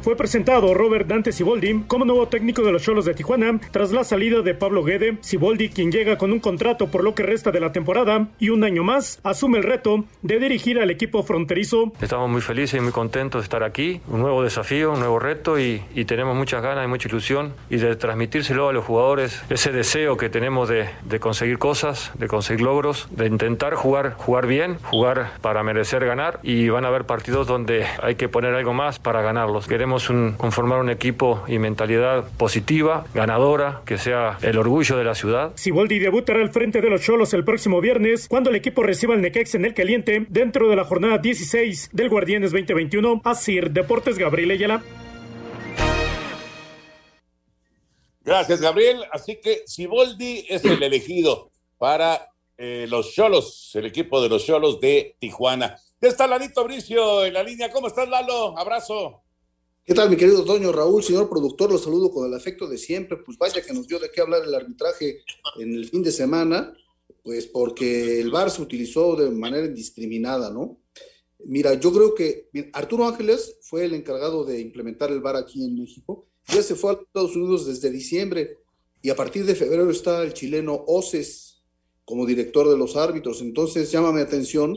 Fue 0.01 0.15
presentado 0.15 0.73
Robert 0.73 1.05
Dante 1.07 1.31
Siboldi 1.31 1.83
como 1.85 2.05
nuevo 2.05 2.27
técnico 2.27 2.63
de 2.63 2.71
los 2.71 2.81
Cholos 2.81 3.05
de 3.05 3.13
Tijuana 3.13 3.59
tras 3.69 3.91
la 3.91 4.03
salida 4.03 4.41
de 4.41 4.55
Pablo 4.55 4.83
Guede. 4.83 5.19
Siboldi, 5.21 5.69
quien 5.69 5.91
llega 5.91 6.17
con 6.17 6.31
un 6.31 6.39
contrato 6.39 6.87
por 6.87 7.03
lo 7.03 7.13
que 7.13 7.21
resta 7.21 7.51
de 7.51 7.59
la 7.59 7.71
temporada 7.71 8.27
y 8.39 8.49
un 8.49 8.63
año 8.63 8.83
más, 8.83 9.19
asume 9.23 9.59
el 9.59 9.63
reto 9.63 10.05
de 10.23 10.39
dirigir 10.39 10.79
al 10.79 10.89
equipo 10.89 11.21
fronterizo. 11.21 11.93
Estamos 12.01 12.31
muy 12.31 12.41
felices 12.41 12.79
y 12.79 12.81
muy 12.81 12.91
contentos 12.91 13.41
de 13.41 13.43
estar 13.43 13.63
aquí. 13.63 14.01
Un 14.07 14.21
nuevo 14.21 14.41
desafío, 14.41 14.91
un 14.93 14.99
nuevo 14.99 15.19
reto 15.19 15.59
y, 15.59 15.83
tenemos 16.07 16.35
muchas 16.35 16.63
ganas 16.63 16.83
y 16.83 16.87
mucha 16.87 17.07
ilusión 17.07 17.53
y 17.69 17.77
de 17.77 17.95
transmitírselo 17.95 18.69
a 18.69 18.73
los 18.73 18.83
jugadores 18.83 19.43
ese 19.49 19.71
deseo 19.71 20.17
que 20.17 20.29
tenemos 20.29 20.67
de, 20.67 20.89
conseguir 21.19 21.59
cosas, 21.59 22.11
de 22.15 22.27
conseguir 22.27 22.61
logros, 22.61 23.07
de 23.11 23.27
intentar 23.27 23.75
jugar, 23.75 24.15
jugar 24.15 24.47
bien, 24.47 24.77
jugar 24.81 25.33
para 25.41 25.61
merecer 25.61 26.05
ganar 26.05 26.39
y 26.41 26.69
van 26.69 26.85
a 26.85 26.87
haber 26.87 27.05
partidos 27.05 27.45
donde 27.45 27.85
hay 28.01 28.15
que 28.15 28.27
poner 28.27 28.55
algo 28.55 28.73
más 28.73 28.97
para 28.97 29.21
ganarlos. 29.21 29.67
Queremos 29.67 29.90
conformar 30.37 30.79
un 30.79 30.89
equipo 30.89 31.43
y 31.47 31.59
mentalidad 31.59 32.25
positiva, 32.37 33.05
ganadora, 33.13 33.81
que 33.85 33.97
sea 33.97 34.37
el 34.41 34.57
orgullo 34.57 34.97
de 34.97 35.03
la 35.03 35.15
ciudad. 35.15 35.51
Siboldi 35.55 35.99
debutará 35.99 36.41
al 36.41 36.51
frente 36.51 36.81
de 36.81 36.89
los 36.89 37.01
Cholos 37.01 37.33
el 37.33 37.43
próximo 37.43 37.81
viernes 37.81 38.27
cuando 38.27 38.49
el 38.49 38.55
equipo 38.55 38.83
reciba 38.83 39.13
el 39.13 39.21
Necax 39.21 39.55
en 39.55 39.65
el 39.65 39.73
caliente 39.73 40.25
dentro 40.29 40.69
de 40.69 40.75
la 40.75 40.85
jornada 40.85 41.17
16 41.17 41.89
del 41.93 42.09
Guardianes 42.09 42.51
2021. 42.51 43.21
Asir 43.23 43.71
Deportes 43.71 44.17
Gabriel 44.17 44.51
Ayala. 44.51 44.83
Gracias, 48.23 48.61
Gabriel. 48.61 49.03
Así 49.11 49.39
que 49.41 49.63
Siboldi 49.65 50.45
es 50.47 50.63
el 50.63 50.81
elegido 50.81 51.51
para 51.77 52.29
eh, 52.57 52.85
los 52.87 53.13
Cholos, 53.13 53.71
el 53.73 53.87
equipo 53.87 54.21
de 54.21 54.29
los 54.29 54.45
Cholos 54.45 54.79
de 54.79 55.15
Tijuana. 55.19 55.77
Ya 55.99 56.09
está 56.09 56.27
Lalito 56.27 56.63
Bricio 56.63 57.25
en 57.25 57.33
la 57.33 57.43
línea. 57.43 57.71
¿Cómo 57.71 57.87
estás, 57.87 58.07
Lalo? 58.07 58.57
Abrazo. 58.57 59.23
¿Qué 59.91 59.95
tal, 59.95 60.09
mi 60.09 60.15
querido 60.15 60.45
Toño 60.45 60.71
Raúl, 60.71 61.03
señor 61.03 61.29
productor? 61.29 61.69
Los 61.69 61.83
saludo 61.83 62.09
con 62.11 62.25
el 62.25 62.33
afecto 62.33 62.65
de 62.65 62.77
siempre. 62.77 63.17
Pues 63.17 63.37
vaya 63.37 63.61
que 63.61 63.73
nos 63.73 63.89
dio 63.89 63.99
de 63.99 64.09
qué 64.09 64.21
hablar 64.21 64.41
el 64.41 64.55
arbitraje 64.55 65.19
en 65.59 65.73
el 65.73 65.89
fin 65.89 66.01
de 66.01 66.13
semana, 66.13 66.73
pues 67.21 67.47
porque 67.47 68.21
el 68.21 68.31
VAR 68.31 68.49
se 68.49 68.61
utilizó 68.61 69.17
de 69.17 69.29
manera 69.31 69.65
indiscriminada, 69.65 70.49
¿no? 70.49 70.79
Mira, 71.39 71.73
yo 71.73 71.91
creo 71.91 72.15
que 72.15 72.47
Arturo 72.71 73.05
Ángeles 73.05 73.57
fue 73.63 73.83
el 73.83 73.93
encargado 73.93 74.45
de 74.45 74.61
implementar 74.61 75.11
el 75.11 75.19
VAR 75.19 75.35
aquí 75.35 75.61
en 75.65 75.77
México. 75.77 76.25
Ya 76.47 76.63
se 76.63 76.75
fue 76.75 76.91
a 76.91 76.93
Estados 76.93 77.35
Unidos 77.35 77.65
desde 77.65 77.91
diciembre 77.91 78.59
y 79.01 79.09
a 79.09 79.15
partir 79.17 79.43
de 79.43 79.55
febrero 79.55 79.91
está 79.91 80.23
el 80.23 80.33
chileno 80.33 80.85
Oces 80.87 81.63
como 82.05 82.25
director 82.25 82.69
de 82.69 82.77
los 82.77 82.95
árbitros. 82.95 83.41
Entonces, 83.41 83.91
llámame 83.91 84.21
atención, 84.21 84.73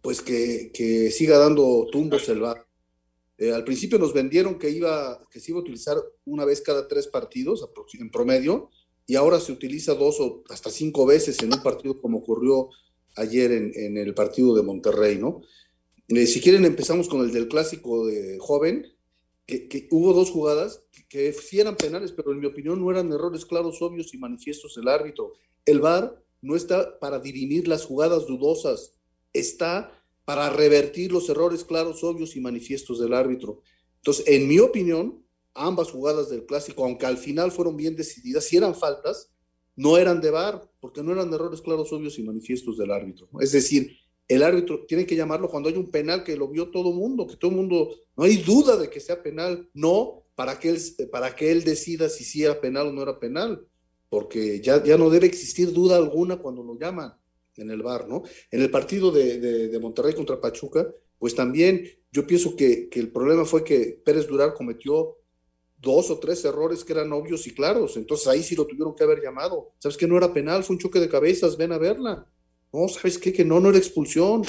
pues 0.00 0.22
que, 0.22 0.70
que 0.72 1.10
siga 1.10 1.38
dando 1.38 1.88
tumbos 1.90 2.28
el 2.28 2.38
VAR. 2.38 2.67
Eh, 3.38 3.52
al 3.52 3.64
principio 3.64 3.98
nos 3.98 4.12
vendieron 4.12 4.58
que, 4.58 4.68
iba, 4.68 5.24
que 5.30 5.38
se 5.38 5.52
iba 5.52 5.60
a 5.60 5.62
utilizar 5.62 5.96
una 6.24 6.44
vez 6.44 6.60
cada 6.60 6.88
tres 6.88 7.06
partidos 7.06 7.66
en 7.94 8.10
promedio 8.10 8.70
y 9.06 9.14
ahora 9.14 9.38
se 9.38 9.52
utiliza 9.52 9.94
dos 9.94 10.18
o 10.20 10.42
hasta 10.50 10.70
cinco 10.70 11.06
veces 11.06 11.40
en 11.42 11.54
un 11.54 11.62
partido 11.62 12.00
como 12.00 12.18
ocurrió 12.18 12.68
ayer 13.16 13.52
en, 13.52 13.96
el 13.96 14.12
partido 14.14 14.54
de 14.54 14.62
Monterrey, 14.62 15.18
¿no? 15.18 15.40
Eh, 16.08 16.26
si 16.26 16.40
quieren 16.40 16.64
empezamos 16.64 17.08
con 17.08 17.20
el 17.20 17.32
del 17.32 17.48
clásico 17.48 18.06
de 18.06 18.38
joven, 18.38 18.86
que, 19.46 19.88
hubo 19.90 20.12
dos 20.12 20.30
jugadas 20.30 20.82
que, 20.92 21.06
que, 21.08 21.74
penales, 21.78 22.12
pero 22.12 22.32
en 22.32 22.40
mi 22.40 22.46
opinión 22.46 22.80
no 22.80 22.90
eran 22.90 23.10
errores 23.12 23.46
claros, 23.46 23.80
obvios 23.80 24.12
y 24.12 24.18
manifiestos 24.18 24.74
del 24.74 24.88
árbitro. 24.88 25.32
El 25.64 25.80
VAR 25.80 26.22
no 26.42 26.54
está 26.54 26.98
para 26.98 27.18
dirimir 27.18 27.66
las 27.66 27.84
jugadas 27.84 28.26
dudosas, 28.26 28.94
está 29.32 29.97
para 30.28 30.50
revertir 30.50 31.10
los 31.10 31.26
errores 31.30 31.64
claros, 31.64 32.04
obvios 32.04 32.36
y 32.36 32.40
manifiestos 32.42 33.00
del 33.00 33.14
árbitro. 33.14 33.62
Entonces, 33.96 34.26
en 34.28 34.46
mi 34.46 34.58
opinión, 34.58 35.24
ambas 35.54 35.90
jugadas 35.90 36.28
del 36.28 36.44
clásico, 36.44 36.84
aunque 36.84 37.06
al 37.06 37.16
final 37.16 37.50
fueron 37.50 37.78
bien 37.78 37.96
decididas, 37.96 38.44
si 38.44 38.58
eran 38.58 38.74
faltas, 38.74 39.30
no 39.74 39.96
eran 39.96 40.20
de 40.20 40.30
VAR, 40.30 40.70
porque 40.80 41.02
no 41.02 41.12
eran 41.12 41.32
errores 41.32 41.62
claros, 41.62 41.90
obvios 41.94 42.18
y 42.18 42.24
manifiestos 42.24 42.76
del 42.76 42.90
árbitro. 42.90 43.26
Es 43.40 43.52
decir, 43.52 43.96
el 44.28 44.42
árbitro 44.42 44.84
tiene 44.84 45.06
que 45.06 45.16
llamarlo 45.16 45.48
cuando 45.48 45.70
hay 45.70 45.76
un 45.76 45.90
penal 45.90 46.22
que 46.22 46.36
lo 46.36 46.48
vio 46.48 46.70
todo 46.70 46.92
mundo, 46.92 47.26
que 47.26 47.36
todo 47.36 47.52
mundo, 47.52 47.88
no 48.14 48.24
hay 48.24 48.36
duda 48.36 48.76
de 48.76 48.90
que 48.90 49.00
sea 49.00 49.22
penal, 49.22 49.70
no 49.72 50.24
para 50.34 50.58
que 50.60 50.68
él, 50.68 50.78
para 51.10 51.34
que 51.34 51.50
él 51.50 51.64
decida 51.64 52.10
si 52.10 52.24
sí 52.24 52.44
era 52.44 52.60
penal 52.60 52.88
o 52.88 52.92
no 52.92 53.00
era 53.00 53.18
penal, 53.18 53.66
porque 54.10 54.60
ya, 54.60 54.84
ya 54.84 54.98
no 54.98 55.08
debe 55.08 55.26
existir 55.26 55.72
duda 55.72 55.96
alguna 55.96 56.36
cuando 56.36 56.62
lo 56.62 56.78
llaman. 56.78 57.14
En 57.58 57.70
el 57.70 57.82
bar, 57.82 58.08
¿no? 58.08 58.22
En 58.50 58.62
el 58.62 58.70
partido 58.70 59.10
de, 59.10 59.38
de, 59.68 59.78
Monterrey 59.78 60.14
contra 60.14 60.40
Pachuca, 60.40 60.88
pues 61.18 61.34
también 61.34 61.84
yo 62.10 62.26
pienso 62.26 62.56
que, 62.56 62.88
que, 62.88 63.00
el 63.00 63.10
problema 63.10 63.44
fue 63.44 63.64
que 63.64 64.00
Pérez 64.04 64.26
Durar 64.26 64.54
cometió 64.54 65.16
dos 65.76 66.10
o 66.10 66.18
tres 66.18 66.44
errores 66.44 66.84
que 66.84 66.92
eran 66.92 67.12
obvios 67.12 67.46
y 67.46 67.52
claros, 67.52 67.96
entonces 67.96 68.26
ahí 68.28 68.42
sí 68.42 68.56
lo 68.56 68.66
tuvieron 68.66 68.94
que 68.94 69.04
haber 69.04 69.22
llamado. 69.22 69.72
¿Sabes 69.78 69.96
que 69.96 70.06
no 70.06 70.16
era 70.16 70.32
penal? 70.32 70.64
Fue 70.64 70.74
un 70.74 70.80
choque 70.80 71.00
de 71.00 71.08
cabezas, 71.08 71.56
ven 71.56 71.72
a 71.72 71.78
verla. 71.78 72.26
No, 72.72 72.88
¿sabes 72.88 73.18
qué? 73.18 73.32
Que 73.32 73.44
no, 73.44 73.60
no 73.60 73.70
era 73.70 73.78
expulsión. 73.78 74.42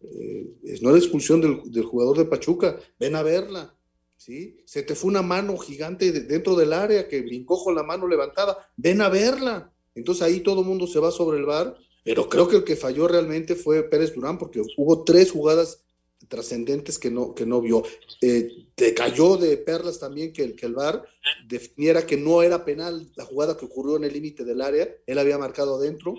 Eh, 0.00 0.78
no 0.82 0.90
era 0.90 0.98
expulsión 0.98 1.40
del, 1.40 1.62
del, 1.70 1.84
jugador 1.84 2.18
de 2.18 2.24
Pachuca, 2.26 2.78
ven 2.98 3.14
a 3.14 3.22
verla. 3.22 3.74
¿Sí? 4.16 4.58
Se 4.64 4.82
te 4.82 4.94
fue 4.94 5.10
una 5.10 5.22
mano 5.22 5.56
gigante 5.58 6.10
dentro 6.12 6.54
del 6.56 6.72
área 6.72 7.08
que 7.08 7.20
brincó 7.20 7.62
con 7.62 7.74
la 7.74 7.82
mano 7.82 8.06
levantada, 8.06 8.70
ven 8.76 9.00
a 9.00 9.08
verla. 9.08 9.72
Entonces 9.94 10.22
ahí 10.22 10.40
todo 10.40 10.60
el 10.60 10.66
mundo 10.66 10.86
se 10.86 10.98
va 10.98 11.10
sobre 11.10 11.38
el 11.38 11.44
bar, 11.44 11.76
pero 12.04 12.28
creo 12.28 12.46
que 12.46 12.56
el 12.56 12.64
que 12.64 12.76
falló 12.76 13.08
realmente 13.08 13.56
fue 13.56 13.82
Pérez 13.82 14.14
Durán, 14.14 14.38
porque 14.38 14.62
hubo 14.76 15.02
tres 15.04 15.32
jugadas 15.32 15.80
trascendentes 16.28 16.98
que 16.98 17.10
no, 17.10 17.34
que 17.34 17.46
no 17.46 17.60
vio. 17.60 17.82
Eh, 18.20 18.68
te 18.74 18.94
cayó 18.94 19.36
de 19.36 19.56
perlas 19.56 19.98
también 19.98 20.32
que 20.32 20.42
el, 20.42 20.54
que 20.54 20.66
el 20.66 20.74
VAR 20.74 21.04
definiera 21.46 22.06
que 22.06 22.16
no 22.16 22.42
era 22.42 22.64
penal 22.64 23.10
la 23.16 23.24
jugada 23.24 23.56
que 23.56 23.64
ocurrió 23.64 23.96
en 23.96 24.04
el 24.04 24.12
límite 24.12 24.44
del 24.44 24.60
área, 24.60 24.88
él 25.06 25.18
había 25.18 25.38
marcado 25.38 25.76
adentro 25.76 26.14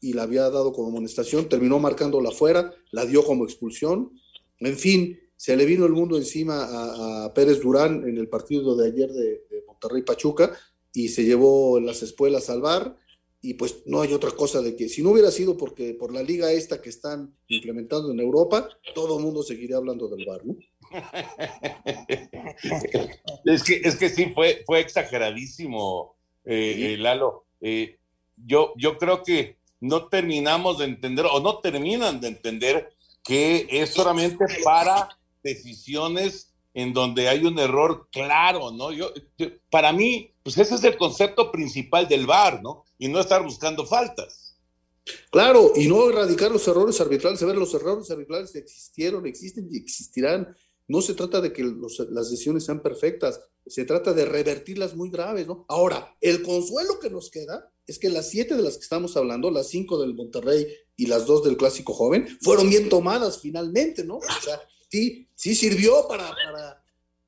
y 0.00 0.12
la 0.12 0.22
había 0.22 0.42
dado 0.50 0.72
como 0.72 0.88
amonestación, 0.88 1.48
terminó 1.48 1.78
marcándola 1.78 2.30
afuera, 2.30 2.74
la 2.90 3.04
dio 3.04 3.24
como 3.24 3.44
expulsión, 3.44 4.12
en 4.58 4.76
fin, 4.76 5.20
se 5.36 5.56
le 5.56 5.64
vino 5.64 5.86
el 5.86 5.92
mundo 5.92 6.16
encima 6.16 7.24
a, 7.24 7.32
Pérez 7.34 7.60
Durán 7.60 8.06
en 8.06 8.18
el 8.18 8.28
partido 8.28 8.76
de 8.76 8.88
ayer 8.88 9.10
de, 9.10 9.44
de 9.50 9.64
Monterrey 9.66 10.02
Pachuca 10.02 10.52
y 10.92 11.08
se 11.08 11.24
llevó 11.24 11.80
las 11.80 12.02
espuelas 12.02 12.50
al 12.50 12.60
VAR 12.60 12.96
y 13.42 13.54
pues 13.54 13.82
no 13.86 14.02
hay 14.02 14.12
otra 14.12 14.30
cosa 14.32 14.60
de 14.60 14.76
que 14.76 14.88
si 14.88 15.02
no 15.02 15.10
hubiera 15.10 15.30
sido 15.30 15.56
porque 15.56 15.94
por 15.94 16.12
la 16.12 16.22
liga 16.22 16.52
esta 16.52 16.82
que 16.82 16.90
están 16.90 17.34
implementando 17.48 18.12
en 18.12 18.20
Europa, 18.20 18.68
todo 18.94 19.18
el 19.18 19.24
mundo 19.24 19.42
seguiría 19.42 19.78
hablando 19.78 20.08
del 20.08 20.26
bar, 20.26 20.44
¿no? 20.44 20.56
es 23.44 23.62
que 23.62 23.80
es 23.82 23.96
que 23.96 24.10
sí 24.10 24.26
fue 24.34 24.62
fue 24.66 24.80
exageradísimo, 24.80 26.16
eh, 26.44 26.94
eh, 26.94 26.96
Lalo. 26.98 27.46
Eh, 27.60 27.98
yo 28.36 28.74
yo 28.76 28.98
creo 28.98 29.22
que 29.22 29.56
no 29.80 30.08
terminamos 30.08 30.78
de 30.78 30.86
entender 30.86 31.26
o 31.30 31.40
no 31.40 31.60
terminan 31.60 32.20
de 32.20 32.28
entender 32.28 32.92
que 33.24 33.66
es 33.70 33.90
solamente 33.90 34.44
para 34.62 35.08
decisiones 35.42 36.49
en 36.74 36.92
donde 36.92 37.28
hay 37.28 37.44
un 37.44 37.58
error 37.58 38.08
claro, 38.12 38.70
¿no? 38.70 38.92
Yo, 38.92 39.12
para 39.70 39.92
mí, 39.92 40.32
pues 40.42 40.56
ese 40.58 40.76
es 40.76 40.84
el 40.84 40.96
concepto 40.96 41.50
principal 41.50 42.08
del 42.08 42.26
VAR, 42.26 42.62
¿no? 42.62 42.84
Y 42.98 43.08
no 43.08 43.20
estar 43.20 43.42
buscando 43.42 43.86
faltas. 43.86 44.56
Claro, 45.30 45.72
y 45.74 45.88
no 45.88 46.08
erradicar 46.08 46.50
los 46.50 46.66
errores 46.68 47.00
arbitrales. 47.00 47.42
A 47.42 47.46
ver, 47.46 47.56
los 47.56 47.74
errores 47.74 48.10
arbitrales 48.10 48.54
existieron, 48.54 49.26
existen 49.26 49.68
y 49.70 49.78
existirán. 49.78 50.54
No 50.86 51.00
se 51.00 51.14
trata 51.14 51.40
de 51.40 51.52
que 51.52 51.62
las 51.62 52.30
decisiones 52.30 52.64
sean 52.64 52.82
perfectas, 52.82 53.40
se 53.66 53.84
trata 53.84 54.12
de 54.12 54.24
revertirlas 54.24 54.96
muy 54.96 55.10
graves, 55.10 55.46
¿no? 55.46 55.64
Ahora, 55.68 56.16
el 56.20 56.42
consuelo 56.42 56.98
que 57.00 57.10
nos 57.10 57.30
queda 57.30 57.72
es 57.86 57.98
que 57.98 58.08
las 58.08 58.28
siete 58.28 58.56
de 58.56 58.62
las 58.62 58.76
que 58.76 58.82
estamos 58.82 59.16
hablando, 59.16 59.50
las 59.50 59.68
cinco 59.68 60.00
del 60.00 60.14
Monterrey 60.14 60.66
y 60.96 61.06
las 61.06 61.26
dos 61.26 61.44
del 61.44 61.56
Clásico 61.56 61.92
Joven, 61.92 62.26
fueron 62.40 62.68
bien 62.68 62.88
tomadas 62.88 63.40
finalmente, 63.40 64.04
¿no? 64.04 64.16
O 64.16 64.42
sea, 64.42 64.60
sí, 64.88 65.28
sí 65.40 65.54
sirvió 65.54 66.06
para, 66.06 66.36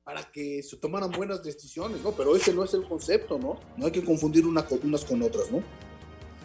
para, 0.03 0.31
que 0.31 0.61
se 0.61 0.77
tomaran 0.77 1.09
buenas 1.09 1.41
decisiones, 1.41 2.01
¿no? 2.01 2.11
Pero 2.11 2.35
ese 2.35 2.53
no 2.53 2.63
es 2.63 2.71
el 2.75 2.87
concepto, 2.87 3.39
¿no? 3.39 3.59
No 3.75 3.87
hay 3.87 3.91
que 3.91 4.05
confundir 4.05 4.45
unas 4.45 4.65
con 4.65 5.23
otras, 5.23 5.49
¿no? 5.49 5.63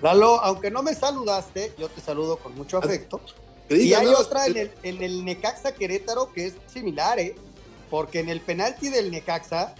Lalo, 0.01 0.41
aunque 0.41 0.71
no 0.71 0.83
me 0.83 0.95
saludaste, 0.95 1.75
yo 1.79 1.91
te 1.91 2.01
saludo 2.01 2.39
con 2.39 2.55
mucho 2.55 2.79
afecto. 2.79 3.21
Y 3.69 3.93
hay 3.93 4.07
otra 4.07 4.47
en 4.47 4.57
el, 4.57 4.71
en 4.83 5.03
el 5.03 5.27
Necaxa 5.27 5.75
Querétaro 5.75 6.33
que 6.33 6.47
es 6.47 6.55
similar, 6.73 7.19
¿eh? 7.19 7.35
Porque 7.91 8.21
en 8.21 8.31
el 8.31 8.41
penalti 8.41 8.89
del 8.89 9.11
Necaxa, 9.11 9.75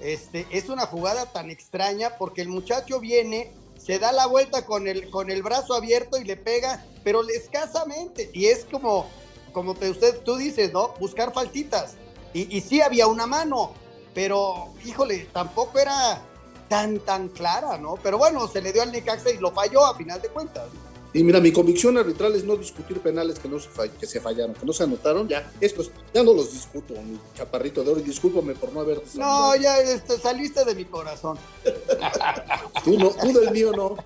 este, 0.00 0.46
es 0.50 0.70
una 0.70 0.86
jugada 0.86 1.30
tan 1.30 1.50
extraña 1.50 2.16
porque 2.16 2.40
el 2.40 2.48
muchacho 2.48 3.00
viene, 3.00 3.52
se 3.76 3.98
da 3.98 4.12
la 4.12 4.26
vuelta 4.26 4.64
con 4.64 4.88
el, 4.88 5.10
con 5.10 5.30
el 5.30 5.42
brazo 5.42 5.74
abierto 5.74 6.16
y 6.16 6.24
le 6.24 6.36
pega, 6.36 6.86
pero 7.04 7.20
escasamente. 7.28 8.30
Y 8.32 8.46
es 8.46 8.64
como, 8.64 9.10
como 9.52 9.74
te, 9.74 9.90
usted, 9.90 10.20
tú 10.24 10.36
dices, 10.36 10.72
¿no? 10.72 10.94
Buscar 11.00 11.32
faltitas. 11.32 11.94
Y, 12.32 12.56
y 12.56 12.60
sí 12.60 12.80
había 12.80 13.06
una 13.06 13.26
mano, 13.26 13.72
pero 14.14 14.68
híjole, 14.84 15.28
tampoco 15.32 15.78
era 15.78 16.22
tan, 16.68 17.00
tan 17.00 17.28
clara, 17.28 17.78
¿no? 17.78 17.96
Pero 18.02 18.18
bueno, 18.18 18.46
se 18.48 18.60
le 18.60 18.72
dio 18.72 18.82
al 18.82 18.92
Necaxa 18.92 19.30
y 19.30 19.38
lo 19.38 19.50
falló 19.50 19.84
a 19.84 19.94
final 19.96 20.20
de 20.20 20.28
cuentas. 20.28 20.68
Y 21.14 21.24
mira, 21.24 21.40
mi 21.40 21.52
convicción 21.52 21.96
arbitral 21.96 22.34
es 22.34 22.44
no 22.44 22.56
discutir 22.56 23.00
penales 23.00 23.38
que 23.38 23.48
no 23.48 23.58
se, 23.58 23.68
que 23.98 24.06
se 24.06 24.20
fallaron, 24.20 24.54
que 24.54 24.66
no 24.66 24.74
se 24.74 24.84
anotaron. 24.84 25.26
Ya, 25.26 25.50
estos, 25.58 25.90
ya 26.12 26.22
no 26.22 26.34
los 26.34 26.52
discuto, 26.52 26.94
mi 27.00 27.18
chaparrito 27.34 27.82
de 27.82 27.92
oro, 27.92 28.00
y 28.00 28.02
discúlpame 28.02 28.54
por 28.54 28.72
no 28.72 28.80
haber. 28.80 29.02
No, 29.14 29.56
ya 29.56 29.78
este, 29.78 30.18
saliste 30.18 30.64
de 30.66 30.74
mi 30.74 30.84
corazón. 30.84 31.38
tú 32.84 32.98
no, 32.98 33.08
tú 33.10 33.32
del 33.32 33.50
mío 33.52 33.72
no. 33.72 33.96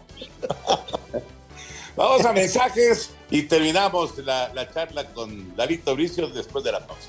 Vamos 1.97 2.25
a 2.25 2.33
mensajes 2.33 3.11
y 3.31 3.43
terminamos 3.43 4.17
la, 4.19 4.53
la 4.55 4.71
charla 4.73 5.05
con 5.13 5.55
David 5.55 5.81
Bricio 5.95 6.29
después 6.29 6.65
de 6.65 6.73
la 6.73 6.87
pausa. 6.87 7.09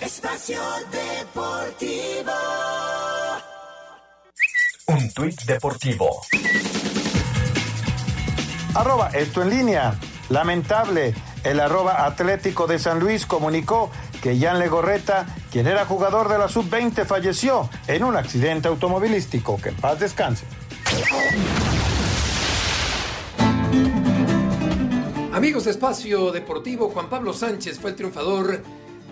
Espacio 0.00 0.60
Deportivo. 0.90 2.32
Un 4.86 5.12
tuit 5.12 5.40
deportivo. 5.42 6.20
Arroba 8.74 9.10
esto 9.10 9.42
en 9.42 9.50
línea. 9.50 9.94
Lamentable. 10.30 11.14
El 11.44 11.60
arroba 11.60 12.06
Atlético 12.06 12.66
de 12.66 12.78
San 12.78 12.98
Luis 12.98 13.26
comunicó 13.26 13.90
que 14.22 14.38
Jan 14.38 14.58
Legorreta, 14.58 15.26
quien 15.50 15.66
era 15.66 15.84
jugador 15.84 16.28
de 16.28 16.38
la 16.38 16.48
sub-20, 16.48 17.06
falleció 17.06 17.68
en 17.86 18.04
un 18.04 18.16
accidente 18.16 18.68
automovilístico. 18.68 19.60
Que 19.60 19.70
en 19.70 19.76
paz 19.76 20.00
descanse. 20.00 20.44
Amigos 25.32 25.64
de 25.64 25.70
Espacio 25.70 26.32
Deportivo, 26.32 26.90
Juan 26.90 27.08
Pablo 27.08 27.32
Sánchez 27.32 27.78
fue 27.78 27.90
el 27.90 27.96
triunfador 27.96 28.62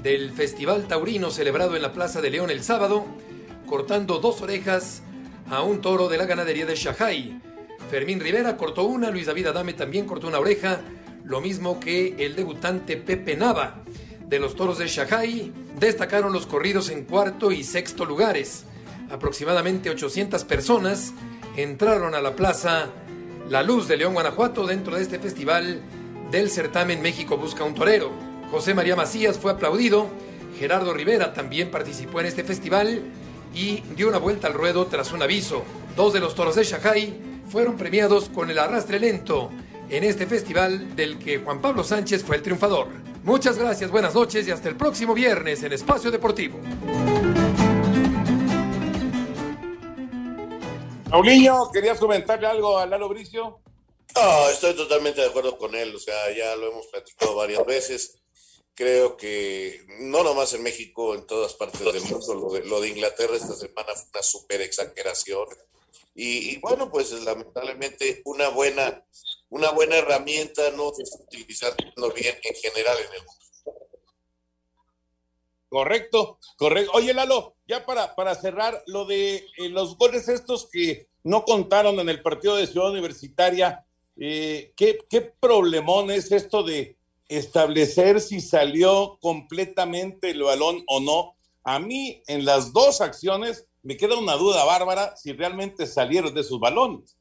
del 0.02 0.30
Festival 0.32 0.86
Taurino 0.86 1.30
celebrado 1.30 1.74
en 1.76 1.82
la 1.82 1.92
Plaza 1.92 2.20
de 2.20 2.30
León 2.30 2.50
el 2.50 2.62
sábado, 2.62 3.06
cortando 3.66 4.18
dos 4.18 4.42
orejas 4.42 5.02
a 5.48 5.62
un 5.62 5.80
toro 5.80 6.08
de 6.08 6.18
la 6.18 6.26
ganadería 6.26 6.66
de 6.66 6.74
Shahai. 6.74 7.40
Fermín 7.90 8.20
Rivera 8.20 8.56
cortó 8.56 8.84
una, 8.84 9.10
Luis 9.10 9.26
David 9.26 9.46
Adame 9.46 9.72
también 9.72 10.04
cortó 10.04 10.26
una 10.26 10.38
oreja, 10.38 10.80
lo 11.24 11.40
mismo 11.40 11.80
que 11.80 12.16
el 12.18 12.36
debutante 12.36 12.96
Pepe 12.96 13.36
Nava. 13.36 13.82
De 14.26 14.38
los 14.38 14.54
toros 14.54 14.78
de 14.78 14.88
Shahai 14.88 15.52
destacaron 15.78 16.32
los 16.32 16.46
corridos 16.46 16.90
en 16.90 17.04
cuarto 17.04 17.50
y 17.50 17.64
sexto 17.64 18.04
lugares. 18.04 18.64
Aproximadamente 19.10 19.88
800 19.88 20.44
personas 20.44 21.14
entraron 21.62 22.14
a 22.14 22.20
la 22.20 22.36
plaza 22.36 22.86
La 23.48 23.64
Luz 23.64 23.88
de 23.88 23.96
León, 23.96 24.14
Guanajuato, 24.14 24.64
dentro 24.64 24.94
de 24.94 25.02
este 25.02 25.18
festival 25.18 25.80
del 26.30 26.50
certamen 26.50 27.02
México 27.02 27.36
Busca 27.36 27.64
un 27.64 27.74
Torero. 27.74 28.12
José 28.50 28.74
María 28.74 28.94
Macías 28.94 29.38
fue 29.38 29.50
aplaudido, 29.50 30.08
Gerardo 30.58 30.94
Rivera 30.94 31.32
también 31.32 31.70
participó 31.70 32.20
en 32.20 32.26
este 32.26 32.44
festival 32.44 33.02
y 33.54 33.82
dio 33.96 34.08
una 34.08 34.18
vuelta 34.18 34.46
al 34.46 34.54
ruedo 34.54 34.86
tras 34.86 35.12
un 35.12 35.22
aviso. 35.22 35.64
Dos 35.96 36.12
de 36.12 36.20
los 36.20 36.36
toros 36.36 36.54
de 36.54 36.62
Shahai 36.62 37.18
fueron 37.48 37.76
premiados 37.76 38.28
con 38.28 38.50
el 38.50 38.58
arrastre 38.58 39.00
lento 39.00 39.50
en 39.90 40.04
este 40.04 40.26
festival 40.26 40.94
del 40.94 41.18
que 41.18 41.38
Juan 41.38 41.60
Pablo 41.60 41.82
Sánchez 41.82 42.22
fue 42.22 42.36
el 42.36 42.42
triunfador. 42.42 42.86
Muchas 43.24 43.58
gracias, 43.58 43.90
buenas 43.90 44.14
noches 44.14 44.46
y 44.46 44.52
hasta 44.52 44.68
el 44.68 44.76
próximo 44.76 45.12
viernes 45.12 45.62
en 45.64 45.72
Espacio 45.72 46.12
Deportivo. 46.12 46.60
Paulinho, 51.10 51.70
¿querías 51.72 51.98
comentarle 51.98 52.46
algo 52.46 52.76
a 52.76 52.84
Lalo 52.84 53.08
Bricio? 53.08 53.60
No, 54.14 54.48
estoy 54.50 54.74
totalmente 54.74 55.22
de 55.22 55.28
acuerdo 55.28 55.56
con 55.56 55.74
él, 55.74 55.94
o 55.94 55.98
sea, 55.98 56.14
ya 56.36 56.54
lo 56.56 56.70
hemos 56.70 56.86
platicado 56.88 57.34
varias 57.34 57.64
veces. 57.64 58.18
Creo 58.74 59.16
que 59.16 59.84
no 60.00 60.22
nomás 60.22 60.52
en 60.52 60.62
México, 60.62 61.14
en 61.14 61.26
todas 61.26 61.54
partes 61.54 61.80
del 61.80 62.02
mundo, 62.02 62.60
lo 62.62 62.80
de, 62.80 62.88
Inglaterra 62.88 63.36
esta 63.36 63.54
semana 63.54 63.94
fue 63.94 64.10
una 64.12 64.22
super 64.22 64.60
exageración. 64.60 65.46
Y, 66.14 66.58
bueno, 66.58 66.90
pues 66.90 67.12
lamentablemente 67.12 68.22
una 68.24 68.48
buena, 68.48 69.04
una 69.48 69.70
buena 69.70 69.96
herramienta 69.96 70.70
no 70.72 70.92
se 70.92 71.04
está 71.04 71.22
utilizando 71.22 72.12
bien 72.12 72.36
en 72.42 72.54
general 72.54 72.98
en 72.98 73.14
el 73.14 73.24
mundo. 73.24 73.44
Correcto, 75.68 76.38
correcto. 76.56 76.92
Oye, 76.94 77.12
Lalo, 77.12 77.56
ya 77.66 77.84
para, 77.84 78.14
para 78.14 78.34
cerrar, 78.34 78.82
lo 78.86 79.04
de 79.04 79.36
eh, 79.58 79.68
los 79.68 79.98
goles 79.98 80.28
estos 80.28 80.68
que 80.70 81.08
no 81.24 81.44
contaron 81.44 82.00
en 82.00 82.08
el 82.08 82.22
partido 82.22 82.56
de 82.56 82.66
Ciudad 82.66 82.90
Universitaria, 82.90 83.84
eh, 84.16 84.72
¿qué, 84.76 84.98
¿qué 85.10 85.20
problemón 85.20 86.10
es 86.10 86.32
esto 86.32 86.62
de 86.62 86.96
establecer 87.28 88.20
si 88.20 88.40
salió 88.40 89.18
completamente 89.20 90.30
el 90.30 90.42
balón 90.42 90.82
o 90.86 91.00
no? 91.00 91.36
A 91.64 91.78
mí, 91.78 92.22
en 92.26 92.46
las 92.46 92.72
dos 92.72 93.02
acciones, 93.02 93.66
me 93.82 93.98
queda 93.98 94.18
una 94.18 94.34
duda 94.34 94.64
bárbara 94.64 95.16
si 95.16 95.32
realmente 95.32 95.86
salieron 95.86 96.34
de 96.34 96.44
sus 96.44 96.58
balones. 96.58 97.16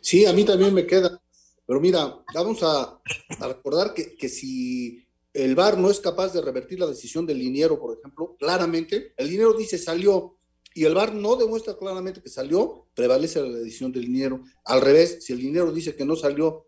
Sí, 0.00 0.26
a 0.26 0.32
mí 0.32 0.44
también 0.44 0.74
me 0.74 0.86
queda. 0.86 1.20
Pero 1.66 1.80
mira, 1.80 2.18
vamos 2.34 2.64
a, 2.64 3.00
a 3.38 3.46
recordar 3.46 3.94
que, 3.94 4.16
que 4.16 4.28
si 4.28 5.06
el 5.32 5.54
VAR 5.54 5.78
no 5.78 5.90
es 5.90 6.00
capaz 6.00 6.32
de 6.32 6.42
revertir 6.42 6.80
la 6.80 6.86
decisión 6.86 7.26
del 7.26 7.38
liniero, 7.38 7.78
por 7.78 7.96
ejemplo, 7.96 8.36
claramente, 8.38 9.14
el 9.16 9.28
liniero 9.28 9.52
dice 9.52 9.78
salió 9.78 10.36
y 10.74 10.84
el 10.84 10.94
VAR 10.94 11.14
no 11.14 11.36
demuestra 11.36 11.76
claramente 11.76 12.22
que 12.22 12.28
salió, 12.28 12.86
prevalece 12.94 13.40
la 13.42 13.58
decisión 13.58 13.92
del 13.92 14.02
liniero. 14.02 14.42
Al 14.64 14.80
revés, 14.80 15.24
si 15.24 15.32
el 15.32 15.40
liniero 15.40 15.72
dice 15.72 15.94
que 15.94 16.04
no 16.04 16.16
salió 16.16 16.66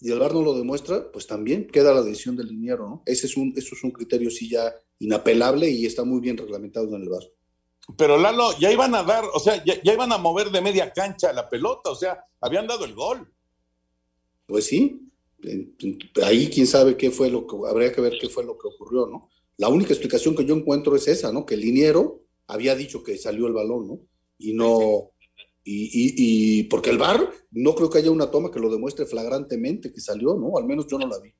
y 0.00 0.10
el 0.10 0.18
VAR 0.18 0.34
no 0.34 0.42
lo 0.42 0.56
demuestra, 0.56 1.10
pues 1.10 1.26
también 1.26 1.66
queda 1.66 1.92
la 1.92 2.02
decisión 2.02 2.36
del 2.36 2.48
liniero, 2.48 2.88
¿no? 2.88 3.02
Ese 3.06 3.26
es 3.26 3.36
un, 3.36 3.52
eso 3.56 3.74
es 3.74 3.82
un 3.82 3.90
criterio 3.90 4.30
sí 4.30 4.48
ya 4.48 4.72
inapelable 5.00 5.68
y 5.68 5.86
está 5.86 6.04
muy 6.04 6.20
bien 6.20 6.36
reglamentado 6.36 6.94
en 6.94 7.02
el 7.02 7.08
VAR. 7.08 7.24
Pero 7.96 8.18
Lalo, 8.18 8.56
ya 8.58 8.70
iban 8.70 8.94
a 8.94 9.02
dar, 9.02 9.24
o 9.32 9.40
sea, 9.40 9.64
ya, 9.64 9.80
ya 9.82 9.94
iban 9.94 10.12
a 10.12 10.18
mover 10.18 10.50
de 10.50 10.60
media 10.60 10.92
cancha 10.92 11.32
la 11.32 11.48
pelota, 11.48 11.90
o 11.90 11.94
sea, 11.94 12.24
habían 12.40 12.66
dado 12.66 12.84
el 12.84 12.94
gol. 12.94 13.32
Pues 14.46 14.66
sí, 14.66 15.08
ahí 16.24 16.48
quién 16.48 16.66
sabe 16.66 16.96
qué 16.96 17.10
fue 17.10 17.30
lo 17.30 17.46
que, 17.46 17.56
habría 17.68 17.92
que 17.92 18.00
ver 18.00 18.14
qué 18.20 18.28
fue 18.28 18.44
lo 18.44 18.58
que 18.58 18.68
ocurrió, 18.68 19.06
¿no? 19.06 19.30
La 19.56 19.68
única 19.68 19.92
explicación 19.92 20.36
que 20.36 20.44
yo 20.44 20.54
encuentro 20.54 20.94
es 20.96 21.08
esa, 21.08 21.32
¿no? 21.32 21.44
Que 21.44 21.54
el 21.54 21.60
liniero 21.60 22.22
había 22.46 22.74
dicho 22.74 23.02
que 23.02 23.18
salió 23.18 23.46
el 23.46 23.52
balón, 23.52 23.88
¿no? 23.88 24.00
Y 24.38 24.52
no, 24.52 25.12
y, 25.64 25.84
y, 25.84 26.14
y 26.60 26.62
porque 26.64 26.90
el 26.90 26.98
VAR 26.98 27.30
no 27.50 27.74
creo 27.74 27.90
que 27.90 27.98
haya 27.98 28.10
una 28.10 28.30
toma 28.30 28.50
que 28.50 28.60
lo 28.60 28.70
demuestre 28.70 29.04
flagrantemente 29.04 29.92
que 29.92 30.00
salió, 30.00 30.34
¿no? 30.34 30.56
Al 30.56 30.64
menos 30.64 30.86
yo 30.86 30.98
no 30.98 31.06
la 31.06 31.18
vi. 31.18 31.30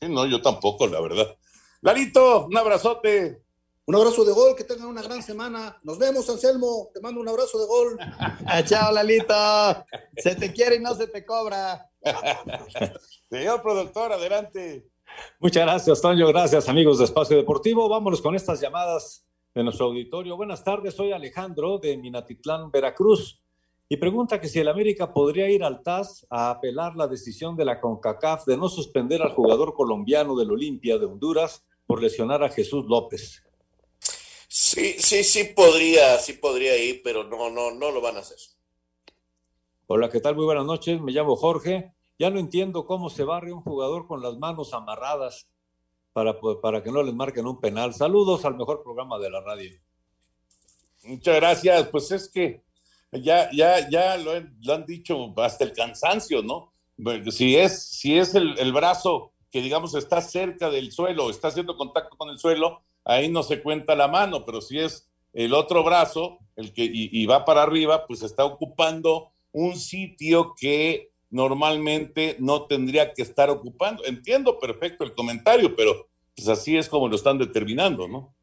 Sí, 0.00 0.08
no, 0.08 0.26
yo 0.26 0.42
tampoco, 0.42 0.86
la 0.86 1.00
verdad. 1.00 1.36
Larito, 1.80 2.46
un 2.46 2.56
abrazote. 2.56 3.42
Un 3.84 3.96
abrazo 3.96 4.24
de 4.24 4.32
gol, 4.32 4.54
que 4.56 4.62
tengan 4.62 4.86
una 4.86 5.02
gran 5.02 5.22
semana. 5.22 5.76
Nos 5.82 5.98
vemos, 5.98 6.28
Anselmo. 6.30 6.90
Te 6.94 7.00
mando 7.00 7.20
un 7.20 7.28
abrazo 7.28 7.58
de 7.58 7.66
gol. 7.66 7.98
Chao, 8.64 8.92
Lalito. 8.92 9.34
Se 10.16 10.36
te 10.36 10.52
quiere 10.52 10.76
y 10.76 10.80
no 10.80 10.94
se 10.94 11.08
te 11.08 11.26
cobra. 11.26 11.90
Señor 13.28 13.60
productor, 13.60 14.12
adelante. 14.12 14.88
Muchas 15.40 15.64
gracias, 15.64 16.00
Toño. 16.00 16.28
Gracias, 16.28 16.68
amigos 16.68 16.98
de 16.98 17.06
Espacio 17.06 17.36
Deportivo. 17.36 17.88
Vámonos 17.88 18.22
con 18.22 18.36
estas 18.36 18.60
llamadas 18.60 19.26
de 19.52 19.64
nuestro 19.64 19.86
auditorio. 19.86 20.36
Buenas 20.36 20.62
tardes, 20.62 20.94
soy 20.94 21.10
Alejandro 21.10 21.78
de 21.78 21.96
Minatitlán, 21.96 22.70
Veracruz. 22.70 23.42
Y 23.88 23.96
pregunta 23.96 24.40
que 24.40 24.48
si 24.48 24.60
el 24.60 24.68
América 24.68 25.12
podría 25.12 25.50
ir 25.50 25.64
al 25.64 25.82
TAS 25.82 26.24
a 26.30 26.50
apelar 26.50 26.94
la 26.94 27.08
decisión 27.08 27.56
de 27.56 27.64
la 27.64 27.80
CONCACAF 27.80 28.46
de 28.46 28.56
no 28.56 28.68
suspender 28.68 29.22
al 29.22 29.34
jugador 29.34 29.74
colombiano 29.74 30.36
del 30.36 30.52
Olimpia 30.52 30.98
de 30.98 31.06
Honduras 31.06 31.66
por 31.84 32.00
lesionar 32.00 32.44
a 32.44 32.48
Jesús 32.48 32.86
López. 32.86 33.42
Sí, 34.74 34.94
sí, 35.00 35.22
sí 35.22 35.44
podría, 35.54 36.18
sí 36.18 36.32
podría 36.32 36.74
ir, 36.82 37.02
pero 37.04 37.24
no, 37.24 37.50
no, 37.50 37.72
no 37.72 37.90
lo 37.90 38.00
van 38.00 38.16
a 38.16 38.20
hacer. 38.20 38.38
Hola, 39.86 40.08
¿qué 40.08 40.18
tal? 40.18 40.34
Muy 40.34 40.46
buenas 40.46 40.64
noches. 40.64 40.98
Me 40.98 41.12
llamo 41.12 41.36
Jorge. 41.36 41.92
Ya 42.18 42.30
no 42.30 42.38
entiendo 42.38 42.86
cómo 42.86 43.10
se 43.10 43.22
barre 43.22 43.52
un 43.52 43.60
jugador 43.60 44.06
con 44.06 44.22
las 44.22 44.38
manos 44.38 44.72
amarradas 44.72 45.46
para, 46.14 46.40
para 46.62 46.82
que 46.82 46.90
no 46.90 47.02
les 47.02 47.12
marquen 47.12 47.46
un 47.46 47.60
penal. 47.60 47.92
Saludos 47.92 48.46
al 48.46 48.56
mejor 48.56 48.82
programa 48.82 49.18
de 49.18 49.28
la 49.28 49.42
radio. 49.42 49.78
Muchas 51.04 51.36
gracias. 51.36 51.88
Pues 51.88 52.10
es 52.10 52.30
que 52.30 52.62
ya, 53.12 53.50
ya, 53.52 53.90
ya 53.90 54.16
lo, 54.16 54.30
han, 54.30 54.56
lo 54.62 54.72
han 54.72 54.86
dicho 54.86 55.34
hasta 55.36 55.64
el 55.64 55.74
cansancio, 55.74 56.42
¿no? 56.42 56.72
Si 57.30 57.58
es, 57.58 57.90
si 57.90 58.16
es 58.16 58.34
el, 58.34 58.58
el, 58.58 58.72
brazo 58.72 59.34
que 59.50 59.60
digamos 59.60 59.94
está 59.94 60.22
cerca 60.22 60.70
del 60.70 60.92
suelo, 60.92 61.28
está 61.28 61.48
haciendo 61.48 61.76
contacto 61.76 62.16
con 62.16 62.30
el 62.30 62.38
suelo, 62.38 62.84
ahí 63.04 63.28
no 63.28 63.42
se 63.42 63.62
cuenta 63.62 63.94
la 63.94 64.08
mano, 64.08 64.44
pero 64.44 64.60
si 64.60 64.78
es 64.78 65.10
el 65.32 65.54
otro 65.54 65.82
brazo, 65.82 66.38
el 66.56 66.72
que 66.72 66.84
y, 66.84 67.08
y 67.12 67.26
va 67.26 67.44
para 67.44 67.62
arriba, 67.62 68.06
pues 68.06 68.22
está 68.22 68.44
ocupando 68.44 69.32
un 69.52 69.76
sitio 69.76 70.54
que 70.58 71.12
normalmente 71.30 72.36
no 72.38 72.66
tendría 72.66 73.12
que 73.12 73.22
estar 73.22 73.50
ocupando. 73.50 74.04
Entiendo 74.04 74.58
perfecto 74.58 75.04
el 75.04 75.14
comentario, 75.14 75.74
pero 75.74 76.08
pues 76.36 76.48
así 76.48 76.76
es 76.76 76.88
como 76.88 77.08
lo 77.08 77.16
están 77.16 77.38
determinando, 77.38 78.06
¿no? 78.08 78.34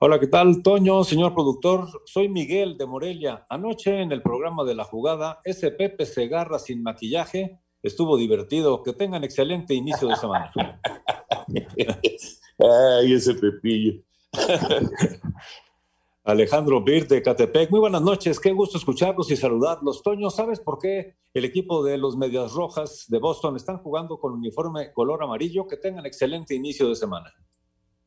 Hola, 0.00 0.18
¿qué 0.18 0.26
tal, 0.26 0.62
Toño, 0.62 1.04
señor 1.04 1.34
productor? 1.34 1.88
Soy 2.04 2.28
Miguel 2.28 2.76
de 2.76 2.84
Morelia. 2.84 3.46
Anoche 3.48 4.02
en 4.02 4.12
el 4.12 4.22
programa 4.22 4.64
de 4.64 4.74
la 4.74 4.84
jugada, 4.84 5.40
ese 5.44 5.70
Pepe 5.70 6.04
Segarra 6.04 6.58
sin 6.58 6.82
maquillaje 6.82 7.60
estuvo 7.82 8.16
divertido. 8.16 8.82
Que 8.82 8.92
tengan 8.92 9.24
excelente 9.24 9.72
inicio 9.72 10.08
de 10.08 10.16
semana. 10.16 10.52
Ay, 12.58 13.14
ese 13.14 13.34
Pepillo. 13.34 14.00
Alejandro 16.24 16.82
Bir 16.82 17.06
de 17.06 17.20
Catepec. 17.20 17.70
Muy 17.70 17.80
buenas 17.80 18.00
noches, 18.00 18.40
qué 18.40 18.52
gusto 18.52 18.78
escucharlos 18.78 19.30
y 19.30 19.36
saludarlos. 19.36 20.02
Toño, 20.02 20.30
¿sabes 20.30 20.58
por 20.58 20.78
qué 20.78 21.16
el 21.34 21.44
equipo 21.44 21.84
de 21.84 21.98
los 21.98 22.16
Medias 22.16 22.52
Rojas 22.52 23.04
de 23.08 23.18
Boston 23.18 23.56
están 23.56 23.78
jugando 23.78 24.18
con 24.18 24.32
uniforme 24.32 24.90
color 24.92 25.22
amarillo? 25.22 25.66
Que 25.66 25.76
tengan 25.76 26.06
excelente 26.06 26.54
inicio 26.54 26.88
de 26.88 26.96
semana. 26.96 27.30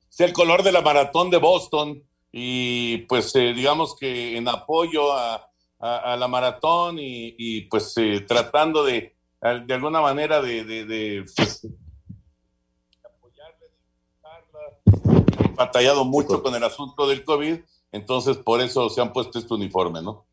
Es 0.09 0.19
el 0.21 0.33
color 0.33 0.63
de 0.63 0.71
la 0.71 0.81
maratón 0.81 1.29
de 1.29 1.37
Boston 1.37 2.01
y 2.31 2.99
pues 3.05 3.35
eh, 3.35 3.53
digamos 3.53 3.95
que 3.95 4.35
en 4.35 4.47
apoyo 4.47 5.13
a, 5.13 5.43
la 5.79 6.27
maratón 6.27 6.97
y, 6.99 7.61
pues 7.69 7.95
eh, 7.97 8.21
tratando 8.27 8.83
de, 8.83 9.15
de 9.67 9.73
alguna 9.75 10.01
manera 10.01 10.41
de 10.41 11.23
pues, 11.35 11.67
batallado 15.57 16.05
mucho 16.05 16.41
con 16.41 16.55
el 16.55 16.63
asunto 16.63 17.07
del 17.07 17.25
COVID 17.25 17.59
entonces, 17.91 18.37
por 18.37 18.61
eso 18.61 18.89
se 18.89 19.01
han 19.01 19.13
puesto 19.13 19.39
este 19.39 19.53
uniforme, 19.53 20.01
¿no? 20.01 20.25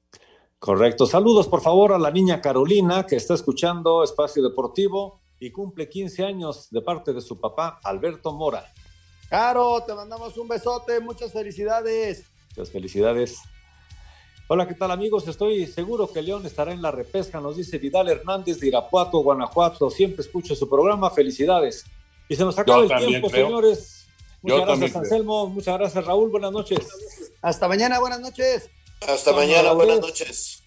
Correcto. 0.59 1.07
Saludos, 1.07 1.47
por 1.47 1.61
favor, 1.61 1.93
a 1.93 1.99
la 1.99 2.11
niña 2.11 2.41
Carolina, 2.41 3.07
que 3.07 3.17
está 3.17 3.35
escuchando 3.35 4.03
Espacio 4.03 4.43
Deportivo 4.43 5.21
y 5.39 5.51
cumple 5.51 5.89
15 5.89 6.25
años 6.25 6.69
de 6.71 6.81
parte 6.81 7.13
de 7.13 7.21
su 7.21 7.39
papá, 7.39 7.81
Alberto 7.85 8.33
Mora. 8.33 8.65
Caro, 9.29 9.83
te 9.87 9.95
mandamos 9.95 10.37
un 10.37 10.49
besote, 10.49 11.01
muchas 11.01 11.33
felicidades. 11.33 12.25
Muchas 12.51 12.71
felicidades. 12.71 13.39
Hola, 14.49 14.69
¿qué 14.69 14.75
tal 14.75 14.91
amigos? 14.91 15.27
Estoy 15.27 15.67
seguro 15.67 16.11
que 16.13 16.23
León 16.23 16.45
estará 16.47 16.73
en 16.73 16.83
la 16.83 16.91
repesca, 16.91 17.41
nos 17.41 17.57
dice 17.57 17.79
Vidal 17.79 18.09
Hernández 18.09 18.61
de 18.61 18.69
Irapuato, 18.69 19.19
Guanajuato. 19.19 19.91
Siempre 19.91 20.23
escucho 20.23 20.55
su 20.55 20.69
programa, 20.69 21.11
felicidades. 21.11 21.85
Y 22.29 22.37
se 22.37 22.45
nos 22.45 22.59
acaba 22.59 22.87
Yo 22.87 22.95
el 22.95 23.07
tiempo, 23.07 23.29
creo. 23.29 23.47
señores. 23.47 24.04
Muchas 24.45 24.59
Yo 24.59 24.67
gracias, 24.67 24.93
también 24.93 25.13
Anselmo. 25.13 25.47
Muchas 25.47 25.79
gracias, 25.79 26.05
Raúl. 26.05 26.31
Buenas 26.31 26.53
noches. 26.53 26.87
Hasta 27.41 27.67
mañana, 27.67 27.99
buenas 27.99 28.21
noches. 28.21 28.69
Hasta 29.01 29.31
Toño 29.31 29.37
mañana, 29.37 29.73
buenas 29.73 30.01
noches. 30.01 30.63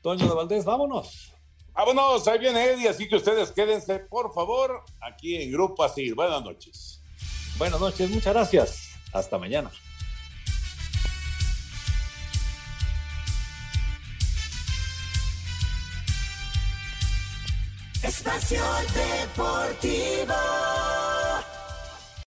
Toño 0.00 0.26
de 0.26 0.34
Valdés, 0.34 0.64
vámonos. 0.64 1.30
Vámonos, 1.74 2.26
ahí 2.26 2.38
viene 2.38 2.64
Eddie, 2.64 2.88
así 2.88 3.06
que 3.06 3.16
ustedes 3.16 3.52
quédense, 3.52 3.98
por 3.98 4.32
favor, 4.32 4.82
aquí 5.02 5.36
en 5.36 5.52
Grupo 5.52 5.84
Así. 5.84 6.10
Buenas 6.12 6.42
noches. 6.42 7.02
Buenas 7.58 7.78
noches, 7.78 8.08
muchas 8.08 8.32
gracias. 8.32 8.88
Hasta 9.12 9.36
mañana. 9.36 9.70
Espacio 18.02 18.62
Deportivo. 18.94 20.34